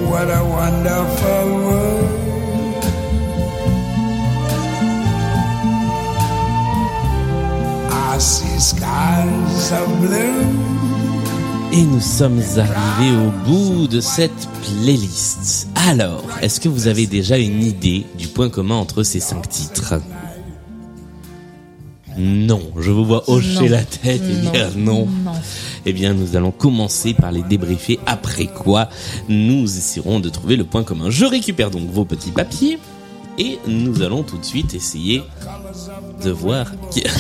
what 0.10 0.30
a 0.30 0.44
wonderful 0.44 1.46
world. 1.66 2.16
I 7.92 8.18
see 8.20 8.60
skies 8.60 9.72
of 9.72 9.88
blue. 10.02 10.48
Et 11.72 11.84
nous 11.84 12.00
sommes 12.02 12.42
arrivés 12.58 13.16
au 13.16 13.32
bout 13.48 13.88
de 13.88 14.02
cette 14.02 14.48
playlist. 14.64 15.68
Alors, 15.88 16.24
est-ce 16.42 16.60
que 16.60 16.68
vous 16.68 16.88
avez 16.88 17.06
déjà 17.06 17.38
une 17.38 17.62
idée 17.64 18.06
du 18.18 18.28
point 18.28 18.50
commun 18.50 18.76
entre 18.76 19.04
ces 19.04 19.20
cinq 19.20 19.48
titres? 19.50 20.02
Non, 22.18 22.60
je 22.78 22.90
vous 22.92 23.06
vois 23.06 23.30
hocher 23.30 23.66
Non. 23.66 23.70
la 23.70 23.84
tête 23.84 24.22
et 24.24 24.44
Non. 24.46 24.52
dire 24.52 24.70
non. 24.78 25.08
Non. 25.24 25.32
Eh 25.86 25.94
bien, 25.94 26.14
nous 26.14 26.36
allons 26.36 26.52
commencer 26.52 27.14
par 27.14 27.32
les 27.32 27.42
débriefer, 27.44 28.00
après 28.06 28.48
quoi 28.48 28.90
nous 29.28 29.64
essaierons 29.64 30.20
de 30.20 30.30
trouver 30.30 30.56
le 30.56 30.64
point 30.64 30.84
commun. 30.84 31.10
Je 31.10 31.26
récupère 31.26 31.72
donc 31.72 31.90
vos 31.90 32.06
petits 32.06 32.32
papiers 32.32 32.80
et 33.38 33.58
nous 33.68 34.02
allons 34.02 34.24
tout 34.24 34.38
de 34.38 34.44
suite 34.44 34.74
essayer 34.74 35.24
de 36.24 36.30
voir 36.30 36.68
qui... 36.92 37.04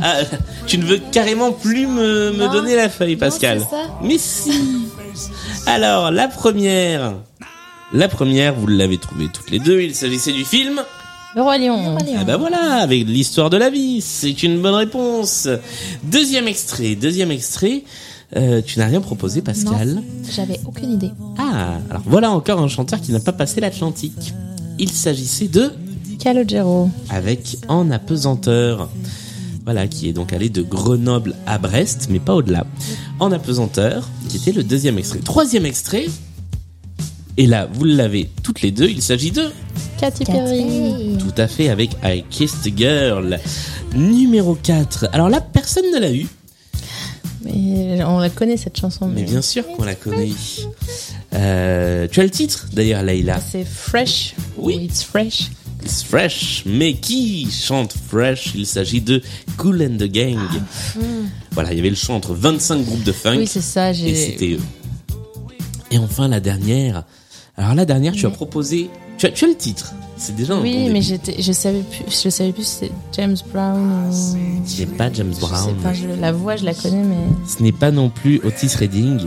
Ah, 0.00 0.20
tu 0.66 0.78
ne 0.78 0.84
veux 0.84 1.00
carrément 1.10 1.52
plus 1.52 1.86
me, 1.86 2.50
donner 2.52 2.76
la 2.76 2.88
feuille, 2.88 3.16
Pascal. 3.16 3.60
ça. 3.60 3.98
Mais 4.02 4.16
si 4.18 4.86
Alors, 5.66 6.10
la 6.10 6.28
première... 6.28 7.14
La 7.92 8.06
première, 8.06 8.54
vous 8.54 8.66
l'avez 8.66 8.98
trouvée 8.98 9.28
toutes 9.32 9.50
les 9.50 9.58
deux, 9.58 9.80
il 9.80 9.94
s'agissait 9.94 10.32
du 10.32 10.44
film 10.44 10.82
Le 11.36 11.42
Roi 11.42 11.58
Lion. 11.58 11.96
ah 12.16 12.24
bah 12.24 12.36
voilà, 12.38 12.80
avec 12.80 13.06
l'histoire 13.06 13.50
de 13.50 13.58
la 13.58 13.68
vie, 13.68 14.00
c'est 14.00 14.42
une 14.42 14.62
bonne 14.62 14.74
réponse. 14.74 15.46
Deuxième 16.04 16.48
extrait, 16.48 16.94
deuxième 16.94 17.30
extrait. 17.30 17.84
Euh, 18.36 18.62
tu 18.64 18.78
n'as 18.78 18.86
rien 18.86 19.00
proposé, 19.00 19.42
Pascal. 19.42 19.94
Non, 19.94 20.04
j'avais 20.30 20.58
aucune 20.64 20.92
idée. 20.92 21.10
Ah, 21.38 21.78
alors 21.90 22.02
voilà 22.06 22.30
encore 22.30 22.60
un 22.60 22.68
chanteur 22.68 23.00
qui 23.00 23.12
n'a 23.12 23.20
pas 23.20 23.32
passé 23.32 23.60
l'Atlantique. 23.60 24.32
Il 24.78 24.90
s'agissait 24.90 25.48
de 25.48 25.70
Calogero. 26.18 26.90
avec 27.10 27.58
En 27.68 27.90
apesanteur. 27.90 28.88
Voilà, 29.64 29.86
qui 29.86 30.08
est 30.08 30.14
donc 30.14 30.32
allé 30.32 30.48
de 30.48 30.62
Grenoble 30.62 31.34
à 31.46 31.58
Brest, 31.58 32.08
mais 32.10 32.20
pas 32.20 32.34
au-delà. 32.34 32.66
En 33.20 33.32
apesanteur, 33.32 34.08
qui 34.30 34.38
était 34.38 34.52
le 34.52 34.64
deuxième 34.64 34.96
extrait. 34.98 35.18
Troisième 35.18 35.66
extrait. 35.66 36.06
Et 37.36 37.46
là, 37.46 37.68
vous 37.70 37.84
l'avez 37.84 38.30
toutes 38.42 38.62
les 38.62 38.70
deux. 38.70 38.88
Il 38.88 39.02
s'agit 39.02 39.30
de 39.30 39.44
Katy 39.98 40.24
Perry. 40.24 41.16
Tout 41.18 41.34
à 41.40 41.48
fait, 41.48 41.68
avec 41.68 41.90
I 42.04 42.24
Kissed 42.30 42.66
a 42.66 42.70
Girl. 42.76 43.38
Numéro 43.94 44.54
4. 44.54 45.08
Alors 45.12 45.28
là, 45.28 45.40
personne 45.40 45.84
ne 45.94 45.98
l'a 45.98 46.12
eu. 46.12 46.26
Mais 47.44 48.02
on 48.04 48.18
la 48.18 48.30
connaît 48.30 48.56
cette 48.56 48.78
chanson. 48.78 49.08
Mais 49.08 49.22
bien 49.22 49.42
sûr 49.42 49.64
qu'on 49.66 49.84
la 49.84 49.94
connaît. 49.94 50.30
Euh, 51.34 52.06
tu 52.10 52.20
as 52.20 52.24
le 52.24 52.30
titre 52.30 52.68
d'ailleurs, 52.72 53.02
Leïla. 53.02 53.40
C'est 53.40 53.64
Fresh. 53.64 54.34
Oui. 54.56 54.76
Ou 54.76 54.80
It's 54.80 55.02
Fresh. 55.02 55.50
It's 55.84 56.02
Fresh. 56.02 56.62
Mais 56.66 56.94
qui 56.94 57.48
chante 57.50 57.94
Fresh? 58.08 58.52
Il 58.54 58.66
s'agit 58.66 59.00
de 59.00 59.22
Cool 59.56 59.82
and 59.82 59.96
the 59.98 60.10
Gang. 60.10 60.38
Voilà, 61.52 61.72
il 61.72 61.76
y 61.76 61.80
avait 61.80 61.90
le 61.90 61.96
chant 61.96 62.16
entre 62.16 62.34
25 62.34 62.84
groupes 62.84 63.04
de 63.04 63.12
funk. 63.12 63.32
Ah. 63.34 63.38
Oui, 63.38 63.46
c'est 63.46 63.60
ça. 63.60 63.90
et 63.90 63.94
J'ai. 63.94 64.14
c'était 64.14 64.52
eux. 64.52 64.60
Et 65.90 65.98
enfin 65.98 66.28
la 66.28 66.40
dernière. 66.40 67.04
Alors 67.56 67.74
la 67.74 67.84
dernière, 67.84 68.12
tu 68.12 68.26
as 68.26 68.30
proposé. 68.30 68.90
Tu 69.18 69.26
as, 69.26 69.30
tu 69.30 69.44
as 69.44 69.48
le 69.48 69.56
titre. 69.56 69.92
C'est 70.16 70.34
déjà 70.34 70.54
un 70.54 70.60
Oui, 70.62 70.86
bon 70.86 70.92
mais 70.92 71.02
j'étais, 71.02 71.40
je 71.40 71.52
savais 71.52 71.82
plus, 71.82 72.04
je 72.10 72.28
savais 72.28 72.52
plus 72.52 72.64
si 72.64 72.76
c'est 72.80 72.92
James 73.16 73.36
Brown 73.52 74.08
ou. 74.10 74.12
Ce 74.66 74.80
n'est 74.80 74.86
pas 74.86 75.12
James 75.12 75.28
Je 75.32 75.34
sais 75.34 75.40
Brown. 75.46 75.74
pas, 75.82 75.92
je- 75.92 76.08
la 76.08 76.32
voix, 76.32 76.56
je 76.56 76.64
la 76.64 76.74
connais, 76.74 77.04
mais 77.04 77.16
Ce 77.46 77.62
n'est 77.62 77.70
pas 77.72 77.90
non 77.92 78.10
plus 78.10 78.40
Otis 78.44 78.74
Redding. 78.76 79.20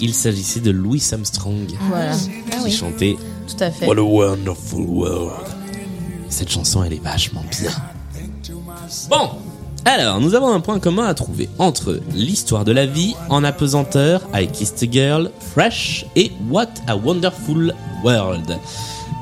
Il 0.00 0.14
s'agissait 0.14 0.60
de 0.60 0.70
Louis 0.70 1.02
Armstrong 1.12 1.66
voilà. 1.88 2.12
Ah 2.50 2.64
qui 2.64 2.72
chantait 2.72 3.16
Tout 3.46 3.62
à 3.62 3.70
fait. 3.70 3.86
What 3.86 3.98
a 3.98 4.02
Wonderful 4.02 4.80
World. 4.86 5.46
Cette 6.30 6.50
chanson, 6.50 6.82
elle 6.82 6.94
est 6.94 7.02
vachement 7.02 7.44
bien. 7.60 7.70
Bon, 9.10 9.30
alors 9.84 10.18
nous 10.20 10.34
avons 10.34 10.48
un 10.52 10.60
point 10.60 10.78
commun 10.78 11.06
à 11.06 11.14
trouver 11.14 11.48
entre 11.58 12.00
l'histoire 12.14 12.64
de 12.64 12.72
la 12.72 12.86
vie 12.86 13.14
en 13.28 13.44
apesanteur 13.44 14.22
I 14.34 14.46
Kissed 14.48 14.82
a 14.82 14.90
Girl, 14.90 15.30
Fresh 15.54 16.06
et 16.16 16.32
What 16.50 16.68
a 16.86 16.96
Wonderful 16.96 17.74
World. 18.02 18.58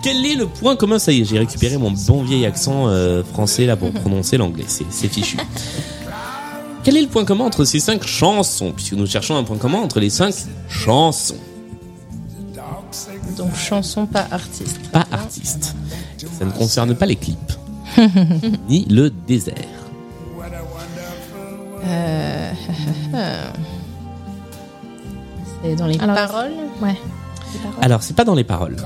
Quel 0.02 0.24
est 0.26 0.34
le 0.34 0.46
point 0.46 0.76
commun? 0.76 0.98
Ça 0.98 1.12
y 1.12 1.20
est, 1.20 1.24
j'ai 1.24 1.38
récupéré 1.38 1.76
mon 1.76 1.90
bon 1.90 2.22
vieil 2.22 2.46
accent 2.46 2.88
euh, 2.88 3.22
français 3.22 3.66
là 3.66 3.76
pour 3.76 3.90
prononcer 4.00 4.36
l'anglais. 4.36 4.64
C'est 4.66 5.08
fichu. 5.08 5.36
Quel 6.82 6.96
est 6.96 7.02
le 7.02 7.08
point 7.08 7.24
commun 7.24 7.44
entre 7.44 7.64
ces 7.64 7.78
cinq 7.80 8.06
chansons? 8.06 8.72
Puisque 8.74 8.94
nous 8.94 9.06
cherchons 9.06 9.36
un 9.36 9.44
point 9.44 9.58
commun 9.58 9.78
entre 9.78 10.00
les 10.00 10.08
cinq 10.10 10.34
chansons, 10.68 11.36
Donc 13.36 13.54
chanson, 13.54 14.06
pas 14.06 14.26
artiste. 14.30 14.78
pas 14.90 15.06
artistes. 15.12 15.74
Ça 16.38 16.44
ne 16.46 16.50
concerne 16.50 16.94
pas 16.94 17.04
les 17.06 17.16
clips, 17.16 17.52
ni 18.68 18.86
le 18.86 19.10
désert. 19.10 19.54
Euh, 21.84 22.52
c'est 25.62 25.74
dans 25.76 25.86
les 25.86 25.98
Alors, 25.98 26.14
paroles? 26.14 26.52
Ouais. 26.80 26.96
Alors, 27.80 28.02
c'est 28.02 28.14
pas 28.14 28.24
dans 28.24 28.34
les 28.34 28.44
paroles. 28.44 28.76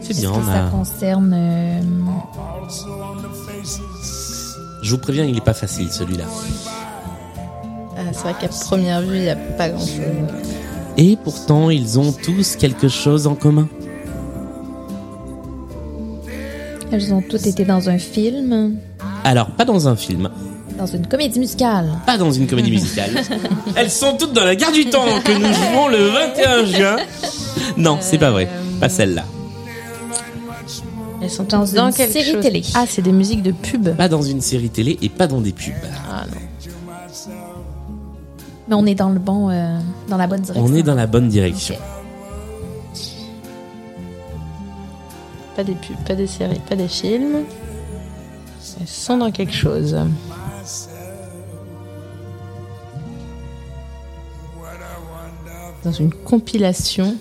C'est 0.00 0.16
bien, 0.16 0.30
on 0.32 0.44
Ça 0.44 0.68
concerne. 0.70 1.32
euh, 1.34 1.80
Je 4.82 4.90
vous 4.90 4.98
préviens, 4.98 5.24
il 5.24 5.36
est 5.36 5.44
pas 5.44 5.54
facile 5.54 5.90
celui-là. 5.90 6.24
Ah, 7.96 8.00
c'est 8.12 8.22
vrai 8.22 8.34
qu'à 8.40 8.48
première 8.48 9.00
vue, 9.02 9.16
il 9.16 9.22
n'y 9.22 9.30
a 9.30 9.36
pas 9.36 9.68
grand 9.68 9.78
chose. 9.78 10.00
Et 10.96 11.16
pourtant, 11.22 11.70
ils 11.70 11.98
ont 11.98 12.12
tous 12.12 12.56
quelque 12.56 12.88
chose 12.88 13.26
en 13.26 13.34
commun. 13.34 13.68
elles 16.90 17.14
ont 17.14 17.22
toutes 17.22 17.46
été 17.46 17.64
dans 17.64 17.88
un 17.88 17.96
film, 17.96 18.76
Alors, 19.24 19.50
pas 19.52 19.64
dans 19.64 19.88
un 19.88 19.96
film, 19.96 20.28
dans 20.82 20.96
une 20.96 21.06
comédie 21.06 21.38
musicale. 21.38 21.90
pas 22.04 22.18
dans 22.18 22.32
une 22.32 22.46
comédie 22.48 22.72
musicale. 22.72 23.10
Elles 23.76 23.90
sont 23.90 24.16
toutes 24.16 24.32
dans 24.32 24.44
la 24.44 24.56
gare 24.56 24.72
du 24.72 24.86
temps 24.86 25.04
que 25.24 25.32
nous 25.32 25.52
jouons 25.52 25.86
le 25.88 26.08
21 26.08 26.64
juin. 26.64 26.96
Non, 27.76 27.98
c'est 28.00 28.18
pas 28.18 28.30
vrai. 28.32 28.48
Pas 28.80 28.88
celle-là. 28.88 29.24
Elles 31.22 31.30
sont 31.30 31.44
Dans 31.44 31.58
dans 31.64 31.86
une 31.90 31.94
quelque 31.94 32.12
série 32.12 32.32
chose. 32.32 32.42
télé. 32.42 32.62
Ah, 32.74 32.84
c'est 32.88 33.00
des 33.02 33.12
musiques 33.12 33.42
de 33.44 33.52
pub. 33.52 33.94
Pas 33.96 34.08
dans 34.08 34.22
une 34.22 34.40
série 34.40 34.70
télé 34.70 34.98
et 35.02 35.08
pas 35.08 35.28
dans 35.28 35.40
des 35.40 35.52
pubs. 35.52 35.72
Ah 36.10 36.24
non. 36.26 36.40
Mais 38.68 38.74
on 38.74 38.86
est 38.86 38.94
dans 38.96 39.10
le 39.10 39.20
bon, 39.20 39.48
euh, 39.50 39.78
dans 40.08 40.16
la 40.16 40.26
bonne 40.26 40.40
direction. 40.40 40.64
On 40.66 40.74
est 40.74 40.82
dans 40.82 40.94
la 40.96 41.06
bonne 41.06 41.28
direction. 41.28 41.76
Pas 45.54 45.62
des 45.62 45.74
pubs, 45.74 45.96
pas 46.06 46.14
des 46.16 46.26
séries, 46.26 46.60
pas 46.68 46.74
des 46.74 46.88
films. 46.88 47.44
Elles 48.80 48.88
sont 48.88 49.18
dans 49.18 49.30
quelque 49.30 49.52
chose. 49.54 49.96
Dans 55.84 55.92
une 55.92 56.12
compilation. 56.12 57.16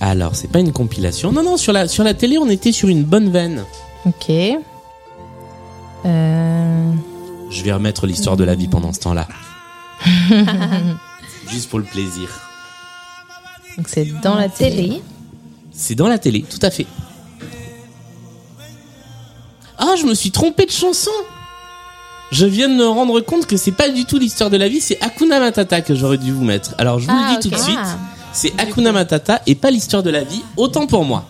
Alors, 0.00 0.34
c'est 0.36 0.48
pas 0.48 0.60
une 0.60 0.72
compilation. 0.72 1.32
Non, 1.32 1.42
non, 1.42 1.56
sur 1.56 1.72
la, 1.72 1.88
sur 1.88 2.04
la 2.04 2.14
télé, 2.14 2.38
on 2.38 2.48
était 2.48 2.72
sur 2.72 2.88
une 2.88 3.04
bonne 3.04 3.30
veine. 3.30 3.64
Ok. 4.04 4.30
Euh... 6.04 6.92
Je 7.50 7.62
vais 7.62 7.72
remettre 7.72 8.06
l'histoire 8.06 8.36
de 8.36 8.44
la 8.44 8.54
vie 8.54 8.68
pendant 8.68 8.92
ce 8.92 9.00
temps-là. 9.00 9.28
Juste 11.48 11.70
pour 11.70 11.78
le 11.78 11.84
plaisir. 11.84 12.28
Donc 13.76 13.88
c'est 13.88 14.04
dans 14.20 14.34
la 14.34 14.48
télé. 14.48 14.76
télé. 14.76 15.02
C'est 15.72 15.94
dans 15.94 16.08
la 16.08 16.18
télé, 16.18 16.42
tout 16.42 16.58
à 16.62 16.70
fait. 16.70 16.86
Ah, 19.78 19.94
je 19.98 20.04
me 20.04 20.14
suis 20.14 20.30
trompé 20.30 20.66
de 20.66 20.70
chanson. 20.70 21.10
Je 22.32 22.46
viens 22.46 22.68
de 22.68 22.74
me 22.74 22.86
rendre 22.88 23.20
compte 23.20 23.46
que 23.46 23.56
c'est 23.58 23.72
pas 23.72 23.90
du 23.90 24.06
tout 24.06 24.18
l'histoire 24.18 24.48
de 24.48 24.56
la 24.56 24.66
vie, 24.68 24.80
c'est 24.80 24.98
Hakuna 25.02 25.38
Matata 25.38 25.82
que 25.82 25.94
j'aurais 25.94 26.16
dû 26.16 26.32
vous 26.32 26.44
mettre. 26.44 26.74
Alors 26.78 26.98
je 26.98 27.06
vous 27.06 27.12
Ah, 27.14 27.34
le 27.36 27.42
dis 27.42 27.48
tout 27.48 27.54
ok. 27.54 27.60
de 27.60 27.64
suite, 27.64 27.78
Ah. 27.78 27.98
c'est 28.32 28.52
Hakuna 28.58 28.90
Matata 28.92 29.42
et 29.46 29.54
pas 29.54 29.70
l'histoire 29.70 30.02
de 30.02 30.08
la 30.10 30.24
vie, 30.24 30.40
autant 30.56 30.86
pour 30.86 31.04
moi. 31.04 31.28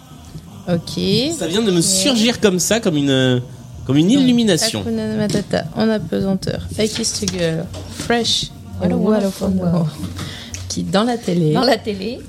Ok. 0.68 1.02
Ça 1.36 1.48
vient 1.48 1.60
de 1.62 1.72
me 1.72 1.80
surgir 1.80 2.38
comme 2.40 2.60
ça, 2.60 2.78
comme 2.78 2.96
une, 2.96 3.42
comme 3.84 3.96
une 3.96 4.12
illumination. 4.12 4.82
Hakuna 4.82 5.16
Matata 5.16 5.64
en 5.76 5.88
apesanteur. 5.88 6.60
I 6.78 6.88
Kissed 6.88 7.28
a 7.30 7.36
Girl. 7.36 7.64
Fresh. 7.98 8.52
What 8.80 8.92
a 8.92 8.96
wonderful 8.96 9.48
world. 9.56 9.88
Qui 10.68 10.84
dans 10.84 11.02
la 11.04 11.18
télé. 11.18 11.52
Dans 11.52 11.64
la 11.64 11.78
télé. 11.78 12.20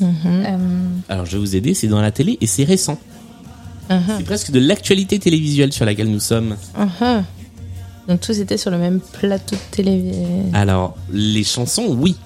Mhm. 0.00 0.14
Euh, 0.24 0.56
Alors 1.08 1.26
je 1.26 1.32
vais 1.32 1.38
vous 1.38 1.56
aider, 1.56 1.74
c'est 1.74 1.88
dans 1.88 2.00
la 2.00 2.12
télé 2.12 2.38
et 2.40 2.46
c'est 2.46 2.62
récent. 2.62 2.96
Mhm. 3.90 4.00
C'est 4.18 4.24
presque 4.24 4.50
de 4.50 4.60
l'actualité 4.60 5.18
télévisuelle 5.18 5.72
sur 5.72 5.84
laquelle 5.84 6.10
nous 6.10 6.20
sommes. 6.20 6.56
Mhm. 6.76 7.24
Donc 8.08 8.20
tous 8.20 8.38
étaient 8.38 8.56
sur 8.56 8.70
le 8.70 8.78
même 8.78 9.00
plateau 9.00 9.54
de 9.56 9.60
télé. 9.76 10.12
Alors, 10.54 10.96
les 11.12 11.44
chansons, 11.44 11.86
oui. 11.98 12.16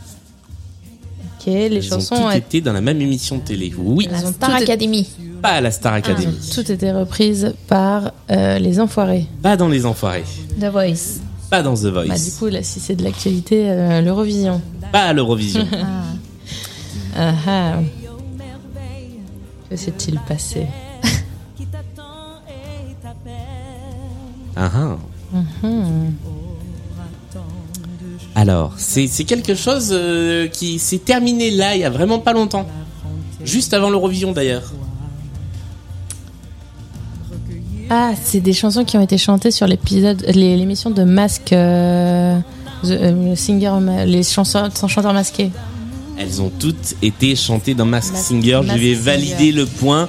Ok, 1.40 1.46
les 1.46 1.76
Elles 1.76 1.82
chansons. 1.82 2.14
ont 2.14 2.26
toutes 2.28 2.36
été 2.36 2.60
dans 2.60 2.72
la 2.72 2.80
même 2.80 3.00
émission 3.00 3.38
de 3.38 3.42
télé. 3.42 3.72
Oui, 3.76 4.08
la 4.10 4.18
Star 4.20 4.54
Academy. 4.54 5.08
pas 5.42 5.48
à 5.50 5.60
la 5.60 5.70
Star 5.72 5.94
Academy. 5.94 6.32
Toutes 6.54 6.70
étaient 6.70 6.92
reprises 6.92 7.52
par 7.66 8.12
euh, 8.30 8.58
les 8.60 8.78
Enfoirés. 8.78 9.26
Pas 9.42 9.56
dans 9.56 9.66
Les 9.68 9.84
Enfoirés. 9.84 10.22
The 10.60 10.66
Voice. 10.66 11.18
Pas 11.50 11.62
dans 11.62 11.74
The 11.74 11.86
Voice. 11.86 12.06
Bah, 12.08 12.14
du 12.18 12.30
coup, 12.38 12.46
là, 12.46 12.62
si 12.62 12.78
c'est 12.78 12.94
de 12.94 13.02
l'actualité, 13.02 13.68
euh, 13.68 14.00
l'Eurovision. 14.02 14.60
Pas 14.92 15.06
à 15.06 15.12
l'Eurovision. 15.12 15.66
Ah 17.14 17.34
ah. 17.46 17.78
Que 19.68 19.76
s'est-il 19.76 20.18
passé? 20.26 20.66
Ah 24.56 24.70
ah. 24.74 24.96
Mhm. 25.62 26.12
Alors, 28.34 28.72
c'est 28.78 29.06
c'est 29.06 29.24
quelque 29.24 29.54
chose 29.54 29.90
euh, 29.92 30.46
qui 30.48 30.78
s'est 30.78 30.98
terminé 30.98 31.50
là, 31.50 31.74
il 31.74 31.80
y 31.80 31.84
a 31.84 31.90
vraiment 31.90 32.18
pas 32.18 32.32
longtemps. 32.32 32.66
Juste 33.44 33.74
avant 33.74 33.90
l'Eurovision 33.90 34.32
d'ailleurs. 34.32 34.72
Ah, 37.90 38.12
c'est 38.22 38.40
des 38.40 38.52
chansons 38.54 38.84
qui 38.84 38.96
ont 38.96 39.02
été 39.02 39.18
chantées 39.18 39.50
sur 39.50 39.66
l'épisode, 39.66 40.24
les- 40.34 40.56
l'émission 40.56 40.90
de 40.90 41.02
Masque, 41.04 41.52
euh, 41.52 42.38
The- 42.84 42.86
euh, 42.90 43.36
Singer, 43.36 43.72
Ma- 43.80 44.06
les 44.06 44.22
chansons 44.22 44.70
sans 44.74 44.88
chanteurs 44.88 45.12
masqués. 45.12 45.50
Elles 46.18 46.40
ont 46.40 46.50
toutes 46.58 46.94
été 47.02 47.36
chantées 47.36 47.74
dans 47.74 47.84
Mask 47.84 48.12
Mask- 48.14 48.24
Singer. 48.28 48.60
Je 48.62 48.66
Mask 48.68 48.78
vais 48.80 48.94
Singer. 48.94 49.00
valider 49.02 49.52
le 49.52 49.66
point. 49.66 50.08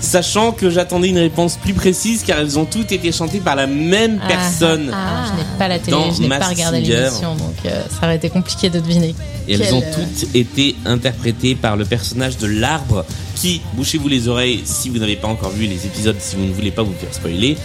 Sachant 0.00 0.52
que 0.52 0.70
j'attendais 0.70 1.08
une 1.08 1.18
réponse 1.18 1.56
plus 1.56 1.72
précise 1.72 2.22
car 2.22 2.38
elles 2.38 2.58
ont 2.58 2.64
toutes 2.64 2.92
été 2.92 3.12
chantées 3.12 3.40
par 3.40 3.56
la 3.56 3.66
même 3.66 4.20
Ah, 4.22 4.28
personne. 4.28 4.90
Ah, 4.92 5.24
je 5.26 5.36
n'ai 5.40 5.58
pas 5.58 5.68
la 5.68 5.78
télé, 5.78 5.96
je 6.16 6.22
n'ai 6.22 6.28
pas 6.28 6.48
regardé 6.48 6.80
l'émission, 6.80 7.34
donc 7.34 7.54
euh, 7.64 7.82
ça 7.88 8.06
aurait 8.06 8.16
été 8.16 8.28
compliqué 8.30 8.68
de 8.68 8.78
deviner. 8.78 9.14
Et 9.48 9.54
elles 9.54 9.60
Quelle, 9.60 9.74
ont 9.74 9.82
euh, 9.82 9.94
toutes 9.94 10.34
été 10.34 10.76
interprétées 10.84 11.54
par 11.54 11.76
le 11.76 11.84
personnage 11.84 12.36
de 12.36 12.46
l'arbre 12.46 13.04
qui, 13.34 13.62
bouchez-vous 13.74 14.08
les 14.08 14.28
oreilles 14.28 14.62
si 14.64 14.88
vous 14.90 14.98
n'avez 14.98 15.16
pas 15.16 15.28
encore 15.28 15.50
vu 15.50 15.66
les 15.66 15.86
épisodes, 15.86 16.16
si 16.18 16.36
vous 16.36 16.44
ne 16.44 16.52
voulez 16.52 16.70
pas 16.70 16.82
vous 16.82 16.94
faire 16.98 17.12
spoiler, 17.12 17.56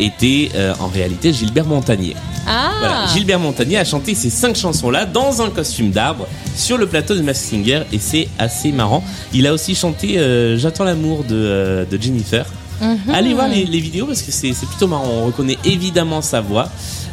était 0.00 0.50
euh, 0.54 0.74
en 0.80 0.88
réalité 0.88 1.32
Gilbert 1.32 1.66
Montagnier. 1.66 2.14
Ah 2.46 2.72
Voilà, 2.80 3.06
Gilbert 3.12 3.38
Montagnier 3.38 3.78
a 3.78 3.84
chanté 3.84 4.14
ces 4.14 4.30
cinq 4.30 4.56
chansons-là 4.56 5.06
dans 5.06 5.42
un 5.42 5.50
costume 5.50 5.90
d'arbre 5.90 6.26
sur 6.56 6.78
le 6.78 6.86
plateau 6.86 7.14
de 7.14 7.22
Mask 7.22 7.42
Singer 7.42 7.82
et 7.92 7.98
c'est 7.98 8.28
assez 8.38 8.72
marrant. 8.72 9.04
Il 9.32 9.46
a 9.46 9.52
aussi 9.52 9.74
chanté 9.74 10.18
euh, 10.18 10.56
J'attends 10.58 10.84
l'amour 10.84 11.24
de, 11.24 11.34
euh, 11.34 11.84
de 11.84 12.00
Jennifer. 12.00 12.46
Mhm. 12.80 13.12
Allez 13.12 13.34
voir 13.34 13.48
les, 13.48 13.64
les 13.64 13.80
vidéos 13.80 14.06
parce 14.06 14.22
que 14.22 14.30
c'est 14.30 14.52
plutôt 14.52 14.86
marrant. 14.86 15.08
On 15.08 15.26
reconnaît 15.26 15.58
évidemment 15.64 16.22
sa 16.22 16.40
voix 16.40 16.70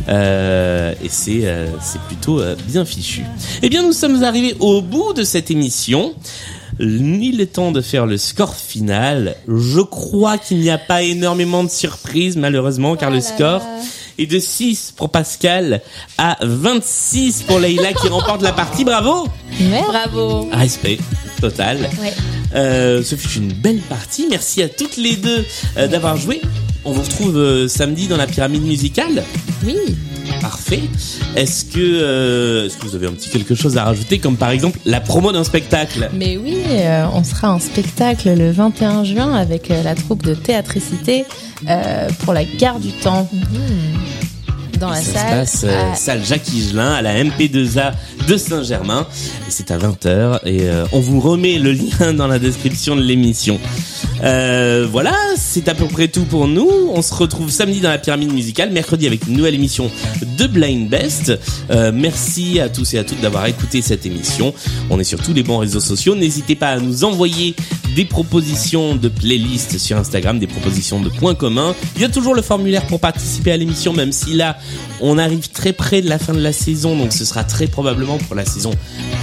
euh, 0.08 0.94
et 1.04 1.10
c'est 1.10 1.42
euh, 1.46 1.68
c'est 1.82 2.02
plutôt 2.02 2.40
euh, 2.40 2.56
bien 2.68 2.86
fichu. 2.86 3.24
Eh 3.62 3.70
bien, 3.70 3.82
nous 3.84 3.94
sommes 3.94 4.24
arrivés 4.24 4.56
au 4.60 4.82
bout 4.82 5.14
de 5.14 5.24
cette 5.24 5.50
émission. 5.50 6.14
Il 6.80 7.40
est 7.40 7.54
temps 7.54 7.72
de 7.72 7.82
faire 7.82 8.06
le 8.06 8.18
score 8.18 8.56
final. 8.56 9.36
Je 9.48 9.80
crois 9.80 10.38
qu'il 10.38 10.60
n'y 10.60 10.70
a 10.70 10.78
pas 10.78 11.04
énormément 11.04 11.64
de 11.64 11.70
surprises, 11.70 12.36
malheureusement, 12.36 12.96
car 12.96 13.12
le 13.12 13.22
score 13.22 13.62
est 14.18 14.26
de 14.26 14.40
6 14.40 14.94
pour 14.96 15.10
Pascal 15.10 15.82
à 16.18 16.38
26 16.42 17.44
pour 17.44 17.60
Leïla 17.60 17.94
qui 17.94 18.08
remporte 18.08 18.42
la 18.42 18.52
partie. 18.54 18.84
Bravo 18.84 19.28
Bravo. 19.88 20.50
Respect 20.52 21.00
total. 21.40 21.90
Ouais. 22.02 22.14
Euh, 22.56 23.04
ce 23.04 23.16
fut 23.16 23.38
une 23.40 23.54
belle 23.54 23.80
partie. 23.80 24.28
Merci 24.30 24.62
à 24.62 24.70
toutes 24.70 24.98
les 24.98 25.16
deux 25.16 25.46
euh, 25.78 25.88
d'avoir 25.88 26.18
joué. 26.18 26.42
On 26.84 26.92
vous 26.92 27.02
retrouve 27.02 27.38
euh, 27.38 27.68
samedi 27.68 28.08
dans 28.08 28.18
la 28.18 28.28
pyramide 28.28 28.64
musicale. 28.64 29.24
Oui. 29.66 29.76
Parfait. 30.42 30.84
Est-ce 31.36 31.66
que, 31.66 31.80
euh, 31.80 32.66
est-ce 32.66 32.78
que 32.78 32.86
vous 32.86 32.96
avez 32.96 33.08
un 33.08 33.12
petit 33.12 33.30
quelque 33.30 33.56
chose 33.56 33.78
à 33.78 33.84
rajouter, 33.84 34.20
comme 34.20 34.38
par 34.38 34.50
exemple 34.50 34.80
la 34.86 35.00
promo 35.00 35.32
d'un 35.32 35.44
spectacle? 35.44 36.10
Mais 36.14 36.38
oui, 36.38 36.58
euh, 36.68 37.06
on 37.14 37.24
sera 37.24 37.54
en 37.54 37.60
spectacle 37.60 38.34
le 38.34 38.52
21 38.52 39.04
juin 39.04 39.34
avec 39.34 39.72
euh, 39.72 39.84
la 39.84 39.96
troupe 39.96 40.24
de 40.24 40.34
théâtricité 40.34 41.26
euh, 41.70 42.10
pour 42.24 42.34
la 42.34 42.44
gare 42.44 42.80
du 42.80 42.92
temps. 42.92 43.30
Dans 44.80 44.90
la 44.90 45.02
salle. 45.02 45.30
passe 45.40 45.62
euh, 45.64 45.92
à- 45.94 45.96
salle 45.96 46.24
Jacques 46.26 46.48
Higelin 46.52 46.92
à 46.94 47.02
la 47.02 47.24
MP2A 47.24 47.94
de 48.28 48.38
Saint-Germain. 48.38 49.08
C'est 49.50 49.72
à 49.72 49.78
20h. 49.78 50.40
Et 50.46 50.64
euh, 50.64 50.86
on 50.92 51.00
vous 51.00 51.20
remet 51.20 51.58
le 51.60 51.72
lien 51.72 52.14
dans 52.14 52.28
la 52.28 52.40
description 52.40 52.96
de 52.96 53.02
l'émission. 53.02 53.60
Euh, 54.24 54.88
voilà, 54.92 55.16
c'est 55.38 55.68
à 55.70 55.76
peu 55.76 55.86
près 55.86 56.08
tout 56.08 56.26
pour 56.26 56.48
nous. 56.48 56.70
On 56.94 57.02
se 57.02 57.14
retrouve 57.14 57.50
samedi 57.50 57.80
dans 57.82 57.90
la 57.90 57.98
pyramide 57.98 58.34
musicale, 58.34 58.72
mercredi 58.72 59.08
avec 59.08 59.28
une 59.28 59.38
nouvelle 59.38 59.56
émission 59.56 59.90
de 60.38 60.48
Blind 60.48 60.90
Best. 60.90 61.34
Merci 61.94 62.60
à 62.60 62.70
tous 62.70 62.94
et 62.94 62.98
à 63.00 63.04
toutes 63.04 63.22
d'avoir 63.22 63.46
écouté 63.48 63.82
cette 63.82 64.06
émission. 64.06 64.54
On 64.90 65.00
est 65.00 65.04
sur 65.04 65.22
tous 65.22 65.34
les 65.34 65.44
bons 65.44 65.58
réseaux 65.58 65.80
sociaux. 65.80 66.16
N'hésitez 66.16 66.56
pas 66.56 66.70
à 66.70 66.80
nous 66.80 67.04
envoyer 67.04 67.56
des 67.96 68.06
propositions 68.06 68.96
de 68.96 69.08
playlists 69.08 69.78
sur 69.78 69.98
Instagram, 69.98 70.38
des 70.38 70.48
propositions 70.48 71.00
de 71.00 71.10
points 71.10 71.34
communs. 71.34 71.74
Il 71.96 72.02
y 72.02 72.06
a 72.06 72.10
toujours 72.10 72.36
le 72.36 72.42
formulaire 72.42 72.86
pour 72.88 73.00
participer 73.00 73.54
à 73.54 73.58
l'émission, 73.58 73.94
même 73.94 74.12
si 74.12 74.34
là, 74.34 74.58
on 75.00 75.18
arrive 75.18 75.50
très 75.50 75.72
près 75.72 76.02
de 76.02 76.10
la 76.10 76.20
fin 76.20 76.34
de 76.34 76.42
la 76.42 76.52
saison, 76.52 76.98
donc 76.98 77.14
ce 77.14 77.24
sera 77.24 77.44
très 77.46 77.68
probablement 77.68 78.18
pour 78.18 78.36
la 78.36 78.46
saison 78.46 78.72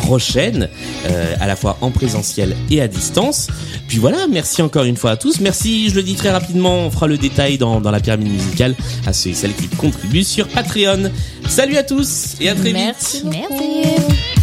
prochaine, 0.00 0.68
euh, 1.06 1.34
à 1.38 1.46
la 1.46 1.54
fois 1.54 1.76
en 1.82 1.90
présentiel 1.90 2.56
et 2.70 2.80
à 2.80 2.88
distance. 2.88 3.48
Puis 3.88 3.98
voilà, 3.98 4.26
merci 4.26 4.62
encore 4.62 4.84
une 4.84 4.96
fois 4.96 5.12
à 5.12 5.16
tous. 5.16 5.40
Merci, 5.40 5.90
je 5.90 5.94
le 5.94 6.02
dis 6.02 6.14
très 6.14 6.30
rapidement, 6.30 6.86
on 6.86 6.90
fera 6.90 7.06
le 7.06 7.18
détail 7.18 7.58
dans, 7.58 7.80
dans 7.80 7.90
la 7.90 8.00
pyramide 8.00 8.32
musicale 8.32 8.74
à 9.06 9.12
ceux 9.12 9.30
et 9.30 9.34
celles 9.34 9.54
qui 9.54 9.68
contribuent 9.68 10.24
sur 10.24 10.48
Patreon. 10.48 11.10
Salut 11.46 11.76
à 11.76 11.82
tous 11.82 12.36
et 12.40 12.48
à 12.48 12.54
très 12.54 12.72
vite. 12.72 12.74
Merci 12.74 13.22
beaucoup. 13.22 13.36
Merci. 14.00 14.41